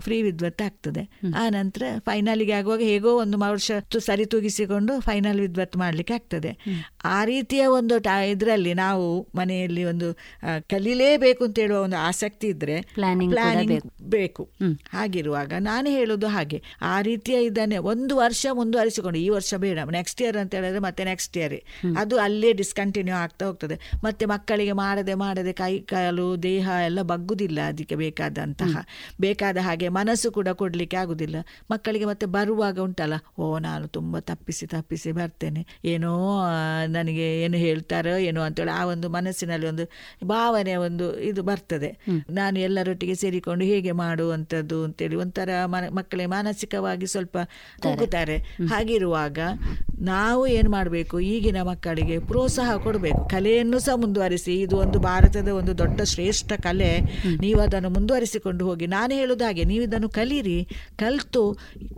[0.00, 1.02] ಫ್ರೀ ವಿದ್ವತ್ ಆಗ್ತದೆ.
[1.36, 6.56] ಆ ನಂತರ ಫೈನಲಿಗೆ ಆಗುವಾಗ ಹೇಗೋ ಒಂದು ವರ್ಷ ಸರಿ ತೂಗಿಸಿಕೊಂಡು ಫೈನಲ್ ವಿದ್ವತ್ ಮಾಡ್ಲಿಕ್ಕೆ ಆಗ್ತದೆ.
[7.04, 7.94] ಆ ರೀತಿಯ ಒಂದು
[8.30, 10.16] ಇದರಲ್ಲಿ ನಾವು ಮನೆಯಲ್ಲಿ ಒಂದು
[10.68, 14.48] ಕಲೀಲೇಬೇಕು ಅಂತ ಹೇಳುವ ಒಂದು ಆಸಕ್ತಿ ಇದ್ರೆ ಪ್ಲಾನಿಂಗ್ ಬೇಕು.
[14.92, 16.62] ಹಾಗಿರುವಾಗ ನಾನು ಹೇಳೋದು ಹಾಗೆ.
[16.82, 21.36] ಆ ರೀತಿಯ ಇದನ್ನೇ ಒಂದು ವರ್ಷ ಮುಂದುವರಿಸಿಕೊಂಡು ಈ ವರ್ಷ ಬೇಡ ನೆಕ್ಸ್ಟ್ ಇಯರ್ ಅಂತ ಹೇಳಿದ್ರೆ ಮತ್ತೆ ನೆಕ್ಸ್ಟ್
[21.36, 21.60] ಇಯರ್
[21.98, 23.78] ಅದು ಅಲ್ಲೇ ಡಿಸ್ಕಂಟಿನ್ಯೂ ಆಗ್ತಾ ಹೋಗ್ತದೆ.
[24.04, 28.84] ಮತ್ತೆ ಮಕ್ಕಳಿಗೆ ಮಾಡದೆ ಮಾಡದೆ ಕೈ ಕಾಲು ದೇಹ ಎಲ್ಲ ಬಗ್ಗುದಿಲ್ಲ ಅದಕ್ಕೆ ಬೇಕಾದಂತಹ
[29.20, 29.75] ಬೇಕಾದ ಹಾಗೆ.
[29.76, 31.36] ಹಾಗೆ ಮನಸ್ಸು ಕೂಡ ಕೊಡಲಿಕ್ಕೆ ಆಗುದಿಲ್ಲ.
[31.70, 35.62] ಮಕ್ಕಳಿಗೆ ಮತ್ತೆ ಬರುವಾಗ ಉಂಟಲ್ಲ ಓ ನಾನು ತುಂಬ ತಪ್ಪಿಸಿ ತಪ್ಪಿಸಿ ಬರ್ತೇನೆ.
[35.84, 36.12] ಏನೋ
[36.86, 39.84] ನನಗೆ ಏನು ಹೇಳ್ತಾರೋ ಏನೋ ಅಂತೇಳಿ ಆ ಒಂದು ಮನಸ್ಸಿನಲ್ಲಿ ಒಂದು
[40.26, 41.90] ಭಾವನೆ ಒಂದು ಇದು ಬರ್ತದೆ.
[42.30, 44.78] ನಾನು ಎಲ್ಲರೊಟ್ಟಿಗೆ ಸೇರಿಕೊಂಡು ಹೇಗೆ ಮಾಡುವಂಥದ್ದು?
[44.84, 45.50] ಅಂತೇಳಿ ಒಂಥರ
[45.98, 47.36] ಮಕ್ಕಳಿಗೆ ಮಾನಸಿಕವಾಗಿ ಸ್ವಲ್ಪ
[47.82, 48.38] ಕೂಗುತ್ತಾರೆ.
[48.68, 49.38] ಹಾಗಿರುವಾಗ
[50.00, 51.20] ನಾವು ಏನು ಮಾಡಬೇಕು?
[51.20, 53.28] ಈಗಿನ ಮಕ್ಕಳಿಗೆ ಪ್ರೋತ್ಸಾಹ ಕೊಡಬೇಕು.
[53.28, 54.54] ಕಲೆಯನ್ನು ಸಹ ಮುಂದುವರಿಸಿ.
[54.60, 56.90] ಇದು ಒಂದು ಭಾರತದ ಒಂದು ದೊಡ್ಡ ಶ್ರೇಷ್ಠ ಕಲೆ.
[57.40, 58.86] ನೀವು ಅದನ್ನು ಮುಂದುವರಿಸಿಕೊಂಡು ಹೋಗಿ.
[58.86, 60.58] ನಾನು ಹೇಳುವುದು ಹಾಗೆ ನೀವು ಇದನ್ನು ಕಲೀರಿ.
[60.98, 61.42] ಕಲಿತು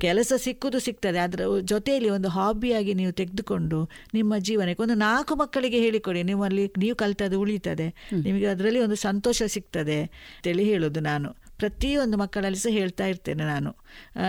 [0.01, 1.19] ಕೆಲಸ ಸಿಕ್ಕುದು ಸಿಗ್ತದೆ.
[1.19, 3.81] ಅದರ ಜೊತೆಯಲ್ಲಿ ಒಂದು ಹಾಬಿಯಾಗಿ ನೀವು ತೆಗೆದುಕೊಂಡು
[4.15, 6.23] ನಿಮ್ಮ ಜೀವನಕ್ಕೆ ಒಂದು ನಾಲ್ಕು ಮಕ್ಕಳಿಗೆ ಹೇಳಿಕೊಡಿ.
[6.23, 7.89] ನಿಮ್ಮಲ್ಲಿ ನೀವು ಕಲಿತದ್ದು ಉಳಿತದೆ.
[8.23, 9.99] ನಿಮಗೆ ಅದರಲ್ಲಿ ಒಂದು ಸಂತೋಷ ಸಿಗ್ತದೆ
[10.45, 11.31] ತಿಳಿ ಹೇಳೋದು ನಾನು.
[11.59, 13.71] ಪ್ರತಿಯೊಂದು ಮಕ್ಕಳಲ್ಲಿ ಸಹ ಹೇಳ್ತಾ ಇರ್ತೇನೆ ನಾನು.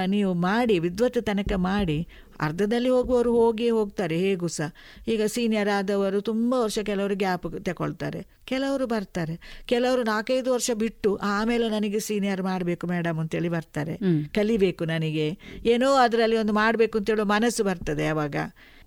[0.06, 1.98] ನೀವು ಮಾಡಿ ವಿದ್ವತ್ ತನಕ ಮಾಡಿ
[2.42, 4.70] ಅರ್ಧದಲ್ಲಿ ಹೋಗುವವರು ಹೋಗಿ ಹೋಗ್ತಾರೆ ಹೇಗೂ ಸಹ
[5.08, 9.64] ಈಗ ಸೀನಿಯರ್ ಆದವರು ತುಂಬ ವರ್ಷ ಕೆಲವರು ಗ್ಯಾಪ್ ತಗೊಳ್ತಾರೆ ಕೆಲವರು ಬರ್ತಾರೆ.
[9.66, 13.98] ಕೆಲವರು ನಾಲ್ಕೈದು ವರ್ಷ ಬಿಟ್ಟು ಆಮೇಲೆ ನನಗೆ ಸೀನಿಯರ್ ಮಾಡಬೇಕು ಮೇಡಮ್ ಅಂತೇಳಿ ಬರ್ತಾರೆ.
[14.34, 15.28] ಕಲಿಬೇಕು ನನಗೆ.
[15.66, 18.36] ಏನೋ ಅದರಲ್ಲಿ ಒಂದು ಮಾಡಬೇಕು ಅಂತೇಳೋ ಮನಸ್ಸು ಬರ್ತದೆ ಆವಾಗ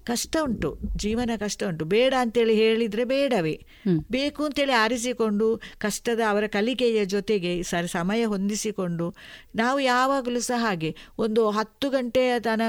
[0.04, 1.84] ಕಷ್ಟ ಉಂಟು ಜೀವನ ಕಷ್ಟ ಉಂಟು.
[1.84, 3.54] ಬೇಡ ಅಂತೇಳಿ ಹೇಳಿದರೆ ಬೇಡವೇ.
[4.10, 9.14] ಬೇಕು ಅಂತೇಳಿ ಆರಿಸಿಕೊಂಡು ಕಷ್ಟದ ಅವರ ಕಲಿಕೆಯ ಜೊತೆಗೆ ಸರಿ ಸಮಯ ಹೊಂದಿಸಿಕೊಂಡು
[9.54, 12.62] ನಾವು ಯಾವಾಗಲೂ ಸಹ ಹಾಗೆ ಒಂದು ಹತ್ತು ಗಂಟೆಯ ತನ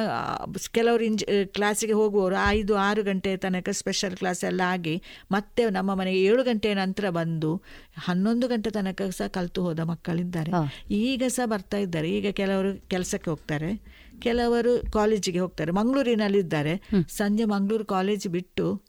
[0.72, 4.96] ಕೆಲವರು ಇಂಜ್ ಕ್ಲಾಸಿಗೆ ಹೋಗುವವರು ಐದು ಆರು ಗಂಟೆಯ ತನಕ ಸ್ಪೆಷಲ್ ಕ್ಲಾಸ್ ಎಲ್ಲ ಆಗಿ
[5.32, 7.62] ಮತ್ತೆ ನಮ್ಮ ಮನೆಗೆ ಏಳು ಗಂಟೆಯ ನಂತರ ಬಂದು
[7.98, 10.52] ಹನ್ನೊಂದು ಗಂಟೆ ತನಕ ಸಹ ಕಲಿತು ಹೋದ ಮಕ್ಕಳಿದ್ದಾರೆ.
[10.92, 12.10] ಈಗ ಸಹ ಬರ್ತಾ ಇದ್ದಾರೆ.
[12.10, 13.72] ಈಗ ಕೆಲವರು ಕೆಲಸಕ್ಕೆ ಹೋಗ್ತಾರೆ.
[14.20, 15.72] ಕೆಲವರು ಕಾಲೇಜಿಗೆ ಹೋಗ್ತಾರೆ.
[15.72, 16.82] ಮಂಗಳೂರಿನಲ್ಲಿದ್ದಾರೆ.
[17.10, 18.82] ಸಂಜೆ ಮಂಗಳೂರು ಕಾಲೇಜ್ ಬಿಟ್ಟು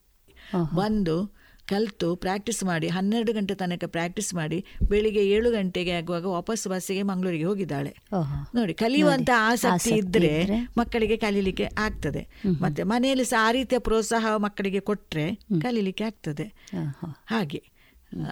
[0.75, 7.03] ಬಂದು ಕಲಿತು ಪ್ರಾಕ್ಟೀಸ್ ಮಾಡಿ ಹನ್ನೆರಡು ಗಂಟೆ ತನಕ ಪ್ರಾಕ್ಟೀಸ್ ಮಾಡಿ ಬೆಳಿಗ್ಗೆ ಏಳು ಗಂಟೆಗೆ ಆಗುವಾಗ ವಾಪಸ್ ಬಸ್ಸಿಗೆ
[7.03, 7.97] ಮಂಗಳೂರಿಗೆ ಹೋಗಿದ್ದಾಳೆ.
[8.55, 12.29] ನೋಡಿ ಕಲಿಯುವಂತ ಆಸಕ್ತಿ ಇದ್ರೆ ಮಕ್ಕಳಿಗೆ ಕಲೀಲಿಕ್ಕೆ ಆಗ್ತದೆ.
[12.61, 16.69] ಮತ್ತೆ ಮನೆಯಲ್ಲಿ ಸಹ ಆ ರೀತಿಯ ಪ್ರೋತ್ಸಾಹ ಮಕ್ಕಳಿಗೆ ಕೊಟ್ರೆ ಕಲೀಲಿಕ್ಕೆ ಆಗ್ತದೆ.
[17.27, 17.63] ಹಾಗೆ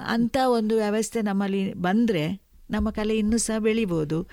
[0.07, 4.29] ಅಂತ ಒಂದು ವ್ಯವಸ್ಥೆ ನಮ್ಮಲ್ಲಿ ಬಂದ್ರೆ ನಮ್ಮ ಕಲೆ ಇನ್ನೂ ಸಹ ಬೆಳಿಬೋದು.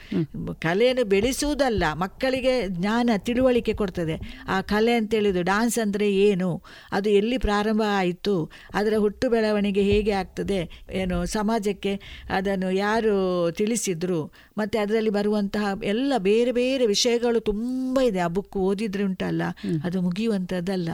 [0.53, 4.19] ಕಲೆಯನ್ನು ಬೆಳೆಸುವುದಲ್ಲ ಮಕ್ಕಳಿಗೆ ಜ್ಞಾನ ತಿಳುವಳಿಕೆ ಕೊಡ್ತದೆ.
[4.47, 6.63] ಆ ಕಲೆ ಅಂತೇಳಿದು ಡಾನ್ಸ್ ಅಂದರೆ ಏನು?
[6.91, 8.51] ಅದು ಎಲ್ಲಿ ಪ್ರಾರಂಭ ಆಯಿತು?
[8.73, 10.69] ಅದರ ಹುಟ್ಟು ಬೆಳವಣಿಗೆ ಹೇಗೆ ಆಗ್ತದೆ?
[10.91, 11.99] ಏನು ಸಮಾಜಕ್ಕೆ
[12.29, 14.31] ಅದನ್ನು ಯಾರು ತಿಳಿಸಿದ್ರು?
[14.59, 18.19] ಮತ್ತು ಅದರಲ್ಲಿ ಬರುವಂತಹ ಎಲ್ಲ ಬೇರೆ ಬೇರೆ ವಿಷಯಗಳು ತುಂಬ ಇದೆ.
[18.19, 19.43] ಆ ಬುಕ್ ಓದಿದ್ರೆ ಉಂಟಲ್ಲ?
[19.83, 20.89] ಅದು ಮುಗಿಯುವಂಥದ್ದಲ್ಲ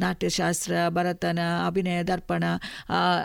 [0.00, 2.44] ನಾಟ್ಯಶಾಸ್ತ್ರ ಭರತನ ಅಭಿನಯ ದರ್ಪಣ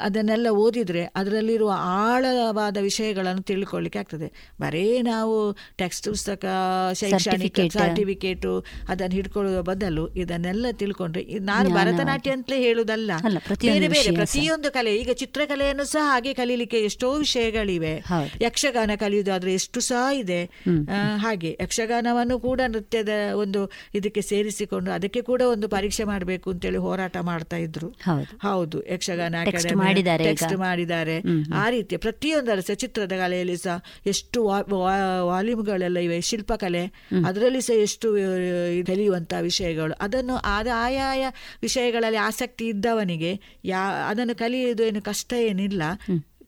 [0.02, 4.30] ಅದನ್ನೆಲ್ಲ ಓದಿದ್ರೆ ಅದರಲ್ಲಿರುವ ಆಳವಾದ ವಿಷಯಗಳನ್ನು ತಿಳ್ಕೊಳ್ಳಿಕ್ಕೆ ಆಗ್ತದೆ.
[4.62, 5.36] ಬರೇ ನಾವು
[5.78, 6.46] ಟೆಕ್ಸ್ಟ್ ಪುಸ್ತಕ
[6.94, 7.60] ಶೈಕ್ಷಣಿಕ.
[7.74, 8.54] ಸರ್ಟಿಫಿಕೇಟು
[8.90, 11.70] ಅದನ್ನು ಹಿಡ್ಕೊಳ್ಳುವ ಬದಲು ಇದನ್ನೆಲ್ಲ ತಿಳ್ಕೊಂಡ್ರೆ ನಾನು.
[11.70, 13.12] ಭರತನಾಟ್ಯ ಅಂತಲೇ ಹೇಳುದಲ್ಲ.
[13.48, 17.94] ಪ್ರತಿಯೊಂದು ಬೇರೆ ಬೇರೆ ಪ್ರತಿಯೊಂದು ಕಲೆ ಈಗ ಚಿತ್ರಕಲೆಯನ್ನು ಸಹ ಹಾಗೆ ಕಲೀಲಿಕ್ಕೆ ಎಷ್ಟೋ ವಿಷಯಗಳಿವೆ.
[18.42, 20.40] ಯಕ್ಷಗಾನ ಕಲಿಯುವುದಾದ್ರೆ ಎಷ್ಟು ಸಹ ಇದೆ.
[21.22, 23.62] ಹಾಗೆ ಯಕ್ಷಗಾನವನ್ನು ಕೂಡ ನೃತ್ಯದ ಒಂದು
[23.96, 27.90] ಇದಕ್ಕೆ ಸೇರಿಸಿಕೊಂಡು ಅದಕ್ಕೆ ಕೂಡ ಒಂದು ಪರೀಕ್ಷೆ ಮಾಡಬೇಕು ಅಂತೇಳಿ ಹೋರಾಟ ಮಾಡ್ತಾ ಇದ್ರು.
[28.46, 28.78] ಹೌದು.
[28.90, 29.36] ಯಕ್ಷಗಾನ.
[30.30, 31.16] ಟೆಕ್ಸ್ಟ್ ಮಾಡಿದ್ದಾರೆ
[31.56, 34.40] ಆ ರೀತಿ ಪ್ರತಿಯೊಂದರ ಸಹ ಚಿತ್ರದ ಕಲೆಯಲ್ಲಿ ಸಹ ಎಷ್ಟು
[35.28, 36.84] ವಾಲ್ಯೂಮ್ಗಳೆಲ್ಲ ಇವೆ ಶಿಲ್ಪಕಲೆ
[37.28, 38.28] ಅದರಲ್ಲಿ ಸಹ ಎಷ್ಟು ಆ,
[38.88, 39.94] ಕಲಿಯುವಂತಹ ವಿಷಯಗಳು.
[40.02, 41.24] ಅದನ್ನು ಆದ ಆಯಾಯ
[41.62, 43.32] ವಿಷಯಗಳಲ್ಲಿ ಆಸಕ್ತಿ ಇದ್ದವನಿಗೆ
[43.66, 45.84] ಯಾ ಅದನ್ನು ಕಲಿಯುವುದು ಏನು ಕಷ್ಟ ಏನಿಲ್ಲ.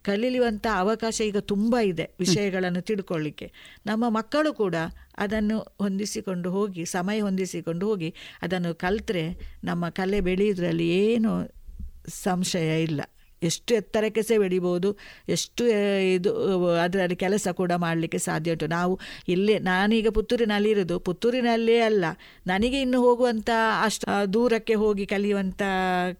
[0.05, 3.47] ಕಲಿಯುವಂಥ ಅವಕಾಶ ಈಗ ತುಂಬ ಇದೆ ವಿಷಯಗಳನ್ನು ತಿಳ್ಕೊಳ್ಳಿಕ್ಕೆ.
[3.85, 4.75] ನಮ್ಮ ಮಕ್ಕಳು ಕೂಡ
[5.17, 9.25] ಅದನ್ನು ಹೊಂದಿಸಿಕೊಂಡು ಹೋಗಿ ಸಮಯ ಹೊಂದಿಸಿಕೊಂಡು ಹೋಗಿ ಅದನ್ನು ಕಲಿತ್ರೆ
[9.63, 11.33] ನಮ್ಮ ಕಲೆ ಬೆಳೆಯೋದ್ರಲ್ಲಿ ಏನು
[12.23, 13.01] ಸಂಶಯ ಇಲ್ಲ.
[13.41, 14.89] ಎಷ್ಟು ಎತ್ತರಕ್ಕೆ ಸಹ ಬೆಳಿಬೋದು
[15.29, 15.63] ಎಷ್ಟು
[16.15, 16.31] ಇದು
[16.83, 18.67] ಅದರಲ್ಲಿ ಕೆಲಸ ಕೂಡ ಮಾಡಲಿಕ್ಕೆ ಸಾಧ್ಯ ಉಂಟು.
[18.67, 18.93] ನಾವು
[19.27, 20.95] ಇಲ್ಲೇ ನಾನೀಗ ಪುತ್ತೂರಿನಲ್ಲಿ ಇರೋದು.
[20.99, 22.05] ಪುತ್ತೂರಿನಲ್ಲೇ ಅಲ್ಲ
[22.47, 23.49] ನನಗೆ ಇನ್ನು ಹೋಗುವಂಥ
[23.83, 25.61] ಅಷ್ಟು ದೂರಕ್ಕೆ ಹೋಗಿ ಕಲಿಯುವಂಥ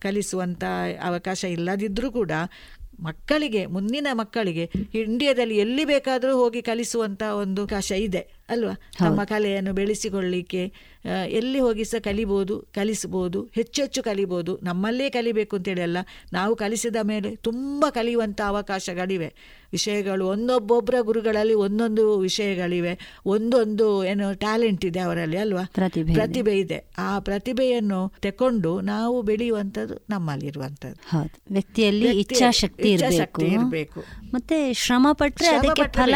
[0.01, 0.63] ಕಲಿಸುವಂಥ
[1.03, 2.31] ಅವಕಾಶ ಇಲ್ಲದಿದ್ದರೂ ಕೂಡ
[2.99, 8.34] ಮಕ್ಕಳಿಗೆ ಮುಂದಿನ ಮಕ್ಕಳಿಗೆ ಇಂಡಿಯಾದಲ್ಲಿ ಎಲ್ಲಿ ಬೇಕಾದರೂ ಹೋಗಿ ಕಲಿಸುವಂತ ಒಂದು ಅವಕಾಶ ಇದೆ.
[8.49, 8.81] ಅಲ್ವಾ?
[9.01, 10.73] ನಮ್ಮ ಕಲೆಯನ್ನು ಬೆಳೆಸಿಕೊಳ್ಳಿಕ್ಕೆ
[11.27, 15.97] ಎಲ್ಲಿ ಹೋಗಿ ಸಹ ಕಲಿಬೋದು ಕಲಿಸ್ಬೋದು ಹೆಚ್ಚು ಹೆಚ್ಚು ಕಲಿಬೋದು ನಮ್ಮಲ್ಲೇ ಕಲಿಬೇಕು ಅಂತೇಳಿ ಅಲ್ಲ
[16.33, 19.33] ನಾವು ಕಲಿಸಿದ ಮೇಲೆ ತುಂಬ ಕಲಿಯುವಂಥ ಅವಕಾಶಗಳಿವೆ.
[19.71, 25.63] ವಿಷಯಗಳು ಒಂದೊಬ್ಬೊಬ್ಬರ ಗುರುಗಳಲ್ಲಿ ಒಂದೊಂದು ವಿಷಯಗಳಿವೆ ಒಂದೊಂದು ಏನು ಟ್ಯಾಲೆಂಟ್ ಇದೆ ಅವರಲ್ಲಿ ಅಲ್ವಾ?
[26.13, 26.91] ಪ್ರತಿಭೆ ಇದೆ.
[26.97, 31.19] ಆ ಪ್ರತಿಭೆಯನ್ನು ತಕೊಂಡು ನಾವು ಬೆಳೆಯುವಂಥದ್ದು ನಮ್ಮಲ್ಲಿರುವಂಥದ್ದು.
[31.51, 34.03] ವ್ಯಕ್ತಿಯಲ್ಲಿ ವ್ಯಕ್ತಿಯ ಇಚ್ಛಾಶಕ್ತಿ ಇಚ್ಛಾಶಕ್ತಿ ಇರಬೇಕು.
[34.33, 36.15] ಮತ್ತೆ ಶ್ರಮ ಪಟ್ಟರೆ ಅದಕ್ಕೆ ಫಲ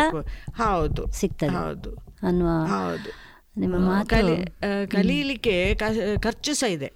[0.53, 1.11] ಹೌದು.
[1.11, 1.49] ಸಿಗ್ತದೆ.
[1.49, 2.09] ಹೌದು.
[2.28, 2.49] ಅನ್ನುವ
[3.57, 4.17] ನಿಮ್ಮ ಮಾತು.
[4.91, 6.91] ಕಲೀಲಿಕ್ಕೆ ಖರ್ಚು ಸಹ ಇದೆ.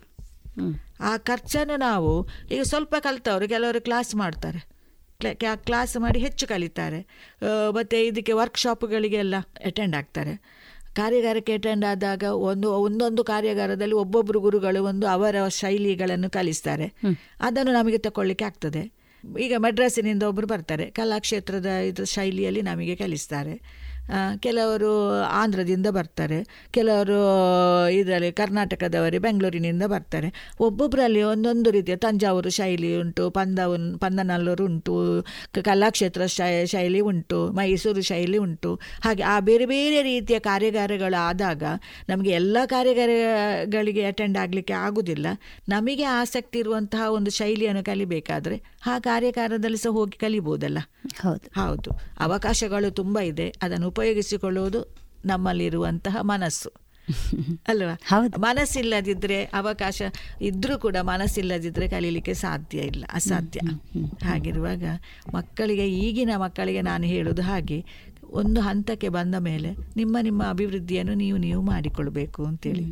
[1.00, 2.12] ಆ ಖರ್ಚನ್ನು ನಾವು
[2.52, 4.62] ಈಗ ಸ್ವಲ್ಪ ಕಲಿತವರು ಕೆಲವರು ಕ್ಲಾಸ್ ಮಾಡ್ತಾರೆ.
[5.56, 7.00] ಕ್ಲಾಸ್ ಮಾಡಿ ಹೆಚ್ಚು ಕಲಿತಾರೆ.
[7.70, 10.34] ಮತ್ತೆ ಇದಕ್ಕೆ ವರ್ಕ್ಶಾಪ್ಗಳಿಗೆಲ್ಲ ಅಟೆಂಡ್ ಆಗ್ತಾರೆ.
[10.96, 16.88] ಕಾರ್ಯಾಗಾರಕ್ಕೆ ಅಟೆಂಡ್ ಆದಾಗ ಒಂದು ಒಂದೊಂದು ಕಾರ್ಯಾಗಾರದಲ್ಲಿ ಒಬ್ಬೊಬ್ಬರು ಗುರುಗಳು ಒಂದು ಅವರ ಶೈಲಿಗಳನ್ನು ಕಲಿಸ್ತಾರೆ.
[17.40, 18.84] ಅದನ್ನು ನಮಗೆ ತಗೊಳ್ಳಿಕ್ಕೆ ಆಗ್ತದೆ.
[19.40, 20.86] ಈಗ ಮಡ್ರಾಸಿನಿಂದ ಒಬ್ಬರು ಬರ್ತಾರೆ.
[20.92, 23.56] ಕಲಾಕ್ಷೇತ್ರದ ಇದು ಶೈಲಿಯಲ್ಲಿ ನಮಗೆ ಕಲಿಸ್ತಾರೆ.
[24.40, 24.92] ಕೆಲವರು
[25.42, 26.40] ಆಂಧ್ರದಿಂದ ಬರ್ತಾರೆ,
[26.72, 27.20] ಕೆಲವರು
[27.92, 30.30] ಇದರಲ್ಲಿ ಕರ್ನಾಟಕದವರೇ ಬೆಂಗಳೂರಿನಿಂದ ಬರ್ತಾರೆ.
[30.60, 34.96] ಒಬ್ಬೊಬ್ಬರಲ್ಲಿ ಒಂದೊಂದು ರೀತಿಯ ತಂಜಾವೂರು ಶೈಲಿ ಉಂಟು, ಪಂದವನ್, ಪಂದನಲ್ಲೂರು ಉಂಟು
[35.66, 36.26] ಕಲಾಕ್ಷೇತ್ರ
[36.74, 38.80] ಶೈಲಿ ಉಂಟು, ಮೈಸೂರು ಶೈಲಿ ಉಂಟು.
[39.04, 41.64] ಹಾಗೆ ಆ ಬೇರೆ ಬೇರೆ ರೀತಿಯ ಕಾರ್ಯಾಗಾರಗಳು ಆದಾಗ
[42.10, 45.28] ನಮಗೆ ಎಲ್ಲ ಕಾರ್ಯಾಗಾರಗಳಿಗೆ ಅಟೆಂಡ್ ಆಗಲಿಕ್ಕೆ ಆಗುವುದಿಲ್ಲ
[45.70, 48.58] ನಮಗೆ ಆಸಕ್ತಿ ಇರುವಂತಹ ಒಂದು ಶೈಲಿಯನ್ನು ಕಲಿಬೇಕಾದ್ರೆ
[48.88, 50.78] ಆ ಕಾರ್ಯಕಾರದಲ್ಲಿ ಸಹ ಹೋಗಿ ಕಲಿಬೋದಲ್ಲ?
[51.22, 51.62] ಹೌದು.
[51.62, 51.92] ಹೌದು.
[52.20, 53.54] ಅವಕಾಶಗಳು ತುಂಬ ಇದೆ.
[53.62, 56.72] ಅದನ್ನು ಉಪಯೋಗಿಸಿಕೊಳ್ಳುವುದು ನಮ್ಮಲ್ಲಿರುವಂತಹ ಮನಸ್ಸು.
[57.68, 58.20] ಅಲ್ವಾ?
[58.38, 60.02] ಮನಸ್ಸಿಲ್ಲದಿದ್ರೆ ಅವಕಾಶ
[60.42, 63.60] ಇದ್ರೂ ಕೂಡ ಮನಸ್ಸಿಲ್ಲದಿದ್ರೆ ಕಲೀಲಿಕ್ಕೆ ಸಾಧ್ಯ ಇಲ್ಲ ಅಸಾಧ್ಯ.
[64.26, 64.84] ಹಾಗಿರುವಾಗ
[65.34, 67.86] ಮಕ್ಕಳಿಗೆ ಈಗಿನ ಮಕ್ಕಳಿಗೆ ನಾನು ಹೇಳೋದು ಹಾಗೆ
[68.24, 72.84] ಒಂದು ಹಂತಕ್ಕೆ ಬಂದ ಮೇಲೆ ನಿಮ್ಮ ನಿಮ್ಮ ಅಭಿವೃದ್ಧಿಯನ್ನು ನೀವು ನೀವು ಮಾಡಿಕೊಳ್ಬೇಕು ಅಂತೇಳಿ.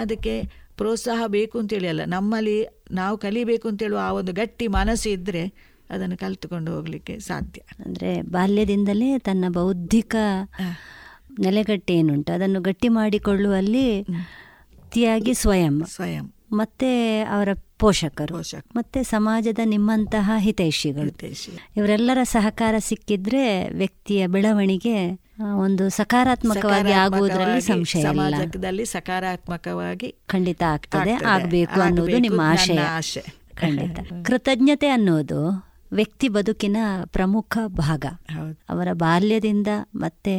[0.00, 0.42] ಅದಕ್ಕೆ
[0.76, 2.00] ಪ್ರೋತ್ಸಾಹ ಬೇಕು ಅಂತೇಳಿ ಅಲ್ಲ.
[2.04, 5.52] ನಮ್ಮಲ್ಲಿ ನಾವು ಕಲಿಬೇಕು ಅಂತೇಳುವ ಆ ಒಂದು ಗಟ್ಟಿ ಮನಸ್ಸು ಇದ್ದರೆ
[5.90, 7.60] ಅದನ್ನು ಕಲಿತುಕೊಂಡು ಹೋಗಲಿಕ್ಕೆ ಸಾಧ್ಯ.
[7.84, 10.16] ಅಂದರೆ ಬಾಲ್ಯದಿಂದಲೇ ತನ್ನ ಬೌದ್ಧಿಕ
[11.40, 14.06] ನೆಲೆಗಟ್ಟಿ ಏನುಂಟು ಅದನ್ನು ಗಟ್ಟಿ ಮಾಡಿಕೊಳ್ಳುವಲ್ಲಿ
[14.90, 15.82] ತಿಯಾಗಿ ಸ್ವಯಂ.
[15.86, 16.34] ಸ್ವಯಂ.
[16.52, 18.36] ಮತ್ತೆ ಅವರ ಪೋಷಕರು.
[18.76, 21.12] ಮತ್ತೆ ಸಮಾಜದ ನಿಮ್ಮಂತಹ ಹಿತೈಷಿಗಳು.
[21.76, 31.28] ಇವರೆಲ್ಲರ ಸಹಕಾರ ಸಿಕ್ಕಿದ್ರೆ ವ್ಯಕ್ತಿಯ ಬೆಳವಣಿಗೆ ಒಂದು ಸಕಾರಾತ್ಮಕವಾಗಿ ಆಗುವುದರಲ್ಲಿ ಸಂಶಯ ಸಮಾಜದಲ್ಲಿ ಸಕಾರಾತ್ಮಕವಾಗಿ ಖಂಡಿತ ಆಗ್ತದೆ ಆಗ್ತದೆ.
[31.28, 32.78] ಆಗಬೇಕು ಅನ್ನೋದು ನಿಮ್ಮ ಆಶಯ.
[32.78, 33.22] ಆಶೆ.
[33.54, 33.98] ಖಂಡಿತ.
[34.26, 35.40] ಕೃತಜ್ಞತೆ ಅನ್ನೋದು
[35.92, 38.04] ವ್ಯಕ್ತಿ ಬದುಕಿನ ಪ್ರಮುಖ ಭಾಗ.
[38.68, 40.34] ಅವರ ಬಾಲ್ಯದಿಂದ ಮತ್ತೆ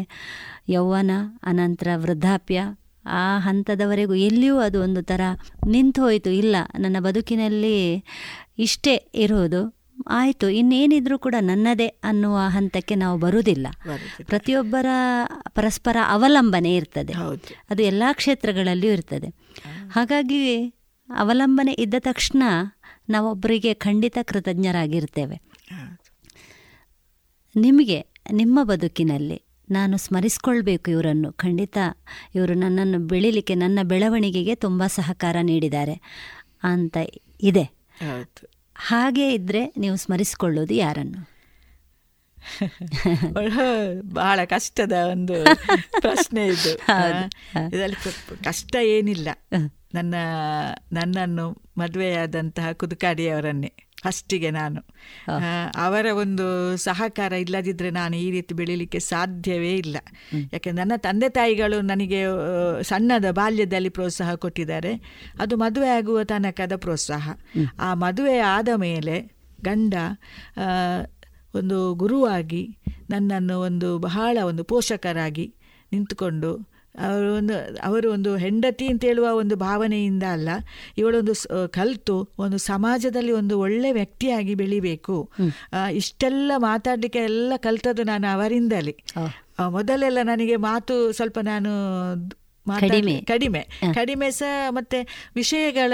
[0.70, 1.12] ಯೌವನ
[1.44, 2.62] ಅನಂತರ ವೃದ್ಧಾಪ್ಯ
[3.06, 5.22] ಆ ಹಂತದವರೆಗೂ ಎಲ್ಲಿಯೂ ಅದು ಒಂದು ಥರ
[5.68, 7.78] ನಿಂತು ಹೋಯಿತು ಇಲ್ಲ ನನ್ನ ಬದುಕಿನಲ್ಲಿ
[8.60, 9.62] ಇಷ್ಟೇ ಇರೋದು
[10.08, 13.68] ಆಯಿತು ಇನ್ನೇನಿದ್ರೂ ಕೂಡ ನನ್ನದೇ ಅನ್ನುವ ಹಂತಕ್ಕೆ ನಾವು ಬರುವುದಿಲ್ಲ.
[14.26, 14.86] ಪ್ರತಿಯೊಬ್ಬರ
[15.50, 17.14] ಪರಸ್ಪರ ಅವಲಂಬನೆ ಇರ್ತದೆ.
[17.70, 19.28] ಅದು ಎಲ್ಲ ಕ್ಷೇತ್ರಗಳಲ್ಲಿಯೂ ಇರ್ತದೆ.
[19.92, 20.74] ಹಾಗಾಗಿ
[21.16, 22.44] ಅವಲಂಬನೆ ಇದ್ದ ತಕ್ಷಣ
[23.10, 25.42] ನಾವೊಬ್ಬರಿಗೆ ಖಂಡಿತ ಕೃತಜ್ಞರಾಗಿರ್ತೇವೆ.
[27.56, 31.34] ನಿಮಗೆ ನಿಮ್ಮ ಬದುಕಿನಲ್ಲಿ ನಾನು ಸ್ಮರಿಸ್ಕೊಳ್ಬೇಕು ಇವರನ್ನು.
[31.34, 31.78] ಖಂಡಿತ
[32.36, 36.02] ಇವರು ನನ್ನನ್ನು ಬೆಳಿಲಿಕ್ಕೆ ನನ್ನ ಬೆಳವಣಿಗೆಗೆ ತುಂಬ ಸಹಕಾರ ನೀಡಿದ್ದಾರೆ
[36.64, 36.98] ಅಂತ
[37.42, 37.64] ಇದೆ.
[38.88, 41.32] ಹಾಗೆ ಇದ್ದರೆ ನೀವು ಸ್ಮರಿಸಿಕೊಳ್ಳೋದು ಯಾರನ್ನು?
[44.02, 45.34] ಬಹಳ ಕಷ್ಟದ ಒಂದು
[46.02, 46.74] ಪ್ರಶ್ನೆ ಇದು.
[47.76, 47.96] ಇದರಲ್ಲಿ
[48.44, 49.30] ಕಷ್ಟ ಏನಿಲ್ಲ.
[49.94, 50.16] ನನ್ನ
[50.92, 53.74] ನನ್ನನ್ನು ಮದುವೆಯಾದಂತಹ ಕುದುಕಾಡಿಯವರನ್ನೇ.
[54.04, 54.82] ಫಸ್ಟಿಗೆ ನಾನು.
[55.76, 59.98] ಅವರ ಒಂದು ಸಹಕಾರ ಇಲ್ಲದಿದ್ದರೆ ನಾನು ಈ ರೀತಿ ಬೆಳೀಲಿಕ್ಕೆ ಸಾಧ್ಯವೇ ಇಲ್ಲ.
[60.54, 62.22] ಯಾಕೆ ನನ್ನ ತಂದೆ ತಾಯಿಗಳು ನನಗೆ
[62.84, 64.94] ಸಣ್ಣದ ಬಾಲ್ಯದಲ್ಲಿ ಪ್ರೋತ್ಸಾಹ ಕೊಟ್ಟಿದ್ದಾರೆ.
[65.40, 67.30] ಅದು ಮದುವೆ ಆಗುವ ತನಕದ ಪ್ರೋತ್ಸಾಹ.
[67.80, 69.18] ಆ ಮದುವೆ ಆದ ಮೇಲೆ
[69.62, 69.94] ಗಂಡ
[71.56, 72.78] ಒಂದು ಗುರುವಾಗಿ
[73.10, 75.56] ನನ್ನನ್ನು ಒಂದು ಬಹಳ ಒಂದು ಪೋಷಕರಾಗಿ
[75.92, 80.50] ನಿಂತುಕೊಂಡು ಅವರು ಒಂದು ಅವರು ಒಂದು ಹೆಂಡತಿ ಅಂತ ಹೇಳುವ ಒಂದು ಭಾವನೆಯಿಂದ ಅಲ್ಲ
[80.98, 81.34] ಇವಳೊಂದು
[81.68, 85.32] ಕಲ್ತು ಒಂದು ಸಮಾಜದಲ್ಲಿ ಒಂದು ಒಳ್ಳೆ ವ್ಯಕ್ತಿಯಾಗಿ ಬೆಳಿಬೇಕು.
[85.92, 88.96] ಇಷ್ಟೆಲ್ಲ ಮಾತಾಡಲಿಕ್ಕೆ ಎಲ್ಲ ಕಲ್ತದ್ದು ನಾನು ಅವರಿಂದಲೇ.
[89.70, 91.72] ಮೊದಲೆಲ್ಲ ನನಗೆ ಮಾತು ಸ್ವಲ್ಪ ನಾನು
[92.80, 93.22] ಕಡಿಮೆ.
[93.22, 93.68] ಕಡಿಮೆ.
[93.94, 95.94] ಕಡಿಮೆ ಸಹ ಮತ್ತೆ ವಿಷಯಗಳ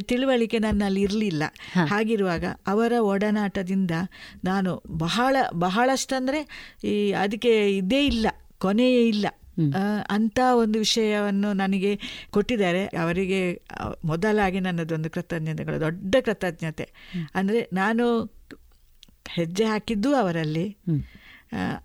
[0.00, 1.42] ತಿಳುವಳಿಕೆ ನನ್ನಲ್ಲಿ ಇರಲಿಲ್ಲ.
[1.86, 3.90] ಹಾಗಿರುವಾಗ ಅವರ ಒಡನಾಟದಿಂದ
[4.44, 6.40] ನಾನು ಬಹಳ ಬಹಳಷ್ಟಂದ್ರೆ
[6.84, 8.26] ಈ ಅದಕ್ಕೆ ಇದೇ ಇಲ್ಲ
[8.58, 9.26] ಕೊನೆಯೇ ಇಲ್ಲ.
[10.08, 11.92] ಅಂತ ಒಂದು ವಿಷಯವನ್ನು ನನಗೆ
[12.30, 12.86] ಕೊಟ್ಟಿದ್ದಾರೆ.
[12.86, 13.40] ಅವರಿಗೆ
[14.04, 16.86] ಮೊದಲಾಗಿ ನನ್ನದೊಂದು ಕೃತಜ್ಞತೆಗಳು ದೊಡ್ಡ ಕೃತಜ್ಞತೆ.
[17.34, 18.04] ಅಂದರೆ ನಾನು
[19.28, 20.76] ಹೆಜ್ಜೆ ಹಾಕಿದ್ದು ಅವರಲ್ಲಿ.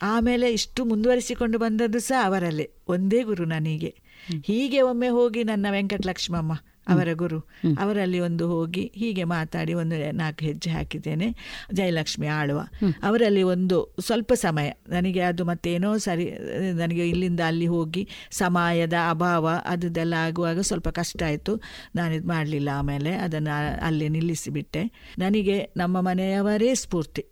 [0.02, 2.70] ಆಮೇಲೆ ಇಷ್ಟು ಮುಂದುವರಿಸಿಕೊಂಡು ಬಂದದ್ದು ಸಹ ಅವರಲ್ಲಿ.
[2.88, 3.96] ಒಂದೇ ಗುರು ನನಗೆ.
[4.44, 6.54] ಹೀಗೆ ಒಮ್ಮೆ ಹೋಗಿ ನನ್ನ ವೆಂಕಟಲಕ್ಷ್ಮಮ್ಮ
[6.88, 7.40] ಅವರ ಗುರು.
[7.80, 11.36] ಅವರಲ್ಲಿ ಒಂದು ಹೋಗಿ ಹೀಗೆ ಮಾತಾಡಿ ಒಂದು ನಾಲ್ಕು ಹೆಜ್ಜೆ ಹಾಕಿದ್ದೇನೆ.
[11.74, 12.62] ಜಯಲಕ್ಷ್ಮಿ ಆಳುವ.
[13.04, 14.72] ಅವರಲ್ಲಿ ಒಂದು ಸ್ವಲ್ಪ ಸಮಯ.
[14.90, 16.32] ನನಗೆ ಅದು ಮತ್ತೇನೋ ಸರಿ
[16.74, 21.62] ನನಗೆ ಇಲ್ಲಿಂದ ಅಲ್ಲಿ ಹೋಗಿ ಸಮಯದ ಅಭಾವ ಅದೆಲ್ಲ ಆಗುವಾಗ ಸ್ವಲ್ಪ ಕಷ್ಟ ಆಯಿತು.
[21.96, 24.84] ನಾನು ಇದು ಮಾಡಲಿಲ್ಲ ಆಮೇಲೆ ಅದನ್ನು ಅಲ್ಲಿ ನಿಲ್ಲಿಸಿಬಿಟ್ಟೆ.
[25.20, 27.26] ನನಗೆ ನಮ್ಮ ಮನೆಯವರೇ ಸ್ಫೂರ್ತಿ.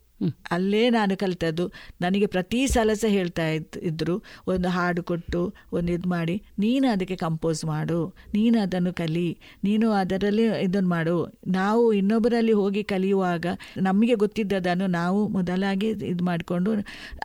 [0.56, 1.66] ಅಲ್ಲೇ ನಾನು ಕಲಿತದ್ದು.
[2.02, 4.16] ನನಗೆ ಪ್ರತಿ ಸಲ ಸಹ ಹೇಳ್ತಾ ಇದ್ ಇದ್ರು
[4.52, 5.42] ಒಂದು ಹಾಡು ಕೊಟ್ಟು
[5.78, 8.00] ಒಂದು ಇದು ಮಾಡಿ ನೀನು ಅದಕ್ಕೆ ಕಂಪೋಸ್ ಮಾಡು
[8.36, 9.28] ನೀನು ಅದನ್ನು ಕಲಿ
[9.64, 11.16] ನೀನು ಅದರಲ್ಲಿ ಇದನ್ನು ಮಾಡು.
[11.60, 13.46] ನಾವು ಇನ್ನೊಬ್ಬರಲ್ಲಿ ಹೋಗಿ ಕಲಿಯುವಾಗ
[13.90, 16.72] ನಮಗೆ ಗೊತ್ತಿದ್ದದನ್ನು ನಾವು ಮೊದಲಾಗಿ ಇದು ಮಾಡಿಕೊಂಡು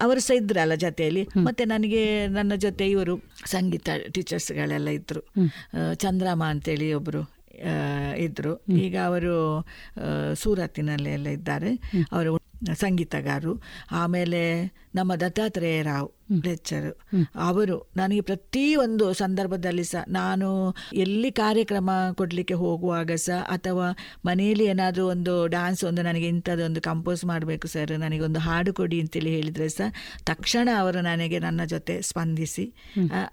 [0.05, 1.25] ಅವರು ಸಹ ಇದ್ರಲ್ಲ ಜೊತೆಯಲ್ಲಿ.
[1.47, 2.03] ಮತ್ತೆ ನನಗೆ
[2.39, 3.17] ನನ್ನ ಜೊತೆ ಇವರು
[3.47, 5.23] ಸಂಗೀತ ಟೀಚರ್ಸ್ಗಳೆಲ್ಲ ಇದ್ದರು
[6.05, 7.23] ಚಂದ್ರಮ್ಮ ಅಂತೇಳಿ ಒಬ್ಬರು
[8.27, 8.53] ಇದ್ರು.
[8.85, 9.33] ಈಗ ಅವರು
[10.43, 11.71] ಸೂರತ್ತಿನಲ್ಲಿ ಎಲ್ಲ ಇದ್ದಾರೆ.
[12.13, 12.33] ಅವರು
[12.75, 13.55] ಸಂಗೀತಗಾರರು
[13.91, 14.41] ಆಮೇಲೆ
[14.95, 16.09] ನಮ್ಮ ದತ್ತಾತ್ರೇಯ ರಾವ್
[16.47, 16.91] ಲೆಕ್ಚರು
[17.41, 20.49] ಅವರು ನನಗೆ ಪ್ರತಿಯೊಂದು ಸಂದರ್ಭದಲ್ಲಿ ಸಹ ನಾನು
[20.95, 23.87] ಎಲ್ಲಿ ಕಾರ್ಯಕ್ರಮ ಕೊಡಲಿಕ್ಕೆ ಹೋಗುವಾಗ ಸಹ ಅಥವಾ
[24.25, 29.31] ಮನೆಯಲ್ಲಿ ಏನಾದರೂ ಒಂದು ಡ್ಯಾನ್ಸ್ ಒಂದು ನನಗೆ ಇಂಥದ್ದೊಂದು ಕಂಪೋಸ್ ಮಾಡಬೇಕು ಸರ್ ನನಗೊಂದು ಒಂದು ಹಾಡು ಕೊಡಿ ಅಂತೇಳಿ
[29.31, 29.89] ಹೇಳಿದರೆ ಸಹ
[30.25, 32.65] ತಕ್ಷಣ ಅವರು ನನಗೆ ನನ್ನ ಜೊತೆ ಸ್ಪಂದಿಸಿ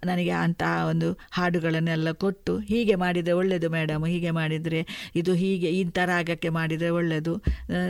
[0.03, 4.82] ನನಗೆ ಅಂತಹ ಒಂದು ಹಾಡುಗಳನ್ನೆಲ್ಲ ಕೊಟ್ಟು ಹೀಗೆ ಮಾಡಿದರೆ ಒಳ್ಳೆಯದು ಮೇಡಮ್ ಹೀಗೆ ಮಾಡಿದರೆ
[5.16, 7.36] ಇದು ಹೀಗೆ ಇಂಥ ರಾಗಕ್ಕೆ ಮಾಡಿದರೆ ಒಳ್ಳೆಯದು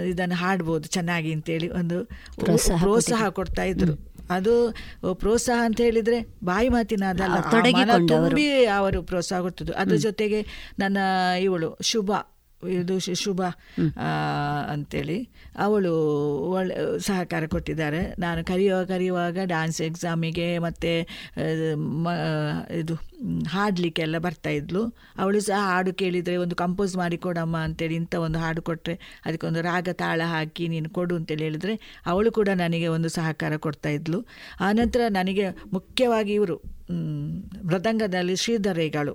[0.05, 1.99] ಇದನ್ನು ಹಾಡ್ಬೋದು ಚೆನ್ನಾಗಿ ಅಂತೇಳಿ ಒಂದು
[2.39, 4.15] ಪ್ರೋತ್ಸಾಹ ಪ್ರೋತ್ಸಾಹ ಕೊಡ್ತಾ ಇದ್ರು.
[4.29, 4.53] ಅದು
[5.13, 7.35] ಪ್ರೋತ್ಸಾಹ ಅಂತ ಹೇಳಿದ್ರೆ ಬಾಯಿ ಮಾತಿನ ಅದಲ್ಲ.
[8.07, 10.45] ತುಂಬಿ ಅವರು ಪ್ರೋತ್ಸಾಹ ಕೊಡ್ತಿದ್ರು ಅದ್ರ ಜೊತೆಗೆ
[10.79, 10.97] ನನ್ನ
[11.41, 12.11] ಇವಳು ಶುಭ
[12.69, 13.41] ಇದು ಶುಭ
[13.99, 14.09] ಆ,
[14.69, 15.17] ಅಂತೇಳಿ.
[15.59, 15.91] ಅವಳು
[16.49, 18.01] ಒಳ್ಳೆ ಸಹಕಾರ ಕೊಟ್ಟಿದ್ದಾರೆ.
[18.19, 20.91] ನಾನು ಕರೆಯುವ ಕರೆಯುವಾಗ ಡ್ಯಾನ್ಸ್ ಎಕ್ಸಾಮಿಗೆ ಮತ್ತು
[22.71, 22.95] ಇದು
[23.47, 24.81] ಹಾಡಲಿಕ್ಕೆಲ್ಲ ಬರ್ತಾಯಿದ್ಲು
[25.17, 28.95] ಅವಳು ಸಹ ಹಾಡು ಕೇಳಿದರೆ ಒಂದು ಕಂಪೋಸ್ ಮಾಡಿ ಕೊಡಮ್ಮ ಅಂತೇಳಿ ಇಂಥ ಒಂದು ಹಾಡು ಕೊಟ್ಟರೆ
[29.25, 31.75] ಅದಕ್ಕೊಂದು ರಾಗ ತಾಳ ಹಾಕಿ ನೀನು ಕೊಡು ಅಂತೇಳಿ ಹೇಳಿದರೆ
[32.05, 34.21] ಅವಳು ಕೂಡ ನನಗೆ ಒಂದು ಸಹಕಾರ ಕೊಡ್ತಾಯಿದ್ಲು
[34.59, 36.57] ಆನಂತರ ನನಗೆ ಮುಖ್ಯವಾಗಿ ಇವರು
[37.65, 39.13] ಮೃದಂಗದಲ್ಲಿ ಶ್ರೀಧರೈಗಳು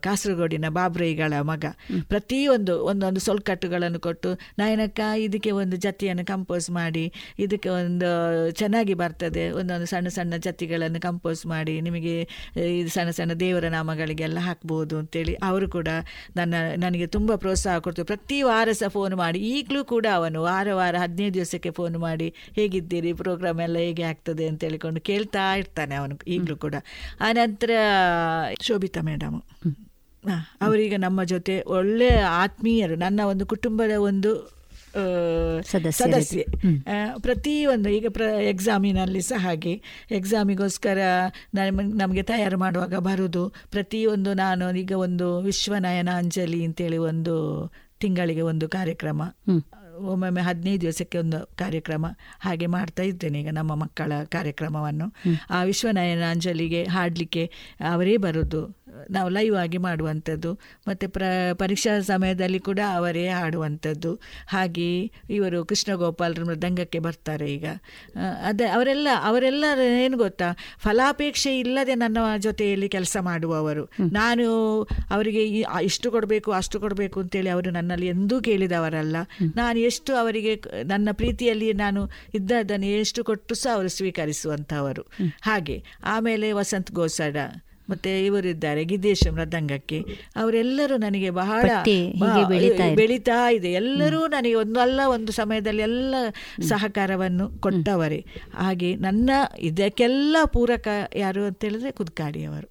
[0.00, 1.64] ಕಾಸರಗೋಡಿನ ಬಾಬ್ರೈಗಳ ಮಗ.
[2.08, 8.08] ಪ್ರತಿಯೊಂದು ಒಂದೊಂದು ಸೊಲ್ಕಟ್ಟುಗಳನ್ನು ಕೊಟ್ಟು ನಾಯನಕ್ಕ ಇದಕ್ಕೆ ಒಂದು ಜತಿಯನ್ನು ಕಂಪೋಸ್ ಮಾಡಿ ಇದಕ್ಕೆ ಒಂದು
[8.50, 9.50] ಚೆನ್ನಾಗಿ ಬರ್ತದೆ.
[9.50, 12.14] ಒಂದೊಂದು ಸಣ್ಣ ಸಣ್ಣ ಜತಿಗಳನ್ನು ಕಂಪೋಸ್ ಮಾಡಿ ನಿಮಗೆ
[12.78, 15.88] ಇದು ಸಣ್ಣ ಸಣ್ಣ ದೇವರ ನಾಮಗಳಿಗೆಲ್ಲ ಹಾಕ್ಬೋದು ಅಂತೇಳಿ ಅವರು ಕೂಡ
[16.36, 19.38] ನನ್ನ ನನಗೆ ತುಂಬ ಪ್ರೋತ್ಸಾಹ ಕೊಡ್ತಾರೆ ಪ್ರತಿ ವಾರ ಸಹ ಫೋನ್ ಮಾಡಿ.
[19.38, 23.12] ಈಗಲೂ ಕೂಡ ಅವನು ವಾರ ವಾರ ಹದಿನೈದು ದಿವಸಕ್ಕೆ ಫೋನ್ ಮಾಡಿ ಹೇಗಿದ್ದೀರಿ?
[23.12, 24.46] ಪ್ರೋಗ್ರಾಮ್ ಎಲ್ಲ ಹೇಗೆ ಆಗ್ತದೆ?
[24.48, 26.74] ಅಂತ ಹೇಳಿಕೊಂಡು ಕೇಳ್ತಾ ಇರ್ತಾನೆ ಅವನು ಈಗಲೂ ಕೂಡ.
[27.20, 27.70] ಆನಂತರ
[28.62, 29.38] ಶೋಭಿತಾ ಮೇಡಮ್
[30.62, 34.30] ಅವರೀಗ ನಮ್ಮ ಜೊತೆ ಒಳ್ಳೆಯ ಆತ್ಮೀಯರು ನನ್ನ ಒಂದು ಕುಟುಂಬದ ಒಂದು.
[35.96, 36.44] ಸದಸ್ಯೆ.
[37.20, 39.74] ಪ್ರತಿಯೊಂದು ಈಗ ಪ್ರ ಎಕ್ಸಾಮಿನಲ್ಲಿ ಸಹ ಹಾಗೆ.
[40.10, 40.98] ಎಕ್ಸಾಮಿಗೋಸ್ಕರ
[41.94, 47.34] ನಮಗೆ ತಯಾರು ಮಾಡುವಾಗ ಬರುವುದು ಪ್ರತಿಯೊಂದು ನಾನು ಈಗ ಒಂದು ವಿಶ್ವನಯನ ಅಂಜಲಿ ಅಂತೇಳಿ ಒಂದು
[48.00, 49.22] ತಿಂಗಳಿಗೆ ಒಂದು ಕಾರ್ಯಕ್ರಮ.
[49.96, 52.06] ಒಮ್ಮೊಮ್ಮೆ ಹದಿನೈದು ದಿವಸಕ್ಕೆ ಒಂದು ಕಾರ್ಯಕ್ರಮ
[52.40, 55.06] ಹಾಗೆ ಮಾಡ್ತಾ ಇದ್ದೇನೆ ಈಗ ನಮ್ಮ ಮಕ್ಕಳ ಕಾರ್ಯಕ್ರಮವನ್ನು.
[55.50, 57.44] ಆ ವಿಶ್ವನಯನ ಅಂಜಲಿಗೆ ಹಾಡಲಿಕ್ಕೆ
[57.92, 58.62] ಅವರೇ ಬರೋದು.
[59.10, 60.54] ನಾವು ಲೈವ್ ಆಗಿ ಮಾಡುವಂಥದ್ದು
[60.88, 61.22] ಮತ್ತು ಪ್ರ
[61.52, 64.20] ಪರೀಕ್ಷಾ ಸಮಯದಲ್ಲಿ ಕೂಡ ಅವರೇ ಹಾಡುವಂಥದ್ದು.
[64.48, 64.88] ಹಾಗೆ
[65.30, 67.66] ಇವರು ಕೃಷ್ಣಗೋಪಾಲ್ ಮೃದಂಗಕ್ಕೆ ಬರ್ತಾರೆ ಈಗ.
[68.44, 69.64] ಅದೇ ಅವರೆಲ್ಲ ಅವರೆಲ್ಲ
[70.04, 70.48] ಏನು ಗೊತ್ತಾ?
[70.78, 73.84] ಫಲಾಪೇಕ್ಷೆ ಇಲ್ಲದೆ ನನ್ನ ಜೊತೆಯಲ್ಲಿ ಕೆಲಸ ಮಾಡುವವರು.
[74.12, 79.16] ನಾನು ಅವರಿಗೆ ಇಷ್ಟು ಕೊಡಬೇಕು ಅಷ್ಟು ಕೊಡಬೇಕು ಅಂತೇಳಿ ಅವರು ನನ್ನಲ್ಲಿ ಎಂದೂ ಕೇಳಿದವರಲ್ಲ.
[79.56, 85.02] ನಾನು ಎಷ್ಟು ಅವರಿಗೆ ನನ್ನ ಪ್ರೀತಿಯಲ್ಲಿ ನಾನು ಇದ್ದದನ್ನು ಎಷ್ಟು ಕೊಟ್ಟು ಸಹ ಅವರು ಸ್ವೀಕರಿಸುವಂಥವರು.
[85.42, 87.36] ಹಾಗೆ ಆಮೇಲೆ ವಸಂತ್ ಗೋಸಡ.
[87.90, 89.98] ಮತ್ತೆ ಇವರಿದ್ದಾರೆ ಗಿದ್ದೇಶ ಮೃದಂಗಕ್ಕೆ.
[90.36, 93.72] ಅವರೆಲ್ಲರೂ ನನಗೆ ಬಹಳ ಹೀಗೆ ಬೆಳೀತಾ ಇದೆ.
[93.72, 96.14] ಎಲ್ಲರೂ ನನಗೆ ಒಂದಲ್ಲ ಒಂದು ಸಮಯದಲ್ಲಿ ಎಲ್ಲ
[96.68, 98.20] ಸಹಕಾರವನ್ನು ಕೊಟ್ಟವರೇ.
[98.54, 102.70] ಹಾಗೆ ನನ್ನ ಇದಕ್ಕೆಲ್ಲ ಪೂರಕ ಯಾರು ಅಂತ ಹೇಳಿದ್ರೆ ಕುದ್ಕಾಡಿಯವರು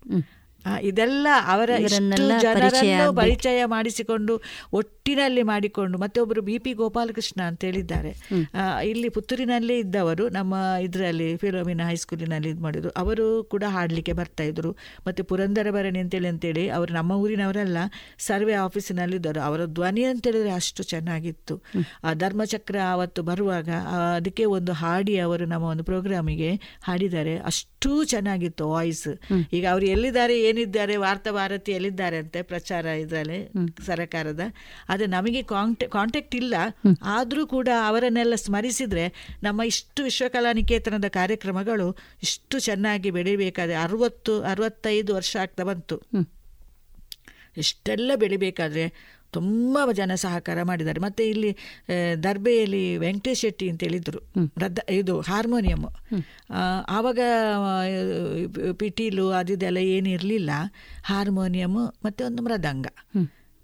[0.82, 4.34] ಇದೆಲ್ಲ ಅವರ ಜನರನ್ನು ಪರಿಚಯ ಮಾಡಿಸಿಕೊಂಡು
[4.74, 8.12] ಒಟ್ಟಿನಲ್ಲಿ ಮಾಡಿಕೊಂಡು ಮತ್ತೆ ಒಬ್ಬರು ಬಿ ಪಿ ಗೋಪಾಲಕೃಷ್ಣ ಅಂತ ಹೇಳಿದ್ದಾರೆ.
[8.90, 12.90] ಇಲ್ಲಿ ಪುತ್ತೂರಿನಲ್ಲೇ ಇದ್ದವರು ನಮ್ಮ ಇದರಲ್ಲಿ ಫಿಲೋಮಿನ ಹೈಸ್ಕೂಲಿನಲ್ಲಿ ಇದು ಮಾಡಿದ್ರು.
[12.90, 14.72] ಅವರು ಕೂಡ ಹಾಡಲಿಕ್ಕೆ ಬರ್ತಾ ಇದ್ರು.
[15.08, 17.78] ಮತ್ತೆ ಪುರಂದರ ಭರಣಿ ಅಂತೇಳಿ ಅಂತೇಳಿ ಅವರು ನಮ್ಮ ಊರಿನವರೆಲ್ಲ
[18.20, 19.42] ಸರ್ವೆ ಆಫೀಸಿನಲ್ಲಿ ಇದ್ದರು.
[19.42, 21.64] ಅವರ ಧ್ವನಿ ಅಂತೇಳಿದ್ರೆ ಅಷ್ಟು ಚೆನ್ನಾಗಿತ್ತು.
[22.04, 23.70] ಆ ಧರ್ಮಚಕ್ರ ಅವತ್ತು ಬರುವಾಗ
[24.16, 26.52] ಅದಕ್ಕೆ ಒಂದು ಹಾಡಿ ಅವರು ನಮ್ಮ ಒಂದು ಪ್ರೋಗ್ರಾಮಿಗೆ
[26.84, 27.38] ಹಾಡಿದ್ದಾರೆ.
[27.38, 29.08] ಅಷ್ಟು ಚೆನ್ನಾಗಿತ್ತು ವಾಯ್ಸ್
[29.54, 33.40] ಈಗ ಅವರು ಎಲ್ಲಿದ್ದಾರೆ ಏನಿದ್ದಾರೆ ವಾರ್ತಾ ಭಾರತಿ ಎಲ್ಲಿದ್ದಾರೆ ಅಂತೆ ಪ್ರಚಾರ ಇದರಲ್ಲಿ
[33.86, 34.44] ಸರಕಾರದ.
[34.90, 36.56] ಆದರೆ ನಮಗೆ ಕಾಂಟೆ ಕಾಂಟ್ಯಾಕ್ಟ್ ಇಲ್ಲ.
[37.18, 39.06] ಆದರೂ ಕೂಡ ಅವರನ್ನೆಲ್ಲ ಸ್ಮರಿಸಿದರೆ
[39.44, 41.88] ನಮ್ಮ ಇಷ್ಟು ವಿಶ್ವಕಲಾ ನಿಕೇತನದ ಕಾರ್ಯಕ್ರಮಗಳು
[42.24, 45.98] ಇಷ್ಟು ಚೆನ್ನಾಗಿ ಬೆಳಿಬೇಕಾದ್ರೆ ಅರವತ್ತು ಅರವತ್ತೈದು ವರ್ಷ ಆಗ್ತಾ ಬಂತು.
[47.64, 48.86] ಇಷ್ಟೆಲ್ಲ ಬೆಳಿಬೇಕಾದ್ರೆ
[49.36, 51.00] ತುಂಬ ಜನ ಸಹಕಾರ ಮಾಡಿದ್ದಾರೆ.
[51.00, 51.52] ಮತ್ತೆ ಇಲ್ಲಿ
[52.24, 54.20] ದರ್ಬೆಯಲ್ಲಿ ವೆಂಕಟೇಶ್ ಶೆಟ್ಟಿ ಅಂತ ಹೇಳಿದ್ರು.
[54.58, 55.88] ರದ್ದ ಇದು ಹಾರ್ಮೋನಿಯಮ್
[56.90, 57.20] ಆವಾಗ
[58.80, 60.52] ಪಿಟೀಲು ಪಿಟೀಲು ಏನು ಏನಿರಲಿಲ್ಲ
[61.06, 62.88] ಹಾರ್ಮೋನಿಯಮ್ ಮತ್ತೆ ಒಂದು ಮೃದಂಗ.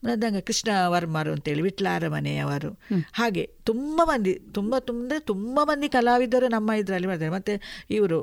[0.04, 2.70] ಮೃದಂಗ ಕೃಷ್ಣ ವರ್ಮರು ಅಂತೇಳಿ ವಿಟ್ಲ ಅರಮನೆಯವರು
[3.14, 7.54] ಹಾಗೆ ತುಂಬ ಮಂದಿ ತುಂಬ ತುಂಬ ತುಂಬ ಮಂದಿ ಕಲಾವಿದರು ನಮ್ಮ ಇದರಲ್ಲಿ ಬರ್ತಾರೆ ಮತ್ತೆ
[7.90, 8.18] ಇವರು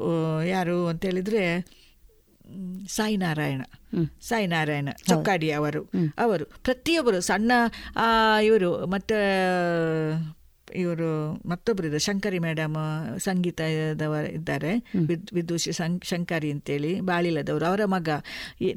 [0.48, 1.62] ಯಾರು ಅಂತ ಹೇಳಿದ್ರೆ ಮ್,
[2.88, 3.62] ಸಾಯಿನಾರಾಯಣ.
[4.28, 5.82] ಸಾಯಿನಾರಾಯಣ ಚೊಕ್ಕಾಡಿ ಅವರು.
[6.18, 7.52] ಅವರು ಪ್ರತಿಯೊಬ್ಬರು ಸಣ್ಣ
[8.42, 9.16] ಇವರು ಮತ್ತು
[10.74, 11.08] ಇವರು
[11.48, 12.74] ಮತ್ತೊಬ್ಬರಿದ್ದಾರೆ ಶಂಕರಿ ಮೇಡಮ್
[13.18, 14.72] ಸಂಗೀತದವರು ಇದ್ದಾರೆ.
[15.32, 17.66] ವಿದ್ ಸಂ ಶಂಕರಿ ಅಂತೇಳಿ ಬಾಳಿಲದವರು.
[17.66, 18.08] ಅವರ ಮಗ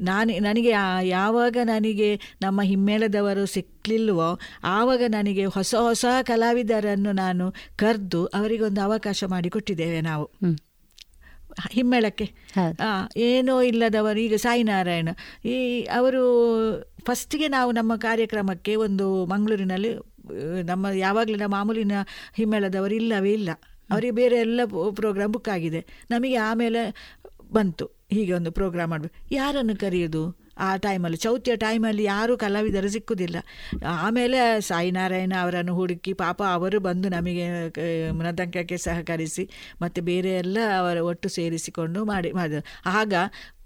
[0.00, 0.72] ನಾನು ನನಗೆ
[1.08, 7.46] ಯಾವಾಗ ನನಗೆ ನಮ್ಮ ಹಿಮ್ಮೇಳದವರು ಸಿಕ್ಕಲಿಲ್ವೋ ಆವಾಗ ನನಗೆ ಹೊಸ ಹೊಸ ಕಲಾವಿದರನ್ನು ನಾನು
[7.76, 10.26] ಕರೆದು ಅವರಿಗೊಂದು ಅವಕಾಶ ಮಾಡಿಕೊಟ್ಟಿದ್ದೇವೆ ನಾವು.
[11.70, 12.32] ಹಿಮ್ಮೇಳಕ್ಕೆ.
[13.16, 15.08] ಏನೋ ಇಲ್ಲದವರು ಈಗ ಸಾಯಿನಾರಾಯಣ.
[15.44, 16.22] ಈ ಅವರು
[17.04, 19.94] ಫಸ್ಟಿಗೆ ನಾವು ನಮ್ಮ ಕಾರ್ಯಕ್ರಮಕ್ಕೆ ಒಂದು ಮಂಗಳೂರಿನಲ್ಲಿ
[20.62, 21.92] ನಮ್ಮ ಯಾವಾಗಲೂ ಮಾಮೂಲಿನ
[22.34, 23.50] ಹಿಮ್ಮೇಳದವರು ಇಲ್ಲವೇ ಇಲ್ಲ.
[23.90, 24.60] ಅವರಿಗೆ ಬೇರೆ ಎಲ್ಲ
[24.94, 25.86] ಪ್ರೋಗ್ರಾಮ್ ಬುಕ್ ಆಗಿದೆ.
[26.10, 27.12] ನಮಗೆ ಆಮೇಲೆ
[27.52, 27.86] ಬಂತು.
[27.86, 29.34] ಹೀಗೆ ಒಂದು ಪ್ರೋಗ್ರಾಮ್ ಮಾಡಬೇಕು.
[29.34, 30.41] ಯಾರನ್ನು ಕರೆಯೋದು?
[30.58, 33.36] ಆ ಟೈಮಲ್ಲಿ ಚೌತಿಯ ಟೈಮಲ್ಲಿ ಯಾರೂ ಕಲಾವಿದರು ಸಿಕ್ಕುವುದಿಲ್ಲ
[33.86, 39.50] ಆಮೇಲೆ ಸಾಯಿನಾರಾಯಣ ಅವರನ್ನು ಹುಡುಕಿ ಪಾಪ ಅವರು ಬಂದು ನಮಗೆ ಮನದಂಕಕ್ಕೆ ಮೃದಂಗಕ್ಕೆ ಸಹಕರಿಸಿ
[39.82, 43.14] ಮತ್ತು ಬೇರೆ ಎಲ್ಲ ಅವರ ಒಟ್ಟು ಸೇರಿಸಿಕೊಂಡು ಮಾಡಿ ಮಾಡಿದರು ಆಗ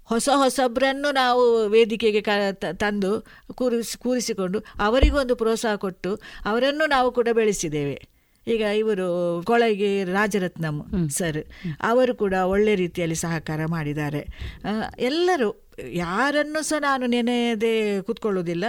[0.05, 2.29] ಹೊಸ ಹೊಸಬ್ರನ್ನು ನಾವು ವೇದಿಕೆಗೆ ಕ
[2.77, 3.25] ತಂದು
[3.55, 8.07] ಕೂರಿಸಿ ಕೂರಿಸಿಕೊಂಡು ಅವರಿಗೊಂದು ಪ್ರೋತ್ಸಾಹ ಕೊಟ್ಟು ಅವರನ್ನು ನಾವು ಕೂಡ ಬೆಳೆಸಿದ್ದೇವೆ.
[8.47, 9.07] ಈಗ ಇವರು
[9.43, 11.45] ಕೊಳಗೆ ರಾಜರತ್ನಂ ಸರ್
[11.81, 14.27] ಅವರು ಕೂಡ ಒಳ್ಳೆ ರೀತಿಯಲ್ಲಿ ಸಹಕಾರ ಮಾಡಿದ್ದಾರೆ.
[14.99, 15.66] ಎಲ್ಲರೂ
[16.01, 17.71] ಯಾರನ್ನು ಸಹ ನಾನು ನೆನೆಯದೆ
[18.01, 18.65] ಕೂತ್ಕೊಳ್ಳೋದಿಲ್ಲ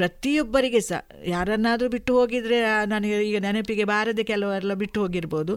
[0.00, 1.00] ಪ್ರತಿಯೊಬ್ಬರಿಗೆ ಸಹ.
[1.26, 2.58] ಯಾರನ್ನಾದರೂ ಬಿಟ್ಟು ಹೋಗಿದರೆ
[2.92, 5.54] ನನಗೆ ಈಗ ನೆನಪಿಗೆ ಬಾರದೆ ಕೆಲವರೆಲ್ಲ ಬಿಟ್ಟು ಹೋಗಿರ್ಬೋದು.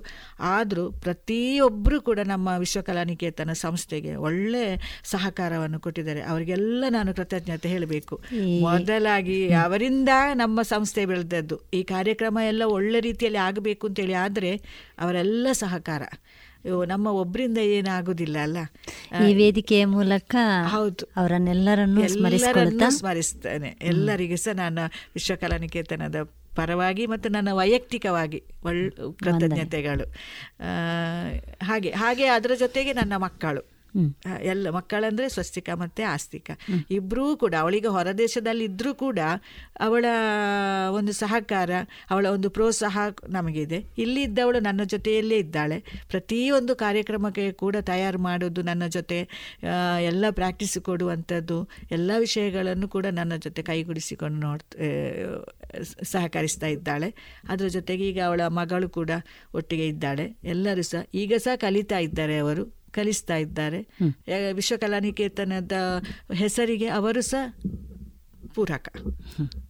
[0.53, 4.63] ಆದರೂ ಪ್ರತಿಯೊಬ್ಬರು ಕೂಡ ನಮ್ಮ ವಿಶ್ವಕಲಾನಿಕೇತನ ಸಂಸ್ಥೆಗೆ ಒಳ್ಳೆ
[5.13, 6.23] ಸಹಕಾರವನ್ನು ಕೊಟ್ಟಿದ್ದಾರೆ.
[6.31, 8.17] ಅವರಿಗೆಲ್ಲ ನಾನು ಕೃತಜ್ಞತೆ ಹೇಳಬೇಕು.
[8.67, 10.09] ಮೊದಲಾಗಿ ಅವರಿಂದ
[10.43, 11.57] ನಮ್ಮ ಸಂಸ್ಥೆ ಬೆಳೆದದ್ದು.
[11.73, 14.53] ಈ ಕಾರ್ಯಕ್ರಮ ಎಲ್ಲ ಒಳ್ಳೆ ರೀತಿಯಲ್ಲಿ ಆಗಬೇಕು ಅಂತೇಳಿ ಆದರೆ
[14.99, 16.03] ಅವರೆಲ್ಲ ಸಹಕಾರ.
[16.85, 18.57] ನಮ್ಮ ಒಬ್ಬರಿಂದ ಏನಾಗುದಿಲ್ಲ ಅಲ್ಲ?
[19.29, 20.35] ಈ ವೇದಿಕೆಯ ಮೂಲಕ
[20.67, 21.11] ಹೌದು.
[21.17, 22.01] ಅವರನ್ನೆಲ್ಲರನ್ನು
[22.89, 23.77] ಸ್ಮರಿಸ್ತೇನೆ.
[23.81, 26.15] ಎಲ್ಲರಿಗೂ ಸಹ ನಾನು ವಿಶ್ವಕಲಾ ನಿಕೇತನದ
[26.55, 30.13] ಪರವಾಗಿ ಮತ್ತು ನನ್ನ ವೈಯಕ್ತಿಕವಾಗಿ ಒಳ್ಳೆ ಕೃತಜ್ಞತೆಗಳು.
[31.65, 33.76] ಹಾಗೆ ಹಾಗೆ ಅದರ ಜೊತೆಗೆ ನನ್ನ ಮಕ್ಕಳು.
[34.41, 36.51] ಎಲ್ಲ ಮಕ್ಕಳಂದ್ರೆ ಸ್ವಸ್ತಿಕ ಮತ್ತೆ ಆಸ್ತಿಕ.
[36.91, 39.19] ಇಬ್ಬರೂ ಕೂಡ ಅವಳಿಗೆ ಹೊರದೇಶದಲ್ಲಿ ಇದ್ರೂ ಕೂಡ
[39.79, 40.05] ಅವಳ
[40.89, 41.71] ಒಂದು ಸಹಕಾರ
[42.11, 42.97] ಅವಳ ಒಂದು ಪ್ರೋತ್ಸಾಹ
[43.29, 43.79] ನಮಗಿದೆ.
[43.97, 45.79] ಇಲ್ಲಿ ಇದ್ದವಳು ನನ್ನ ಜೊತೆಯಲ್ಲೇ ಇದ್ದಾಳೆ.
[46.09, 49.19] ಪ್ರತಿಯೊಂದು ಕಾರ್ಯಕ್ರಮಕ್ಕೆ ಕೂಡ ತಯಾರು ಮಾಡೋದು ನನ್ನ ಜೊತೆ
[49.99, 54.63] ಎಲ್ಲ ಪ್ರಾಕ್ಟೀಸ್ ಕೊಡುವಂಥದ್ದು ಎಲ್ಲ ವಿಷಯಗಳನ್ನು ಕೂಡ ನನ್ನ ಜೊತೆ ಕೈಗೂಡಿಸಿಕೊಂಡು ನೋಡ್
[56.03, 57.13] ಸಹಕರಿಸ್ತಾ ಇದ್ದಾಳೆ.
[57.49, 59.11] ಅದರ ಜೊತೆಗೆ ಈಗ ಅವಳ ಮಗಳು ಕೂಡ
[59.55, 60.27] ಒಟ್ಟಿಗೆ ಇದ್ದಾಳೆ.
[60.43, 62.76] ಎಲ್ಲರೂ ಸಹ ಈಗ ಸಹ ಕಲಿತಾ ಇದ್ದಾರೆ ಅವರು.
[62.97, 63.79] ಕಲಿಸ್ತಾ ಇದ್ದಾರೆ.
[63.81, 65.75] ವಿಶ್ವಕಲಾ ವಿಶ್ವಕಲಾನಿಕೇತನದ
[66.33, 67.43] ಹೆಸರಿಗೆ ಅವರು ಸಹ
[68.57, 68.87] ಪೂರಕ.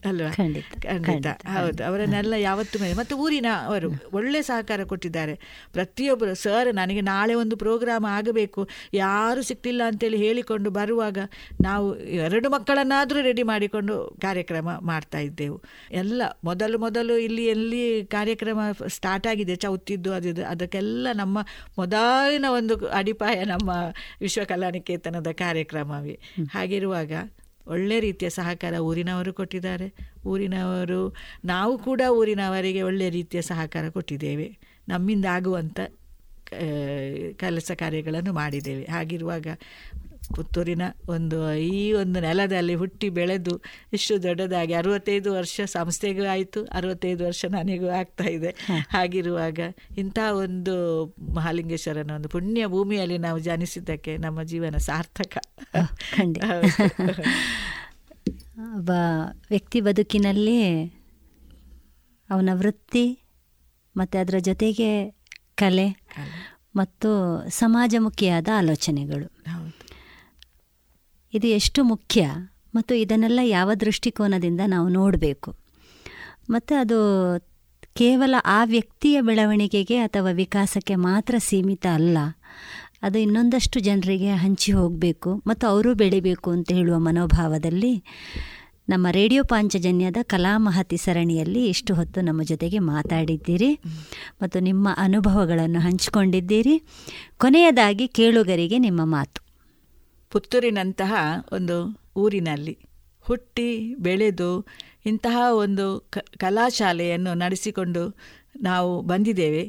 [0.05, 0.29] ಅಲ್ವಾ?
[0.31, 1.27] ಖಂಡಿತ.
[1.47, 1.81] ಹೌದು.
[1.83, 5.35] ಅವರನ್ನೆಲ್ಲ ಯಾವತ್ತೂ ಮೇಲೆ ಮತ್ತು ಊರಿನ ಅವರು ಒಳ್ಳೆ ಸಹಕಾರ ಕೊಟ್ಟಿದ್ದಾರೆ.
[5.73, 8.61] ಪ್ರತಿಯೊಬ್ಬರು ಸರ್ ನನಗೆ ನಾಳೆ ಒಂದು ಪ್ರೋಗ್ರಾಮ್ ಆಗಬೇಕು.
[8.93, 11.17] ಯಾರು ಸಿಕ್ತಿಲ್ಲ ಅಂತೇಳಿ ಹೇಳಿಕೊಂಡು ಬರುವಾಗ
[11.61, 11.87] ನಾವು
[12.21, 15.57] ಎರಡು ಮಕ್ಕಳನ್ನಾದರೂ ರೆಡಿ ಮಾಡಿಕೊಂಡು ಕಾರ್ಯಕ್ರಮ ಮಾಡ್ತಾ ಇದ್ದೆವು.
[15.91, 21.37] ಎಲ್ಲ ಮೊದಲು ಮೊದಲು ಇಲ್ಲಿ ಎಲ್ಲಿ ಕಾರ್ಯಕ್ರಮ ಸ್ಟಾರ್ಟ್ ಆಗಿದೆ ಚೌತಿದ್ದು ಅದು ಅದಕ್ಕೆಲ್ಲ ನಮ್ಮ
[21.77, 23.69] ಮೊದಲಿನ ಒಂದು ಅಡಿಪಾಯ ನಮ್ಮ
[24.21, 26.15] ವಿಶ್ವಕಲಾನಿಕೇತನದ ಕಾರ್ಯಕ್ರಮವೇ.
[26.53, 27.11] ಹಾಗಿರುವಾಗ
[27.67, 29.87] ಒಳ್ಳೆ ರೀತಿಯ ಸಹಕಾರ ಊರಿನವರು ಕೊಟ್ಟಿದ್ದಾರೆ.
[30.25, 31.15] ಊರಿನವರು,
[31.45, 34.57] ನಾವು ಕೂಡ ಊರಿನವರಿಗೆ ಒಳ್ಳೆ ರೀತಿಯ ಸಹಕಾರ ಕೊಟ್ಟಿದ್ದೇವೆ.
[34.89, 35.79] ನಮ್ಮಿಂದ ಆಗುವಂಥ
[37.37, 38.83] ಕೆಲಸ ಕಾರ್ಯಗಳನ್ನು ಮಾಡಿದ್ದೇವೆ.
[38.83, 39.47] ಹಾಗಿರುವಾಗ
[40.35, 43.61] ಪುತ್ತೂರಿನ ಒಂದು ಈ ಒಂದು ನೆಲದಲ್ಲಿ ಹುಟ್ಟಿ ಬೆಳೆದು
[43.93, 48.55] ಇಷ್ಟು ದೊಡ್ಡದಾಗಿ ಅರವತ್ತೈದು ವರ್ಷ ಸಂಸ್ಥೆಗೂ ಆಯಿತು ಅರವತ್ತೈದು ವರ್ಷ ನನಗೂ ಆಗ್ತಾ ಇದೆ.
[48.89, 49.59] ಹಾಗಿರುವಾಗ
[49.97, 55.37] ಇಂಥ ಒಂದು ಮಹಾಲಿಂಗೇಶ್ವರನ ಒಂದು ಪುಣ್ಯ ಭೂಮಿಯಲ್ಲಿ ನಾವು ಜನಿಸಿದ್ದಕ್ಕೆ ನಮ್ಮ ಜೀವನ ಸಾರ್ಥಕ.
[58.77, 58.91] ಒಬ್ಬ
[59.49, 60.83] ವ್ಯಕ್ತಿ ಬದುಕಿನಲ್ಲಿ
[62.29, 63.05] ಅವನ ವೃತ್ತಿ
[63.95, 64.89] ಮತ್ತು ಅದರ ಜೊತೆಗೆ
[65.55, 65.87] ಕಲೆ
[66.75, 67.09] ಮತ್ತು
[67.49, 69.27] ಸಮಾಜಮುಖಿಯಾದ ಆಲೋಚನೆಗಳು.
[71.33, 72.29] ಇದು ಎಷ್ಟು ಮುಖ್ಯ?
[72.75, 75.55] ಮತ್ತು ಇದನ್ನೆಲ್ಲ ಯಾವ ದೃಷ್ಟಿಕೋನದಿಂದ ನಾವು ನೋಡಬೇಕು?
[76.49, 76.99] ಮತ್ತು ಅದು
[77.93, 82.17] ಕೇವಲ ಆ ವ್ಯಕ್ತಿಯ ಬೆಳವಣಿಗೆಗೆ ಅಥವಾ ವಿಕಾಸಕ್ಕೆ ಮಾತ್ರ ಸೀಮಿತ ಅಲ್ಲ.
[83.01, 88.03] ಅದು ಇನ್ನೊಂದಷ್ಟು ಜನರಿಗೆ ಹಂಚಿ ಹೋಗಬೇಕು ಮತ್ತು ಅವರು ಬೆಳಿಬೇಕು ಅಂತ ಹೇಳುವ ಮನೋಭಾವದಲ್ಲಿ
[88.89, 93.79] ನಮ್ಮ ರೇಡಿಯೋ ಪಾಂಚಜನ್ಯದ ಕಲಾಮಹತಿ ಸರಣಿಯಲ್ಲಿ ಇಷ್ಟು ಹೊತ್ತು ನಮ್ಮ ಜೊತೆಗೆ ಮಾತಾಡಿದ್ದೀರಿ.
[94.41, 96.83] ಮತ್ತು ನಿಮ್ಮ ಅನುಭವಗಳನ್ನು ಹಂಚಿಕೊಂಡಿದ್ದೀರಿ.
[97.37, 99.46] ಕೊನೆಯದಾಗಿ ಕೇಳುಗರಿಗೆ ನಿಮ್ಮ ಮಾತು.
[100.31, 101.13] ಪುತ್ತೂರಿನಂತಹ
[101.51, 101.77] ಒಂದು
[102.17, 102.75] ಊರಿನಲ್ಲಿ
[103.25, 104.51] ಹುಟ್ಟಿ ಬೆಳೆದು
[105.05, 108.03] ಇಂತಹ ಒಂದು ಕ, ಕಲಾಶಾಲೆಯನ್ನು ನಡೆಸಿಕೊಂಡು
[108.61, 109.63] ನಾವು ಬಂದಿದ್ದೇವೆ.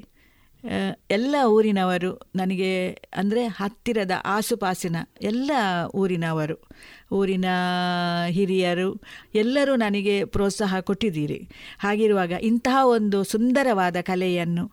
[1.10, 2.70] ಎಲ್ಲ ಊರಿನವರು ನನಗೆ
[3.14, 5.50] ಅಂದರೆ ಹತ್ತಿರದ ಆಸುಪಾಸಿನ ಎಲ್ಲ
[5.94, 6.56] ಊರಿನವರು,
[7.12, 7.48] ಊರಿನ
[8.28, 8.88] ಹಿರಿಯರು
[9.34, 11.38] ಎಲ್ಲರೂ ನನಗೆ ಪ್ರೋತ್ಸಾಹ ಕೊಟ್ಟಿದ್ದೀರಿ.
[11.78, 14.64] ಹಾಗಿರುವಾಗ ಇಂತಹ ಒಂದು ಸುಂದರವಾದ ಕಲೆಯನ್ನು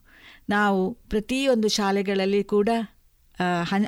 [0.49, 2.69] ನಾವು ಪ್ರತಿಯೊಂದು ಶಾಲೆಗಳಲ್ಲಿ ಕೂಡ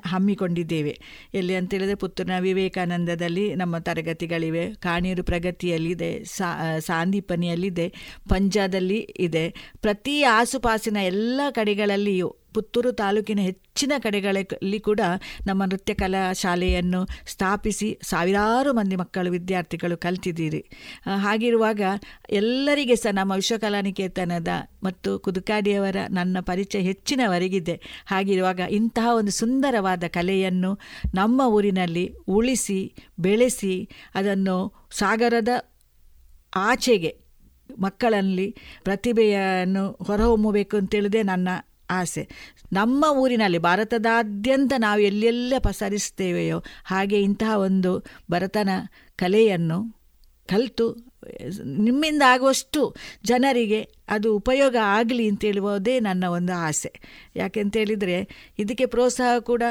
[0.05, 0.99] ಹಮ್ಮಿಕೊಂಡಿದ್ದೇವೆ.
[1.33, 4.73] ಎಲ್ಲಿ ಅಂತೇಳಿದರೆ ಪುತ್ತೂರಿನ ವಿವೇಕಾನಂದದಲ್ಲಿ ನಮ್ಮ ತರಗತಿಗಳಿವೆ.
[4.73, 7.93] ಕಾಣೀರು ಪ್ರಗತಿಯಲ್ಲಿದೆ, ಸಾ ಸಾಂದೀಪನಿಯಲ್ಲಿದೆ,
[8.29, 9.49] ಪಂಜಾದಲ್ಲಿ ಇದೆ.
[9.81, 15.01] ಪ್ರತಿ ಆಸುಪಾಸಿನ ಎಲ್ಲ ಕಡೆಗಳಲ್ಲಿಯೂ ಪುತ್ತೂರು ತಾಲೂಕಿನ ಹೆಚ್ಚಿನ ಕಡೆಗಳಲ್ಲಿ ಕೂಡ
[15.47, 20.61] ನಮ್ಮ ನೃತ್ಯ ಕಲಾ ಶಾಲೆಯನ್ನು ಸ್ಥಾಪಿಸಿ ಸಾವಿರಾರು ಮಂದಿ ಮಕ್ಕಳು, ವಿದ್ಯಾರ್ಥಿಗಳು ಕಲ್ತಿದ್ದೀರಿ.
[21.17, 21.81] ಹಾಗಿರುವಾಗ
[22.39, 24.53] ಎಲ್ಲರಿಗೆ ಸಹ ನಮ್ಮ ವಿಶ್ವಕಲಾನಿಕೇತನದ
[24.83, 27.75] ಮತ್ತು ಕುದುಕಾಡಿಯವರ ನನ್ನ ಪರಿಚಯ ಹೆಚ್ಚಿನವರೆಗಿದೆ.
[28.07, 30.71] ಹಾಗಿರುವಾಗ ಇಂತಹ ಒಂದು ಸುಂದರವಾದ ಕಲೆಯನ್ನು
[31.13, 32.79] ನಮ್ಮ ಊರಿನಲ್ಲಿ ಉಳಿಸಿ,
[33.19, 33.75] ಬೆಳೆಸಿ,
[34.15, 34.57] ಅದನ್ನು
[34.99, 35.53] ಸಾಗರದ
[36.55, 37.11] ಆಚೆಗೆ
[37.79, 38.45] ಮಕ್ಕಳಲ್ಲಿ
[38.83, 41.49] ಪ್ರತಿಭೆಯನ್ನು ಹೊರಹೊಮ್ಮಬೇಕು ಅಂತೇಳಿದೆ ನನ್ನ
[41.89, 42.27] ಆಸೆ.
[42.73, 48.69] ನಮ್ಮ ಊರಿನಲ್ಲಿ ಭಾರತದಾದ್ಯಂತ ನಾವು ಎಲ್ಲೆಲ್ಲ ಪಸರಿಸ್ತೇವೆಯೋ ಹಾಗೆ ಇಂತಹ ಒಂದು ಭರತನ
[49.15, 49.97] ಕಲೆಯನ್ನು
[50.49, 50.87] ಕಲಿತು,
[51.63, 56.91] ನಿಮ್ಮಿಂದ ಆಗುವಷ್ಟು ಜನರಿಗೆ ಅದು ಉಪಯೋಗ ಆಗಲಿ ಅಂತೇಳುವುದೇ ನನ್ನ ಒಂದು ಆಸೆ.
[57.35, 58.17] ಯಾಕೆಂತೇಳಿದರೆ
[58.59, 59.63] ಇದಕ್ಕೆ ಪ್ರೋತ್ಸಾಹ ಕೂಡ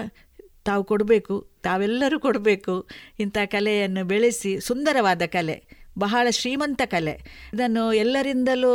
[0.65, 2.89] ತಾವು ಕೊಡಬೇಕು, ತಾವೆಲ್ಲರೂ ಕೊಡಬೇಕು
[3.21, 5.76] ಇಂಥ ಕಲೆಯನ್ನು ಬೆಳೆಸಿ, ಸುಂದರವಾದ ಕಲೆ.
[5.99, 7.15] ಬಹಳ ಶ್ರೀಮಂತ ಕಲೆ.
[7.55, 8.73] ಇದನ್ನು ಎಲ್ಲರಿಂದಲೂ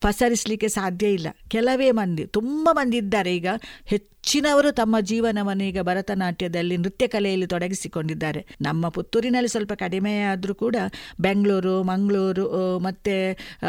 [0.00, 1.28] ಪಸರಿಸಲಿಕ್ಕೆ ಸಾಧ್ಯ ಇಲ್ಲ.
[1.48, 3.46] ಕೆಲವೇ ಮಂದಿ, ತುಂಬ ಮಂದಿ ಇದ್ದಾರೆ ಈಗ.
[3.84, 8.46] ಹೆಚ್ಚಿನವರು ತಮ್ಮ ಜೀವನವನ್ನು ಈಗ ಭರತನಾಟ್ಯದಲ್ಲಿ ನೃತ್ಯ ಕಲೆಯಲ್ಲಿ ತೊಡಗಿಸಿಕೊಂಡಿದ್ದಾರೆ.
[8.60, 10.76] ನಮ್ಮ ಪುತ್ತೂರಿನಲ್ಲಿ ಸ್ವಲ್ಪ ಕಡಿಮೆ ಆದರೂ ಕೂಡ
[11.20, 13.14] ಬೆಂಗಳೂರು, ಮಂಗಳೂರು, ಮತ್ತು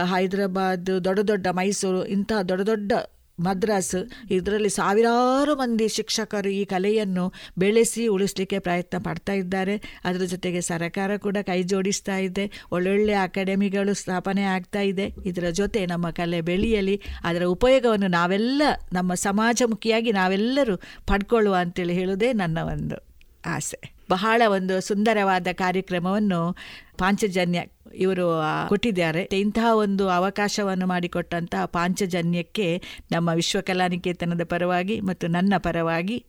[0.05, 2.91] ಹೈದರಾಬಾದ್, ದೊಡ್ಡ ದೊಡ್ಡ ಮೈಸೂರು ಇಂತಹ ದೊಡ್ಡ ದೊಡ್ಡ
[3.39, 4.31] ಮದ್ರಾಸ್.
[4.31, 10.01] ಇದರಲ್ಲಿ ಸಾವಿರಾರು ಮಂದಿ ಶಿಕ್ಷಕರು ಈ ಕಲೆಯನ್ನು ಬೆಳೆಸಿ ಉಳಿಸಲಿಕ್ಕೆ ಪ್ರಯತ್ನ ಪಡ್ತಾ ಇದ್ದಾರೆ.
[10.03, 12.51] ಅದರ ಜೊತೆಗೆ ಸರ್ಕಾರ ಕೂಡ ಕೈ ಜೋಡಿಸ್ತಾ ಇದೆ.
[12.71, 15.13] ಒಳ್ಳೊಳ್ಳೆ ಅಕಾಡೆಮಿಗಳು ಸ್ಥಾಪನೆ ಆಗ್ತಾ ಇದೆ.
[15.25, 18.61] ಇದರ ಜೊತೆ ನಮ್ಮ ಕಲೆ ಬೆಳೆಯಲಿ, ಅದರ ಉಪಯೋಗವನ್ನು ನಾವೆಲ್ಲ,
[18.93, 20.77] ನಮ್ಮ ಸಮಾಜಮುಖಿಯಾಗಿ ನಾವೆಲ್ಲರೂ
[21.07, 23.13] ಪಡ್ಕೊಳ್ಳುವ ಅಂತೇಳಿ ಹೇಳುವುದೇ ನನ್ನ ಒಂದು
[23.45, 23.93] ಆಸೆ.
[24.09, 26.53] ಬಹಳ ಒಂದು ಸುಂದರವಾದ ಕಾರ್ಯಕ್ರಮವನ್ನು
[26.97, 27.63] ಪಾಂಚಜನ್ಯ
[27.93, 29.21] ಇವರು ಕೊಟ್ಟಿದ್ದಾರೆ.
[29.21, 36.25] ಇಂತಹ ಒಂದು ಅವಕಾಶವನ್ನು ಮಾಡಿಕೊಟ್ಟಂತಹ ಪಾಂಚಜನ್ಯಕ್ಕೆ ನಮ್ಮ ವಿಶ್ವಕಲಾನಿಕೇತನದ ಪರವಾಗಿ ಮತ್ತು ನನ್ನ ಪರವಾಗಿ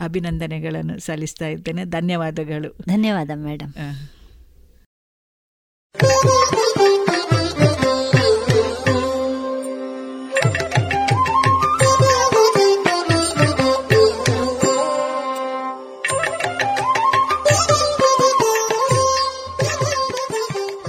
[0.00, 1.84] ಅಭಿನಂದನೆಗಳನ್ನು ಸಲ್ಲಿಸ್ತಾ ಇದ್ದೇನೆ.
[1.84, 2.76] ಧನ್ಯವಾದಗಳು.
[2.88, 3.72] ಧನ್ಯವಾದ ಮೇಡಮ್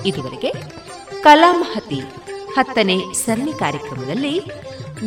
[0.05, 0.53] ಇದುವರೆಗೆ
[1.21, 1.99] ಕಲಾಮಹತಿ
[2.57, 4.41] ಹತ್ತನೇ ಸರಣಿ ಕಾರ್ಯಕ್ರಮದಲ್ಲಿ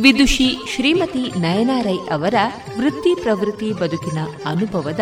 [0.01, 2.33] ವಿದುಷಿ ಶ್ರೀಮತಿ ನಯನಾರೈ ಅವರ
[2.77, 4.99] ವೃತ್ತಿ ಪ್ರವೃತ್ತಿ ಬದುಕಿನ ಅನುಭವದ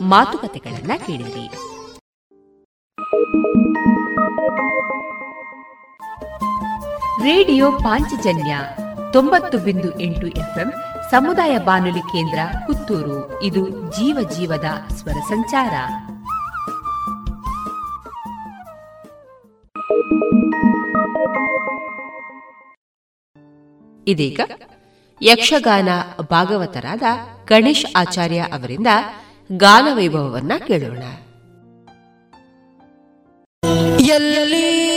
[0.00, 1.50] ಮಾತುಕತೆಗಳನ್ನು ಕೇಳಿರಿ.
[7.22, 8.58] ರೇಡಿಯೋ ಪಾಂಚಜನ್ಯ
[9.12, 10.72] ತೊಂಬತ್ತು ಬಿಂದು ಎಂಟು ಎಫ್ಎಂ
[11.10, 13.42] ಸಮುದಾಯ ಬಾನುಲಿ ಕೇಂದ್ರ ಪುತ್ತೂರು.
[13.42, 15.74] ಇದು ಜೀವ ಜೀವದ ಸ್ವರ ಸಂಚಾರ.
[24.06, 24.40] ಇದೀಗ
[25.22, 25.88] ಯಕ್ಷಗಾನ
[26.30, 27.02] ಭಾಗವತರಾದ
[27.46, 28.86] ಗಣೇಶ್ ಆಚಾರ್ಯ ಅವರಿಂದ
[29.56, 31.02] ಗಾನ ವೈಭವವನ್ನ ಕೇಳೋಣ.
[34.10, 34.87] ಎಲ್ಲಿಗೆ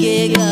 [0.00, 0.49] Yeah.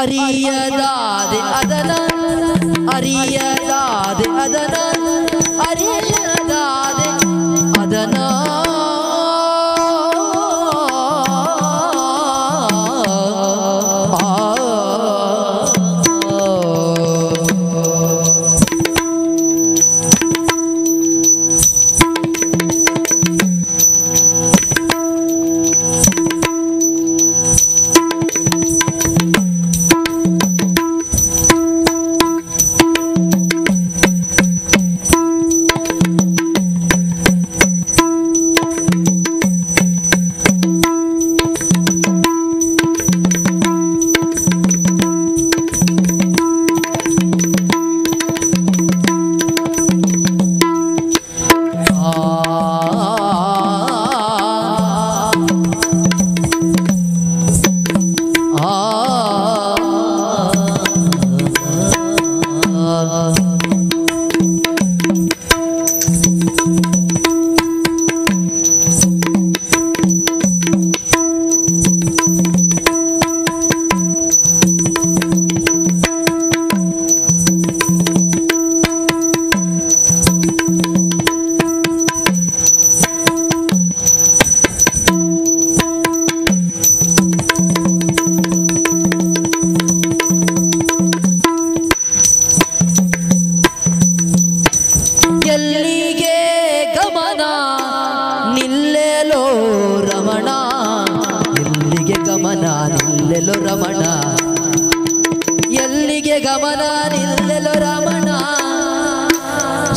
[0.00, 0.94] அறியதா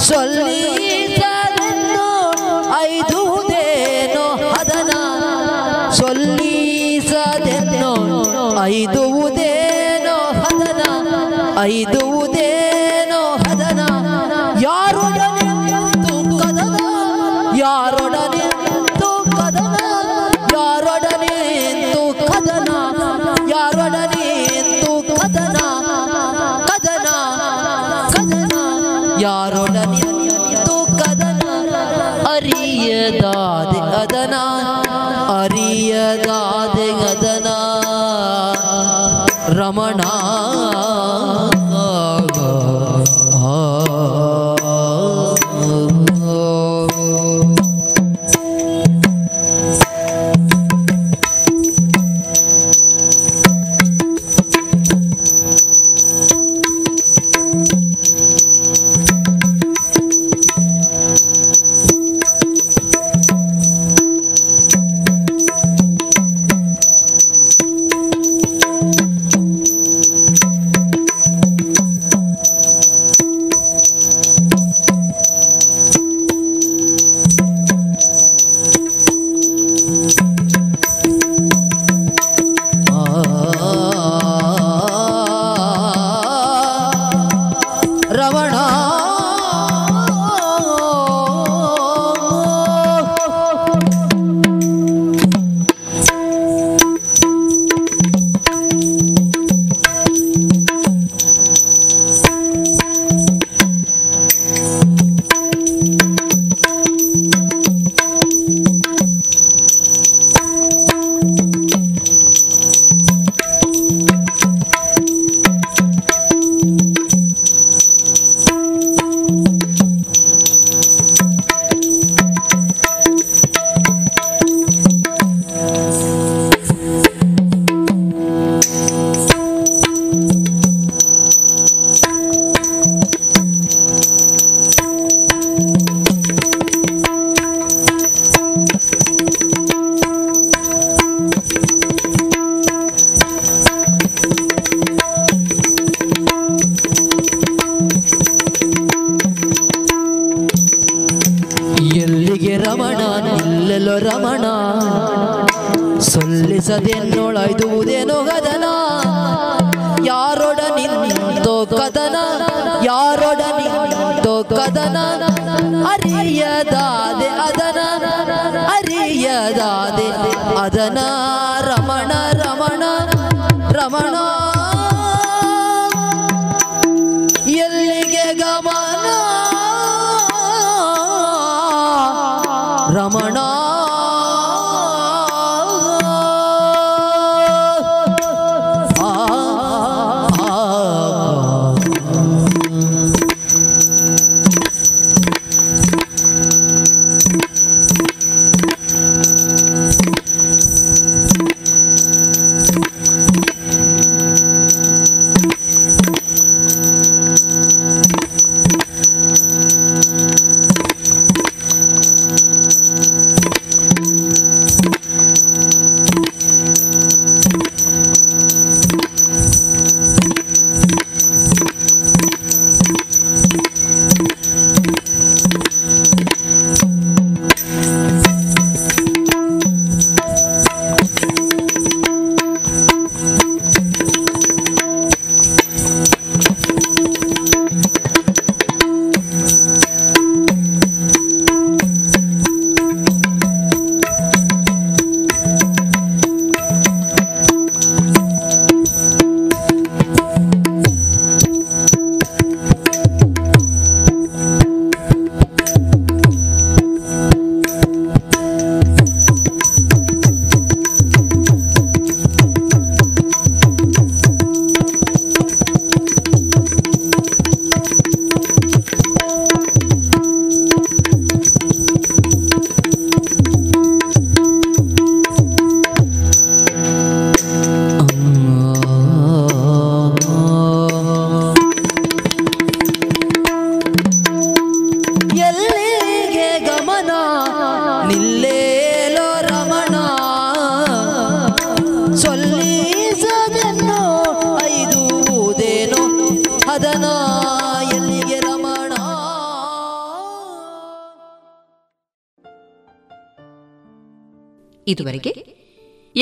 [0.08, 2.08] ಸೊಲ್ಲಿಸದನ್ನು
[2.84, 4.26] ಐದುವುದೇನೋ
[4.60, 4.92] ಅದನ.
[5.92, 7.94] ಸೊಲ್ಲಿಸದೆನ್ನೋ
[8.64, 10.18] ಐದುವುದೇನೋ
[10.50, 10.82] ಅದನ.
[11.62, 12.53] ಐದುವುದೇ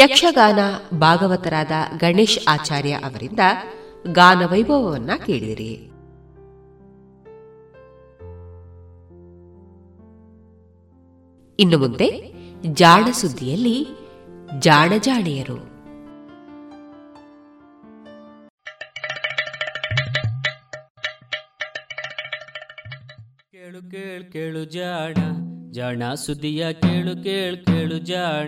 [0.02, 0.60] ಯಕ್ಷಗಾನ
[1.00, 3.40] ಭಾಗವತರಾದ ಗಣೇಶ್ ಆಚಾರ್ಯ ಅವರಿಂದ
[4.12, 5.74] ಗಾನ ವೈಭವವನ್ನ ಕೇಳಿದಿರಿ.
[11.60, 12.34] ಇನ್ನು ಮುಂದೆ
[12.74, 13.88] ಜಾಣ ಸುದ್ದಿಯಲ್ಲಿ
[14.60, 15.58] ಜಾಣ ಜಾಣೆಯರು.
[23.52, 25.14] ಕೇಳು ಕೇಳು ಕೇಳು ಜಾಣ
[25.72, 28.48] ಜಾಣ ಸುದ್ದಿಯ ಕೇಳು ಕೇಳು ಕೇಳು ಜಾಣ.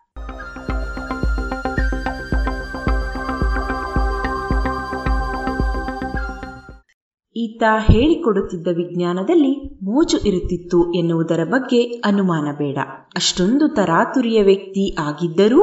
[7.41, 9.53] ಈತ ಹೇಳಿಕೊಡುತ್ತಿದ್ದ ವಿಜ್ಞಾನದಲ್ಲಿ
[9.83, 12.77] ಮೋಜು ಇರುತ್ತಿತ್ತು ಎನ್ನುವುದರ ಬಗ್ಗೆ ಅನುಮಾನ ಬೇಡ.
[13.15, 15.61] ಅಷ್ಟೊಂದು ತರಾತುರಿಯ ವ್ಯಕ್ತಿ ಆಗಿದ್ದರೂ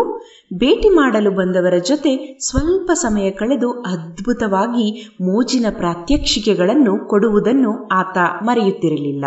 [0.55, 4.87] ಭೇಟಿ ಮಾಡಲು ಬಂದವರ ಜೊತೆ ಸ್ವಲ್ಪ ಸಮಯ ಕಳೆದು ಅದ್ಭುತವಾಗಿ
[5.21, 9.25] ಮೋಜಿನ ಪ್ರಾತ್ಯಕ್ಷಿಕೆಗಳನ್ನು ಕೊಡುವುದನ್ನು ಆತ ಮರೆಯುತ್ತಿರಲಿಲ್ಲ.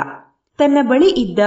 [0.59, 1.39] ತನ್ನ ಬಳಿ ಇದ್ದ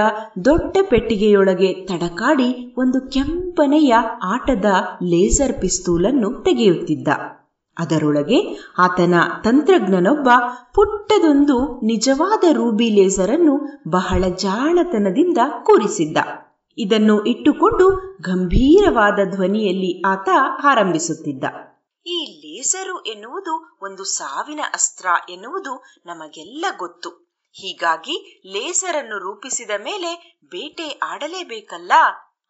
[0.45, 4.65] ದೊಡ್ಡ ಪೆಟ್ಟಿಗೆಯೊಳಗೆ ತಡಕಾಡಿ ಒಂದು ಕೆಂಪನೆಯ ಆಟದ
[5.03, 7.07] ಲೇಸರ್ ಪಿಸ್ತೂಲನ್ನು ತೆಗೆಯುತ್ತಿದ್ದ.
[7.77, 8.37] ಅದರೊಳಗೆ
[8.77, 10.29] ಆತನ ತಂತ್ರಜ್ಞನೊಬ್ಬ
[10.75, 16.17] ಪುಟ್ಟದೊಂದು ನಿಜವಾದ ರೂಬಿ ಲೇಸರ್ ಅನ್ನು ಬಹಳ ಜಾಣತನದಿಂದ ಕೂರಿಸಿದ್ದ.
[16.77, 17.89] ಇದನ್ನು ಇಟ್ಟುಕೊಂಡು
[18.21, 20.29] ಗಂಭೀರವಾದ ಧ್ವನಿಯಲ್ಲಿ ಆತ
[20.63, 21.43] ಆರಂಭಿಸುತ್ತಿದ್ದ.
[22.07, 27.09] ಈ ಲೇಸರು ಎನ್ನುವುದು ಒಂದು ಸಾವಿನ ಅಸ್ತ್ರ ಎನ್ನುವುದು ನಮಗೆಲ್ಲ ಗೊತ್ತು.
[27.51, 31.91] ಹೀಗಾಗಿ ಲೇಸರ್ ಅನ್ನು ರೂಪಿಸಿದ ಮೇಲೆ ಬೇಟೆ ಆಡಲೇಬೇಕಲ್ಲ?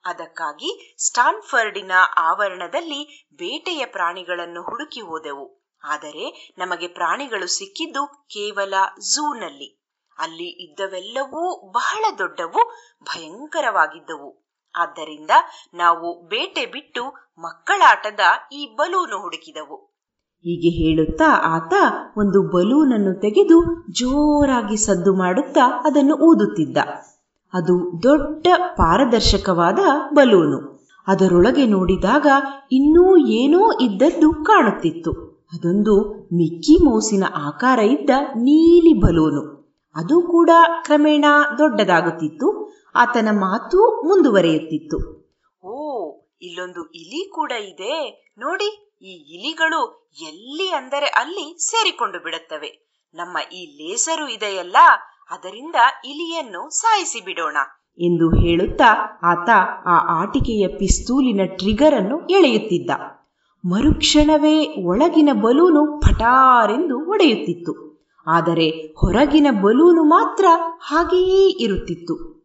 [0.05, 5.65] ಅದಕ್ಕಾಗಿ ಸ್ಟಾನ್ಫರ್ಡಿನ ಆವರಣದಲ್ಲಿ ಬೇಟೆಯ ಪ್ರಾಣಿಗಳನ್ನು ಹುಡುಕಿ ಹೋದೆವು.
[5.83, 9.85] ಆದರೆ ನಮಗೆ ಪ್ರಾಣಿಗಳು ಸಿಕ್ಕಿದ್ದು ಕೇವಲ ಝೂನಲ್ಲಿ.
[10.17, 12.61] ಅಲ್ಲಿ ಇದ್ದವೆಲ್ಲವೂ ಬಹಳ ದೊಡ್ಡವು,
[13.03, 14.45] ಭಯಂಕರವಾಗಿದ್ದವು.
[14.75, 15.31] ಆದ್ದರಿಂದ
[15.73, 17.03] ನಾವು ಬೇಟೆ ಬಿಟ್ಟು
[17.37, 18.19] ಮಕ್ಕಳಾಟದ
[18.53, 19.95] ಈ ಬಲೂನು ಹುಡುಕಿದವು.
[20.37, 21.73] ಹೀಗೆ ಹೇಳುತ್ತಾ ಆತ
[22.17, 26.77] ಒಂದು ಬಲೂನನ್ನು ತೆಗೆದು ಜೋರಾಗಿ ಸದ್ದು ಮಾಡುತ್ತಾ ಅದನ್ನು ಊದುತ್ತಿದ್ದ.
[27.55, 29.79] ಅದು ದೊಡ್ಡ ಪಾರದರ್ಶಕವಾದ
[30.13, 30.59] ಬಲೂನು.
[31.07, 32.27] ಅದರೊಳಗೆ ನೋಡಿದಾಗ
[32.71, 35.11] ಇನ್ನೂ ಏನೋ ಇದ್ದದ್ದು ಕಾಣುತ್ತಿತ್ತು.
[35.53, 35.95] ಅದೊಂದು
[36.33, 39.43] ಮಿಕ್ಕಿ ಮೌಸಿನ ಆಕಾರ ಇದ್ದ ನೀಲಿ ಬಲೂನು.
[39.95, 40.49] ಅದು ಕೂಡ
[40.83, 41.25] ಕ್ರಮೇಣ
[41.57, 42.47] ದೊಡ್ಡದಾಗುತ್ತಿತ್ತು.
[42.95, 44.97] ಆತನ ಮಾತು ಮುಂದುವರೆಯುತ್ತಿತ್ತು.
[45.63, 45.75] ಓ,
[46.41, 47.95] ಇಲ್ಲೊಂದು ಇಲಿ ಕೂಡ ಇದೆ.
[48.37, 49.81] ನೋಡಿ, ಈ ಇಲಿಗಳು
[50.21, 52.71] ಎಲ್ಲಿ ಅಂದರೆ ಅಲ್ಲಿ ಸೇರಿಕೊಂಡು ಬಿಡುತ್ತವೆ.
[53.13, 54.77] ನಮ್ಮ ಈ ಲೇಸರು ಇದೆಯಲ್ಲ?
[55.31, 55.75] ಅದರಿಂದ
[56.05, 57.57] ಇಲಿಯನ್ನು ಸಾಯಿಸಿ ಬಿಡೋಣ
[57.99, 59.49] ಎಂದು ಹೇಳುತ್ತಾ ಆತ
[59.85, 62.91] ಆ ಆಟಿಕೆಯ ಪಿಸ್ತೂಲಿನ ಟ್ರಿಗರ್ ಅನ್ನು ಎಳೆಯುತ್ತಿದ್ದ.
[63.65, 67.85] ಮರುಕ್ಷಣವೇ ಒಳಗಿನ ಬಲೂನು ಪಟಾರೆಂದು ಒಡೆಯುತ್ತಿತ್ತು.
[68.27, 70.45] ಆದರೆ ಹೊರಗಿನ ಬಲೂನು ಮಾತ್ರ
[70.79, 72.35] ಹಾಗೆಯೇ ಇರುತ್ತಿತ್ತು.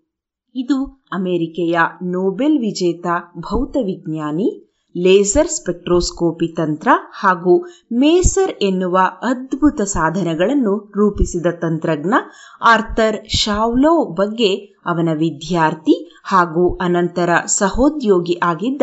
[0.55, 3.07] ಇದು ಅಮೆರಿಕೆಯ ನೋಬೆಲ್ ವಿಜೇತ
[3.39, 12.15] ಭೌತವಿಜ್ಞಾನಿ ಲೇಸರ್ ಸ್ಪೆಕ್ಟ್ರೋಸ್ಕೋಪಿ ತಂತ್ರ ಹಾಗೂ ಮೇಸರ್ ಎನ್ನುವ ಅದ್ಭುತ ಸಾಧನಗಳನ್ನು ರೂಪಿಸಿದ ತಂತ್ರಜ್ಞ
[12.61, 14.57] ಆರ್ಥರ್ ಶಾವ್ಲೋ ಬಗ್ಗೆ
[14.87, 18.83] ಅವನ ವಿದ್ಯಾರ್ಥಿ ಹಾಗೂ ಅನಂತರ ಸಹೋದ್ಯೋಗಿ ಆಗಿದ್ದ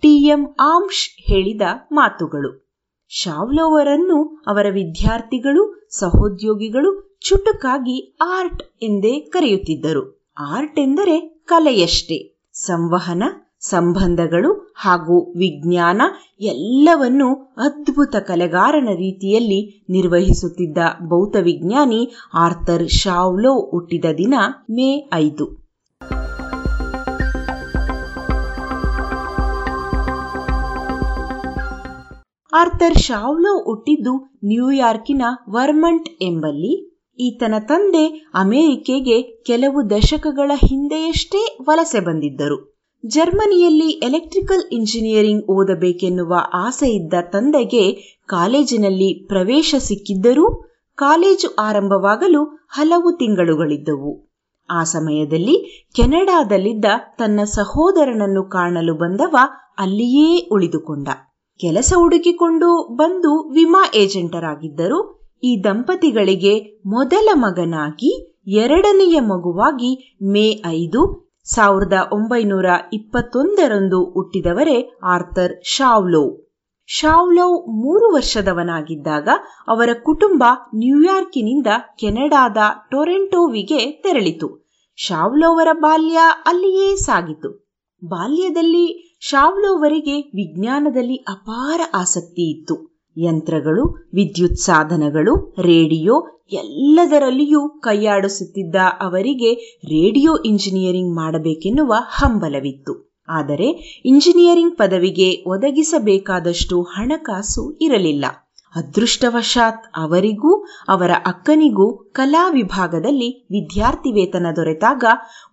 [0.00, 1.62] ಟಿಎಂ ಆಮ್ಶ್ ಹೇಳಿದ
[1.92, 2.68] ಮಾತುಗಳು.
[3.08, 10.32] ಶಾವ್ಲೋವರನ್ನು ಅವರ ವಿದ್ಯಾರ್ಥಿಗಳು, ಸಹೋದ್ಯೋಗಿಗಳು ಚುಟುಕಾಗಿ ಆರ್ಟ್ ಎಂದೇ ಕರೆಯುತ್ತಿದ್ದರು.
[10.50, 12.50] ಆರ್ಟ್ ಎಂದರೆ ಕಲೆಯಷ್ಟೇ.
[12.52, 13.22] ಸಂವಹನ
[13.60, 16.02] ಸಂಬಂಧಗಳು ಹಾಗೂ ವಿಜ್ಞಾನ
[16.40, 24.34] ಎಲ್ಲವನ್ನೂ ಅದ್ಭುತ ಕಲೆಗಾರನ ರೀತಿಯಲ್ಲಿ ನಿರ್ವಹಿಸುತ್ತಿದ್ದ ಭೌತವಿಜ್ಞಾನಿ ಆರ್ಥರ್ ಶಾವ್ಲೋ ಹುಟ್ಟಿದ ದಿನ
[24.70, 25.68] ಮೇ ಐದು.
[32.54, 36.88] ಆರ್ಥರ್ ಶಾವ್ಲೋ ಹುಟ್ಟಿದ್ದು ನ್ಯೂಯಾರ್ಕಿನ ವರ್ಮಂಟ್ ಎಂಬಲ್ಲಿ.
[37.18, 42.77] ಈತನ ತಂದೆ ಅಮೆರಿಕೆಗೆ ಕೆಲವು ದಶಕಗಳ ಹಿಂದೆಯಷ್ಟೇ ವಲಸೆ ಬಂದಿದ್ದರು.
[43.08, 47.92] ಜರ್ಮನಿಯಲ್ಲಿ ಎಲೆಕ್ಟ್ರಿಕಲ್ ಇಂಜಿನಿಯರಿಂಗ್ ಓದಬೇಕೆನ್ನುವ ಆಸೆಯಿದ್ದ ತಂದೆಗೆ
[48.26, 50.64] ಕಾಲೇಜಿನಲ್ಲಿ ಪ್ರವೇಶ ಸಿಕ್ಕಿದ್ದರೂ
[50.94, 54.28] ಕಾಲೇಜು ಆರಂಭವಾಗಲು ಹಲವು ತಿಂಗಳುಗಳಿದ್ದವು.
[54.70, 56.84] ಆ ಸಮಯದಲ್ಲಿ ಕೆನಡಾದಲ್ಲಿದ್ದ
[57.18, 59.36] ತನ್ನ ಸಹೋದರನನ್ನು ಕಾಣಲು ಬಂದವ
[59.78, 61.08] ಅಲ್ಲಿಯೇ ಉಳಿದುಕೊಂಡ.
[61.60, 65.20] ಕೆಲಸ ಹುಡುಕಿಕೊಂಡು ಬಂದು ವಿಮಾ ಏಜೆಂಟರಾಗಿದ್ದರು.
[65.44, 68.12] ಈ ದಂಪತಿಗಳಿಗೆ ಮೊದಲ ಮಗನಾಗಿ
[68.56, 76.48] ಎರಡನೆಯ ಮಗುವಾಗಿ ಮೇ ಐದು ಸಾವಿರದ ಒಂಬೈನೂರ ಇಪ್ಪತ್ತೊಂದರಂದು ಹುಟ್ಟಿದವರೇ ಆರ್ಥರ್ ಶಾವ್ಲೋ.
[76.86, 79.28] ಶಾವ್ಲೋ ಮೂರು ವರ್ಷದವನಾಗಿದ್ದಾಗ
[79.68, 80.44] ಅವರ ಕುಟುಂಬ
[80.74, 81.66] ನ್ಯೂಯಾರ್ಕಿನಿಂದ
[81.98, 82.56] ಕೆನಡಾದ
[82.90, 84.68] ಟೊರೆಂಟೋವಿಗೆ ತೆರಳಿತು.
[84.96, 87.68] ಶಾವ್ಲೋವರ ಬಾಲ್ಯ ಅಲ್ಲಿಯೇ ಸಾಗಿತು.
[88.04, 92.97] ಬಾಲ್ಯದಲ್ಲಿ ಶಾವ್ಲೋವರಿಗೆ ವಿಜ್ಞಾನದಲ್ಲಿ ಅಪಾರ ಆಸಕ್ತಿ ಇತ್ತು.
[93.18, 99.54] ಯಂತ್ರಗಳು, ವಿದ್ಯುತ್ ಸಾಧನಗಳು, ರೇಡಿಯೋ ಎಲ್ಲದರಲ್ಲಿಯೂ ಕೈಯಾಡಿಸುತ್ತಿದ್ದ ಅವರಿಗೆ
[99.84, 103.08] ರೇಡಿಯೋ ಇಂಜಿನಿಯರಿಂಗ್ ಮಾಡಬೇಕೆನ್ನುವ ಹಂಬಲವಿತ್ತು.
[103.28, 108.24] ಆದರೆ ಇಂಜಿನಿಯರಿಂಗ್ ಪದವಿಗೆ ಒದಗಿಸಬೇಕಾದಷ್ಟು ಹಣಕಾಸು ಇರಲಿಲ್ಲ.
[108.74, 115.04] ಅದೃಷ್ಟವಶಾತ್ ಅವರಿಗೂ, ಅವರ ಅಕ್ಕನಿಗೂ ಕಲಾ ವಿಭಾಗದಲ್ಲಿ ವಿದ್ಯಾರ್ಥಿ ವೇತನ ದೊರೆತಾಗ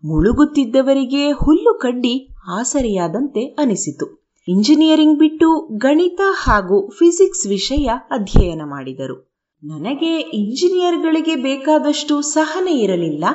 [0.06, 4.25] ಮುಳುಗುತ್ತಿದ್ದವರಿಗೆ ಹುಲ್ಲು ಕಡ್ಡಿ ಆಸರೆಯಾದಂತೆ ಅನಿಸಿತು.
[4.48, 9.36] ಇಂಜಿನಿಯರಿಂಗ್ ಬಿಟ್ಟು ಗಣಿತ ಹಾಗೂ ಫಿಸಿಕ್ಸ್ ವಿಷಯ ಅಧ್ಯಯನ ಮಾಡಿದರು.
[9.64, 13.26] ನನಗೆ ಇಂಜಿನಿಯರ್ಗಳಿಗೆ ಬೇಕಾದಷ್ಟು ಸಹನೆ ಇರಲಿಲ್ಲ.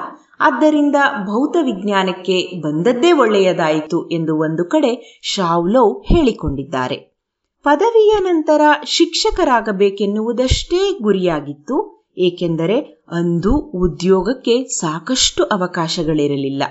[0.40, 7.20] ಆದ್ದರಿಂದ ಭೌತ ವಿಜ್ಞಾನಕ್ಕೆ ಬಂದದ್ದೇ ಒಳ್ಳೆಯದಾಯಿತು ಎಂದು ಒಂದು ಕಡೆ ಶಾವ್ಲೋ ಹೇಳಿಕೊಂಡಿದ್ದಾರೆ.
[7.64, 12.06] ಪದವಿಯ ನಂತರ ಶಿಕ್ಷಕರಾಗಬೇಕೆನ್ನುವುದಷ್ಟೇ ಗುರಿಯಾಗಿತ್ತು.
[12.18, 16.62] ಏಕೆಂದರೆ ಅಂದು ಉದ್ಯೋಗಕ್ಕೆ ಸಾಕಷ್ಟು ಅವಕಾಶಗಳಿರಲಿಲ್ಲ.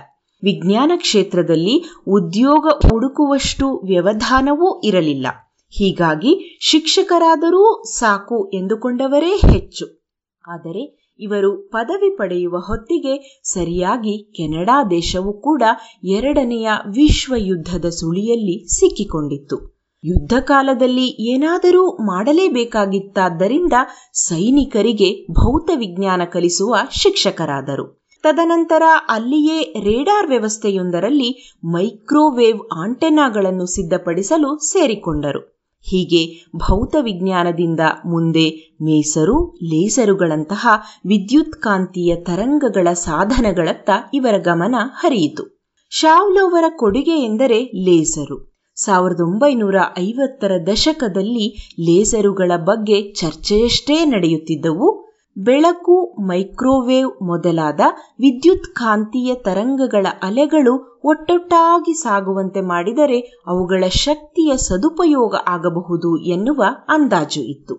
[0.43, 5.27] ವಿಜ್ಞಾನ ಕ್ಷೇತ್ರದಲ್ಲಿ ಉದ್ಯೋಗ ಹುಡುಕುವಷ್ಟು ವ್ಯವಧಾನವೂ ಇರಲಿಲ್ಲ.
[5.69, 9.99] ಹೀಗಾಗಿ ಶಿಕ್ಷಕರಾದರೂ ಸಾಕು ಎಂದುಕೊಂಡವರೇ ಹೆಚ್ಚು.
[10.47, 15.63] ಆದರೆ ಇವರು ಪದವಿ ಪಡೆಯುವ ಹೊತ್ತಿಗೆ ಸರಿಯಾಗಿ ಕೆನಡಾ ದೇಶವು ಕೂಡ
[16.03, 19.79] ಎರಡನೆಯ ವಿಶ್ವ ಯುದ್ಧದ ಸುಳಿಯಲ್ಲಿ ಸಿಕ್ಕಿಕೊಂಡಿತ್ತು.
[20.03, 23.73] ಯುದ್ಧ ಕಾಲದಲ್ಲಿ ಏನಾದರೂ ಮಾಡಲೇಬೇಕಾಗಿತ್ತಾದ್ದರಿಂದ
[24.13, 27.98] ಸೈನಿಕರಿಗೆ ಭೌತ ವಿಜ್ಞಾನ ಕಲಿಸುವ ಶಿಕ್ಷಕರಾದರು.
[28.23, 35.59] ತದನಂತರ ಅಲ್ಲಿಯೇ ರೇಡಾರ್ ವ್ಯವಸ್ಥೆಯೊಂದರಲ್ಲಿ ಮೈಕ್ರೋವೇವ್ ಆಂಟೆನಾಗಳನ್ನು ಸಿದ್ಧಪಡಿಸಲು ಸೇರಿಕೊಂಡರು.
[35.81, 40.67] ಹೀಗೆ ಭೌತವಿಜ್ಞಾನದಿಂದ ಮುಂದೆ ಮೇಸರು, ಲೇಸರುಗಳಂತಹ
[41.05, 45.59] ವಿದ್ಯುತ್ಕಾಂತೀಯ ತರಂಗಗಳ ಸಾಧನಗಳತ್ತ ಇವರ ಗಮನ ಹರಿಯಿತು.
[45.89, 48.49] ಶಾವ್ಲೋವರ ಕೊಡುಗೆ ಎಂದರೆ ಲೇಸರು.
[48.75, 55.08] ಸಾವಿರದ ಒಂಬೈನೂರ ಐವತ್ತರ ದಶಕದಲ್ಲಿ ಲೇಸರುಗಳ ಬಗ್ಗೆ ಚರ್ಚೆಯಷ್ಟೇ ನಡೆಯುತ್ತಿದ್ದವು.
[55.39, 57.79] ಬೆಳಕು ಮೈಕ್ರೋವೇವ್ ಮೊದಲಾದ
[58.19, 67.75] ವಿದ್ಯುತ್ ಕಾಂತೀಯ ತರಂಗಗಳ ಅಲೆಗಳು ಒಟ್ಟೊಟ್ಟಾಗಿ ಸಾಗುವಂತೆ ಮಾಡಿದರೆ ಅವುಗಳ ಶಕ್ತಿಯ ಸದುಪಯೋಗ ಆಗಬಹುದು ಎನ್ನುವ ಅಂದಾಜು ಇತ್ತು.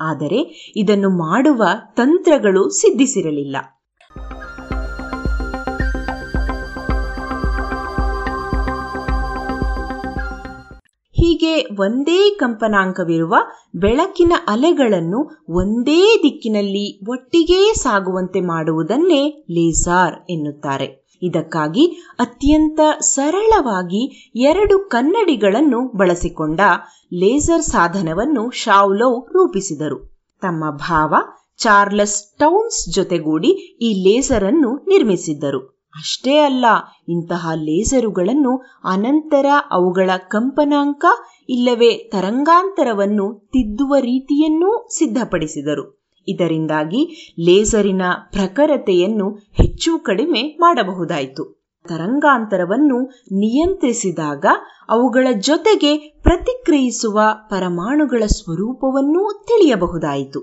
[0.00, 1.62] ಆದರೆ ಇದನ್ನು ಮಾಡುವ
[1.96, 3.56] ತಂತ್ರಗಳು ಸಿದ್ಧಿಸಿರಲಿಲ್ಲ.
[11.24, 13.34] ಹೀಗೆ ಒಂದೇ ಕಂಪನಾಂಕವಿರುವ
[13.76, 21.04] ಬೆಳಕಿನ ಅಲೆಗಳನ್ನು ಒಂದೇ ದಿಕ್ಕಿನಲ್ಲಿ ಒಟ್ಟಿಗೇ ಸಾಗುವಂತೆ ಮಾಡುವುದನ್ನೇ ಲೇಸಾರ್ ಎನ್ನುತ್ತಾರೆ.
[21.22, 21.86] ಇದಕ್ಕಾಗಿ
[22.18, 26.60] ಅತ್ಯಂತ ಸರಳವಾಗಿ ಎರಡು ಕನ್ನಡಿಗಳನ್ನು ಬಳಸಿಕೊಂಡ
[27.14, 30.28] ಲೇಸರ್ ಸಾಧನವನ್ನು ಶಾವ್ಲೋ ರೂಪಿಸಿದರು.
[30.40, 31.14] ತಮ್ಮ ಭಾವ
[31.56, 33.48] ಚಾರ್ಲಸ್ ಟೌನ್ಸ್ ಜೊತೆಗೂಡಿ
[33.80, 35.73] ಈ ಲೇಸರ್ ಅನ್ನು ನಿರ್ಮಿಸಿದ್ದರು.
[35.94, 36.64] ಅಷ್ಟೇ ಅಲ್ಲ,
[37.08, 38.52] ಇಂತಹ ಲೇಸರುಗಳನ್ನು
[38.84, 41.04] ಅನಂತರ ಅವುಗಳ ಕಂಪನಾಂಕ
[41.48, 46.04] ಇಲ್ಲವೇ ತರಂಗಾಂತರವನ್ನು ತಿದ್ದುವ ರೀತಿಯನ್ನೂ ಸಿದ್ಧಪಡಿಸಿದರು.
[46.28, 48.02] ಇದರಿಂದಾಗಿ ಲೇಸರಿನ
[48.32, 51.64] ಪ್ರಖರತೆಯನ್ನು ಹೆಚ್ಚು ಕಡಿಮೆ ಮಾಡಬಹುದಾಯಿತು.
[51.88, 52.98] ತರಂಗಾಂತರವನ್ನು
[53.38, 54.46] ನಿಯಂತ್ರಿಸಿದಾಗ
[54.88, 60.40] ಅವುಗಳ ಜೊತೆಗೆ ಪ್ರತಿಕ್ರಿಯಿಸುವ ಪರಮಾಣುಗಳ ಸ್ವರೂಪವನ್ನೂ ತಿಳಿಯಬಹುದಾಯಿತು.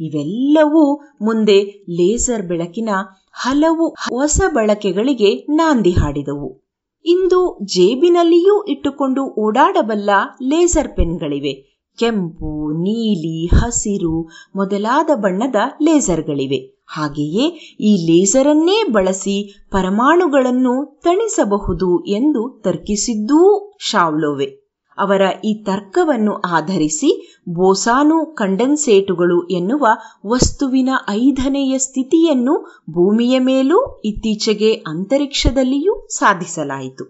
[0.00, 0.84] ಇವೆಲ್ಲವೂ
[1.22, 1.58] ಮುಂದೆ
[1.90, 2.88] ಲೇಸರ್ ಬೆಳಕಿನ
[3.32, 6.62] ಹಲವು ಹೊಸ ಬಳಕೆಗಳಿಗೆ ನಾಂದಿ ಹಾಡಿದವು.
[7.04, 10.10] ಇಂದು ಜೇಬಿನಲ್ಲಿಯೂ ಇಟ್ಟುಕೊಂಡು ಓಡಾಡಬಲ್ಲ
[10.42, 11.72] ಲೇಸರ್ ಪೆನ್ಗಳಿವೆ.
[11.98, 14.22] ಕೆಂಪು, ನೀಲಿ, ಹಸಿರು
[14.56, 16.84] ಮೊದಲಾದ ಬಣ್ಣದ ಲೇಸರ್ಗಳಿವೆ.
[16.86, 24.61] ಹಾಗೆಯೇ ಈ ಲೇಸರನ್ನೇ ಬಳಸಿ ಪರಮಾಣುಗಳನ್ನು ತಣಿಸಬಹುದು ಎಂದು ತರ್ಕಿಸಿದ್ದೂ ಶಾವ್ಲೋವೆ
[25.02, 27.10] ಅವರ ಈ ತರ್ಕವನ್ನು ಆಧರಿಸಿ
[27.54, 29.84] ಬೋಸಾನು ಕಂಡೆನ್ಸೇಟುಗಳು ಎನ್ನುವ
[30.26, 32.54] ವಸ್ತುವಿನ ಐದನೆಯ ಸ್ಥಿತಿಯನ್ನು
[32.90, 37.04] ಭೂಮಿಯ ಮೇಲೂ ಇತ್ತೀಚೆಗೆ ಅಂತರಿಕ್ಷದಲ್ಲಿಯೂ ಸಾಧಿಸಲಾಯಿತು.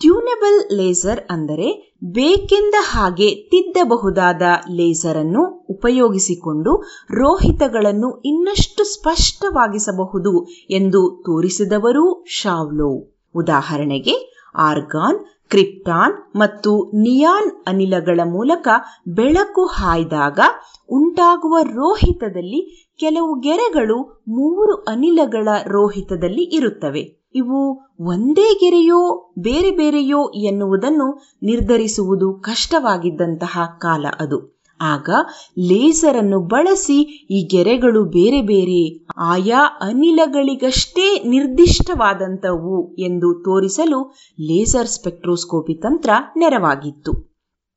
[0.00, 1.68] ಟ್ಯೂನೆಬಲ್ ಲೇಸರ್ ಅಂದರೆ
[2.14, 6.72] ಬೇಕೆಂದ ಹಾಗೆ ತಿದ್ದಬಹುದಾದ ಲೇಸರ್ ಅನ್ನು ಉಪಯೋಗಿಸಿಕೊಂಡು
[7.14, 10.32] ರೋಹಿತಗಳನ್ನು ಇನ್ನಷ್ಟು ಸ್ಪಷ್ಟವಾಗಿಸಬಹುದು
[10.70, 12.90] ಎಂದು ತೋರಿಸಿದವರು ಶಾವ್ಲೋ
[13.34, 14.14] ಉದಾಹರಣೆಗೆ,
[14.62, 15.20] ಆರ್ಗಾನ್
[15.52, 18.68] ಕ್ರಿಪ್ಟಾನ್ ಮತ್ತು ನಿಯಾನ್ ಅನಿಲಗಳ ಮೂಲಕ
[19.08, 20.40] ಬೆಳಕು ಹಾಯ್ದಾಗ
[20.90, 27.22] ಉಂಟಾಗುವ ರೋಹಿತದಲ್ಲಿ ಕೆಲವು ಗೆರೆಗಳು ಮೂರು ಅನಿಲಗಳ ರೋಹಿತದಲ್ಲಿ ಇರುತ್ತವೆ.
[27.34, 27.60] ಇವು
[28.00, 34.62] ಒಂದೇ ಗೆರೆಯೋ, ಬೇರೆ ಬೇರೆಯೋ ಎನ್ನುವುದನ್ನು ನಿರ್ಧರಿಸುವುದು ಕಷ್ಟವಾಗಿದ್ದಂತಹ ಕಾಲ ಅದು.
[34.80, 35.10] ಆಗ
[35.58, 46.10] ಲೇಸರ್ ಅನ್ನು ಬಳಸಿ ಈ ಗೆರೆಗಳು ಬೇರೆ ಬೇರೆ ಆಯಾ ಅನಿಲಗಳಿಗಷ್ಟೇ ನಿರ್ದಿಷ್ಟವಾದಂಥವು ಎಂದು ತೋರಿಸಲು ಲೇಸರ್ ಸ್ಪೆಕ್ಟ್ರೋಸ್ಕೋಪಿ ತಂತ್ರ
[46.36, 47.12] ನೆರವಾಗಿತ್ತು.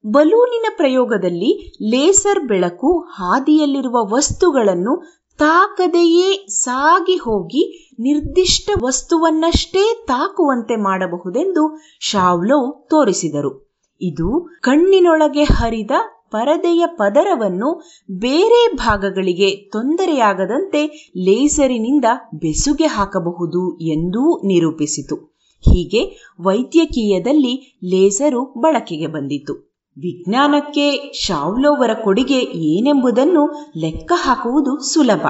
[0.05, 11.63] ಬಲೂನಿನ ಪ್ರಯೋಗದಲ್ಲಿ ಲೇಸರ್ ಬೆಳಕು ಹಾದಿಯಲ್ಲಿರುವ ವಸ್ತುಗಳನ್ನು ತಾಕದೆಯೇ ಸಾಗಿ ಹೋಗಿ ನಿರ್ದಿಷ್ಟ ವಸ್ತುವನ್ನಷ್ಟೇ ತಾಕುವಂತೆ ಮಾಡಬಹುದೆಂದು
[11.99, 13.81] ಶಾವ್ಲೋ ತೋರಿಸಿದರು.
[14.01, 15.91] ಇದು ಕಣ್ಣಿನೊಳಗೆ ಹರಿದ
[16.35, 25.15] ಪರದೆಯ ಪದರವನ್ನು ಬೇರೆ ಭಾಗಗಳಿಗೆ ತೊಂದರೆಯಾಗದಂತೆ ಲೇಸರಿನಿಂದ ಬೆಸುಗೆ ಹಾಕಬಹುದು ಎಂದೂ ನಿರೂಪಿಸಿತು.
[25.59, 29.53] ಹೀಗೆ ವೈದ್ಯಕೀಯದಲ್ಲಿ ಲೇಸರು ಬಳಕೆಗೆ ಬಂದಿತು.
[29.97, 35.27] ವಿಜ್ಞಾನಕ್ಕೆ ಶಾವ್ಲೋವರ ಕೊಡುಗೆ ಏನೆಂಬುದನ್ನು ಲೆಕ್ಕ ಹಾಕುವುದು ಸುಲಭ.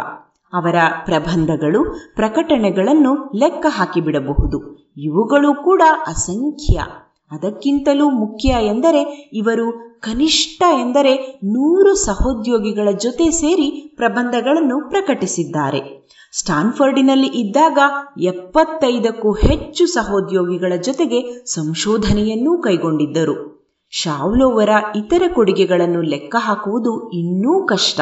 [0.54, 0.76] ಅವರ
[1.06, 4.90] ಪ್ರಬಂಧಗಳು, ಪ್ರಕಟಣೆಗಳನ್ನು ಲೆಕ್ಕ ಹಾಕಿಬಿಡಬಹುದು.
[4.98, 6.80] ಇವುಗಳು ಕೂಡ ಅಸಂಖ್ಯ.
[7.32, 16.12] ಅದಕ್ಕಿಂತಲೂ ಮುಖ್ಯ ಎಂದರೆ ಇವರು ಕನಿಷ್ಠ ಎಂದರೆ ನೂರು ಸಹೋದ್ಯೋಗಿಗಳ ಜೊತೆ ಸೇರಿ ಪ್ರಬಂಧಗಳನ್ನು ಪ್ರಕಟಿಸಿದ್ದಾರೆ.
[16.32, 17.80] ಸ್ಟಾನ್ಫರ್ಡಿನಲ್ಲಿ ಇದ್ದಾಗ
[18.22, 23.56] ಎಪ್ಪತ್ತೈದಕ್ಕೂ ಹೆಚ್ಚು ಸಹೋದ್ಯೋಗಿಗಳ ಜೊತೆಗೆ ಸಂಶೋಧನೆಯನ್ನೂ ಕೈಗೊಂಡಿದ್ದರು.
[23.92, 28.02] ಶಾವ್ಲೋವರ ಇತರ ಕೊಡುಗೆಗಳನ್ನು ಲೆಕ್ಕ ಹಾಕುವುದು ಇನ್ನೂ ಕಷ್ಟ.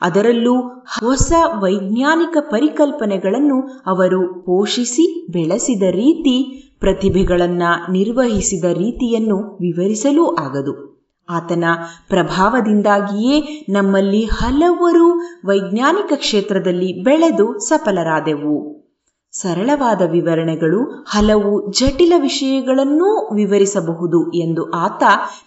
[0.00, 0.60] ಅದರಲ್ಲೂ
[1.00, 1.32] ಹೊಸ
[1.62, 10.95] ವೈಜ್ಞಾನಿಕ ಪರಿಕಲ್ಪನೆಗಳನ್ನು ಅವರು ಪೋಷಿಸಿ ಬೆಳೆಸಿದ ರೀತಿ, ಪ್ರತಿಭೆಗಳನ್ನು ನಿರ್ವಹಿಸಿದ ರೀತಿಯನ್ನು ವಿವರಿಸಲೂ ಆಗದು.
[11.28, 11.64] ಆತನ
[12.08, 18.76] ಪ್ರಭಾವದಿಂದಾಗಿಯೇ ನಮ್ಮಲ್ಲಿ ಹಲವರು ವೈಜ್ಞಾನಿಕ ಕ್ಷೇತ್ರದಲ್ಲಿ ಬೆಳೆದು ಸಫಲರಾದೆವು.
[19.32, 25.02] ಸರಳವಾದ ವಿವರಣೆಗಳು ಹಲವು ಜಟಿಲ ವಿಷಯಗಳನ್ನೂ ವಿವರಿಸಬಹುದು ಎಂದು ಆತ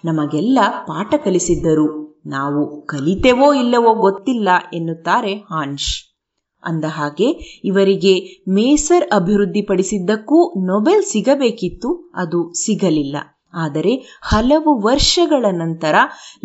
[0.05, 2.19] ನಮಗೆಲ್ಲ ಪಾಠ ಕಲಿಸಿದ್ದರು.
[2.25, 6.19] ನಾವು ಕಲಿತೆವೋ ಇಲ್ಲವೋ ಗೊತ್ತಿಲ್ಲ ಎನ್ನುತ್ತಾರೆ ಹಾನ್ಶ್.
[6.63, 7.29] ಅಂದಹಾಗೆ
[7.63, 13.17] ಇವರಿಗೆ ಮೇಸರ್ ಅಭಿವೃದ್ಧಿಪಡಿಸಿದ್ದಕ್ಕೂ ನೊಬೆಲ್ ಸಿಗಬೇಕಿತ್ತು, ಅದು ಸಿಗಲಿಲ್ಲ.
[13.53, 15.95] ಆದರೆ ಹಲವು ವರ್ಷಗಳ ನಂತರ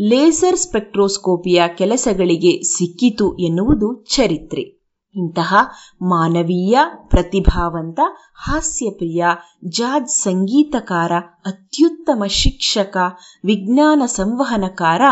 [0.01, 4.85] ಲೇಸರ್ ಸ್ಪೆಕ್ಟ್ರೋಸ್ಕೋಪಿಯ ಕೆಲಸಗಳಿಗೆ ಸಿಕ್ಕಿತು ಎನ್ನುವುದು ಚರಿತ್ರೆ.
[5.17, 5.55] ಇಂತಹ
[6.03, 6.79] ಮಾನವೀಯ,
[7.09, 8.01] ಪ್ರತಿಭಾವಂತ,
[8.35, 9.25] ಹಾಸ್ಯಪ್ರಿಯ,
[9.69, 11.13] ಜಾಜ್ ಸಂಗೀತಕಾರ,
[11.47, 12.97] ಅತ್ಯುತ್ತಮ ಶಿಕ್ಷಕ,
[13.45, 15.03] ವಿಜ್ಞಾನ ಸಂವಹನಕಾರ,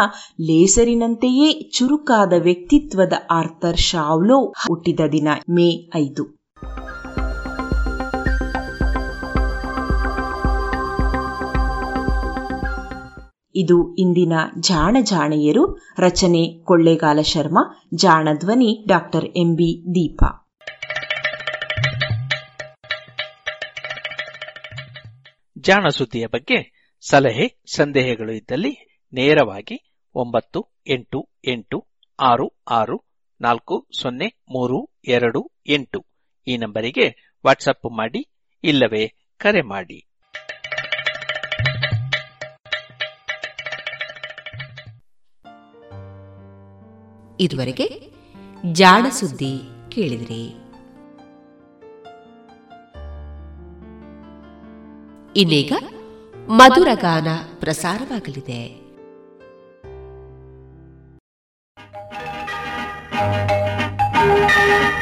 [0.40, 6.42] ಲೇಸರಿನಂತೆಯೇ ಚುರುಕಾದ ವ್ಯಕ್ತಿತ್ವದ ಆರ್ಥರ್ ಶಾವ್ಲೋ ಹುಟ್ಟಿದ ದಿನ ಮೇ ಐದು.
[13.54, 20.38] ಇದು ಇಂದಿನ ಜಾಣ ಜಾಣೆಯರು, ರಚನೆ ಕೊಳ್ಳೇಗಾಲ ಶರ್ಮಾ, ಜಾಣ ಧ್ವನಿ ಡಾಕ್ಟರ್ ಎಂಬಿ ದೀಪಾ.
[25.58, 31.88] ಜಾಣ ಸುದ್ದಿಯ ಬಗ್ಗೆ ಸಲಹೆ, ಸಂದೇಹಗಳು ಇದ್ದಲ್ಲಿ ನೇರವಾಗಿ ಒಂಬತ್ತು, ಎಂಟು ಎಂಟು,
[32.20, 36.06] ಆರು ಆರು, ನಾಲ್ಕು, ಸೊನ್ನೆ, ಮೂರು, ಎರಡು, ಎಂಟು
[36.46, 38.32] ಈ ನಂಬರಿಗೆ ವಾಟ್ಸಪ್ ಮಾಡಿ,
[38.64, 40.11] ಇಲ್ಲವೇ ಕರೆ ಮಾಡಿ.
[47.42, 48.12] ಇದುವರೆಗೆ
[48.72, 49.54] ಜಾಣ ಸುದ್ದಿ
[49.88, 50.44] ಕೇಳಿದ್ರಿ.
[55.36, 55.72] ಇನ್ನೀಗ
[56.48, 57.26] ಮಧುರಗಾನ
[57.60, 58.82] ಪ್ರಸಾರವಾಗಲಿದೆ.
[64.16, 65.01] ಹಾಡೋಣ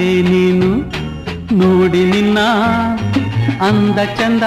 [0.00, 0.68] ತಾರೆ ನೀನು
[1.60, 2.38] ನೋಡಿ ನಿನ್ನ
[3.60, 4.44] ಅಂದ ಚಂದ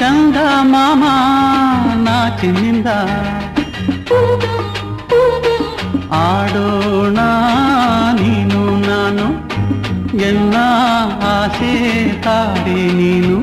[0.00, 0.38] ಚಂದ
[0.70, 1.02] ಮಾಮ
[2.06, 2.88] ನಾಚಿನಿಂದ
[6.22, 7.18] ಆಡೋಣ
[8.20, 9.26] ನೀನು ನಾನು
[10.22, 10.56] ಎನ್ನ
[11.30, 11.72] ಆಸೆ
[12.26, 13.38] ತಾರೆ ನೀನು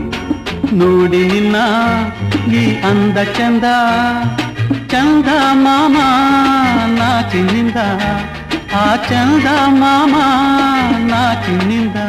[0.81, 1.57] ನೋಡಿ ನಿನ್ನ
[2.53, 3.69] ಈ ಅಂದ ಚಂದ
[4.87, 5.29] ಚಂದ
[5.59, 5.97] ಮಾಮ
[6.91, 7.79] ನಾಚಿನಿಂದ
[8.75, 10.25] ఆ చందా మామా
[11.09, 12.07] నాకిందా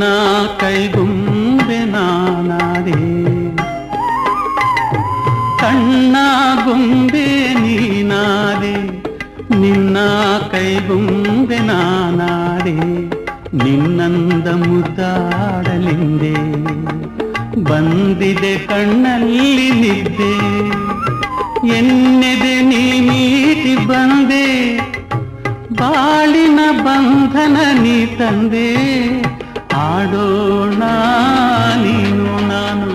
[0.00, 0.04] ನಿನ್ನ
[0.60, 3.00] ಕೈಗೊಂಬೆ ನಾನಾದೆ
[5.60, 6.14] ಕಣ್ಣ
[6.62, 7.24] ಗೊಂಬೆ
[7.56, 8.72] ನೀನಾದೆ
[9.62, 9.96] ನಿನ್ನ
[10.52, 12.76] ಕೈಗೊಂಬೆ ನಾನಾದೆ
[13.56, 16.34] ನಿನ್ನಂದ ಮುದ್ದಾಡಲಿಂದೆ
[17.68, 20.32] ಬಂದಿದೆ ಕಣ್ಣಲ್ಲಿ ನಿದ್ದೆ
[21.78, 24.46] ಎನ್ನೆದೆ ನೀ ನೀಟಿ ಬಂದೆ
[25.80, 28.68] ಬಾಳಿನ ಬಂಧನ ನೀ ತಂದೆ
[30.01, 30.83] ಆಡೋಣ
[31.83, 32.89] ನೀನು ನಾನು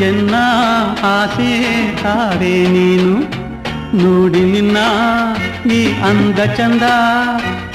[0.00, 0.34] ಎನ್ನ
[1.08, 1.52] ಆಸೆ
[2.02, 3.14] ತಾರೆ ನೀನು
[4.02, 4.78] ನೋಡಿ ನಿನ್ನ
[5.70, 6.84] ಈ ಅಂದ ಚಂದ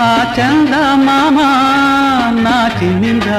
[0.01, 1.39] ಆ ಚಂದ ಮಾಮ
[2.39, 3.31] ನಾಚಿನಿಂದ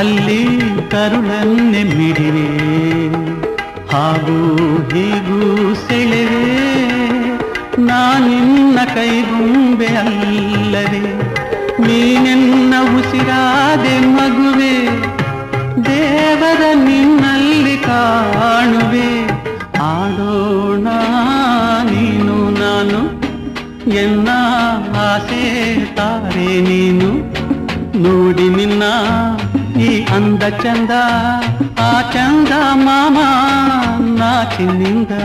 [0.00, 0.44] ಅಲ್ಲಿ
[0.90, 2.48] ಕರುಳನ್ನೆಮ್ಮಿಡಿವೆ
[3.92, 4.56] ಹಾಗೂ
[4.94, 6.70] ಹೀಗೂ ಸೆಳೆವೆ.
[7.78, 11.00] ನಾನಿನ್ನ ಕೈಗುಂಬೆ ಅಲ್ಲವೇ
[11.86, 14.86] ನೀನೆನ್ನ ಉಸಿರಾದೆ ಮಗುವೆ.
[15.84, 19.28] ದೇವರ ನಿನ್ನಲ್ಲಿ ಕಾಣುವೆ.
[19.80, 20.88] ಆಡೋಣ
[21.90, 23.20] ನೀನು ನಾನು,
[23.90, 24.28] ಎನ್ನ
[24.96, 27.40] ಆಸೆ ತಾರೆ ನೀನು.
[27.98, 28.82] ನೋಡಿ ನಿನ್ನ
[30.20, 31.02] అంద చందా
[31.84, 33.28] ఆ చందా మామా
[34.18, 35.24] నా చిందా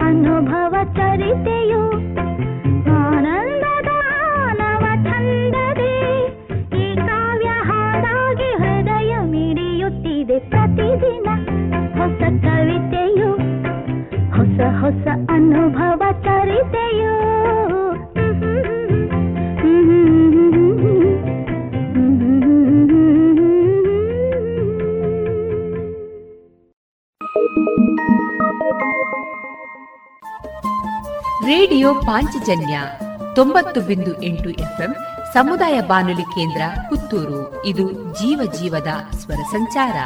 [0.00, 2.01] ಅನುಭವ ಚರಿತೆಯು
[31.82, 32.80] ರೇಡಿಯೋ ಪಾಂಚಜನ್ಯ
[33.34, 34.94] ತೊಂಬತ್ತು ಬಿಂದು ಎಂಟು ಎಫ್ಎಂ
[35.34, 37.62] ಸಮುದಾಯ ಬಾನುಲಿ ಕೇಂದ್ರ ಪುತ್ತೂರು.
[37.66, 39.96] ಇದು ಜೀವ ಜೀವದ ಸ್ವರ ಸಂಚಾರ.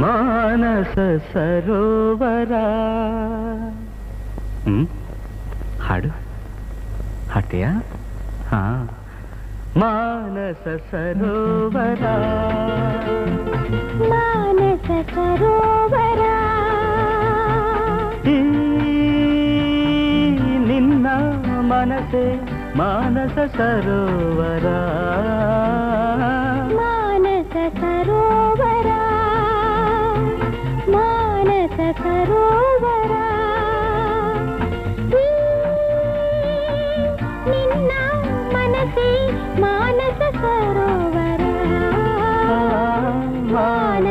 [0.00, 0.94] ಮಾನಸ
[1.32, 2.52] ಸರೋವರ.
[5.82, 6.08] ಹಾಡು?
[7.30, 7.85] ಹಾಡ್ತೀಯಾ?
[10.46, 12.02] ಮಾನಸ ಸರೋವರ
[14.10, 16.22] ಮಾನಸ ಸರೋವರ
[18.26, 18.36] ಈ
[20.68, 21.06] ನಿನ್ನ
[21.70, 22.24] ಮನಸೆ
[22.76, 23.38] ಮಾನಸ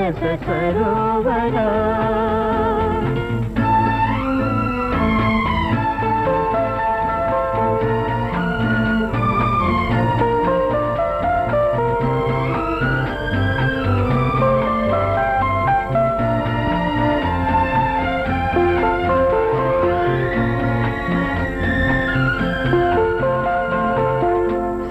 [0.08, 1.56] ಮಾನಸ ಸರೋವರ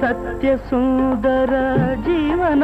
[0.01, 1.55] ಸತ್ಯ ಸುಂದರ
[2.07, 2.63] ಜೀವನ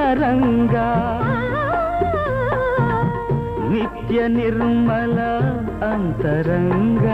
[4.10, 5.18] ರಂಗ ನಿತ್ಯ ನಿರ್ಮಲ
[5.86, 7.06] ಅಂತರಂಗ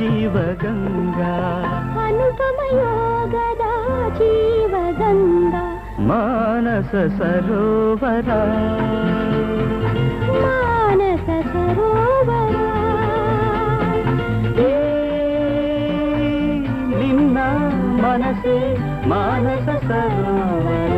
[0.00, 1.32] ಜೀವಗಂಗಾ
[2.02, 3.64] ಅನುಪಮ ಯೋಗದ
[4.18, 5.54] ಜೀವಗಂಗ
[6.10, 8.28] ಮಾನಸ ಸರೋವರ
[10.44, 12.56] ಮಾನಸ ಸರೋವರ
[14.64, 14.72] ಏ
[16.92, 17.38] ನಿನ್ನ
[18.02, 18.58] ಮನಸೆ
[19.06, 20.96] ಮಾನಸ ಸರೋವರ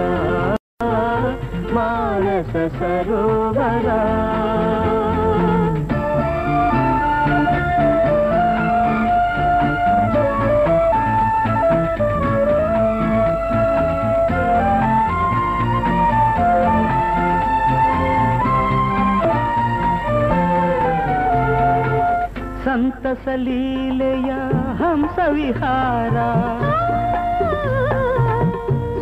[23.14, 24.44] सलीलया
[24.84, 26.32] हम सविहारा।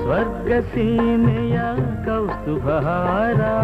[0.02, 3.54] स्वर्गसीनया कौस्तुभहारा।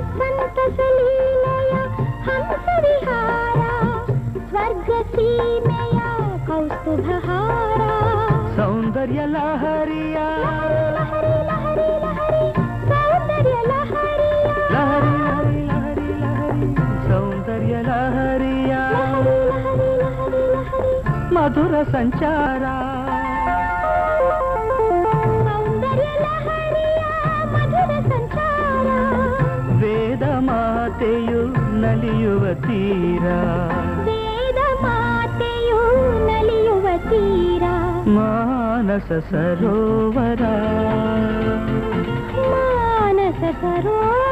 [0.00, 1.84] संत सलीलया
[2.24, 4.04] हम सविहारा।
[4.50, 6.10] स्वर्गसीनया
[6.46, 7.92] कौस्तुभहारा।
[8.56, 10.52] सौंदर्य लहरिया।
[21.62, 22.62] ಮಧುರ ಸಂಚಾರ
[25.46, 27.02] ಸೌಂದರ್ಯ ಲಹರಿಯ
[27.52, 28.88] ಮಧುರ ಸಂಚಾರ
[29.82, 31.42] ವೇದ ಮಾತೆಯು
[31.82, 33.26] ನಲಿಯುವ ತೀರ
[34.08, 35.78] ವೇದ ಮಾತೆಯು
[36.30, 37.64] ನಲಿಯುವ ತೀರ
[38.18, 40.42] ಮಾನಸ ಸರೋವರ
[42.42, 44.31] ಮಾನಸ ಸರೋವರ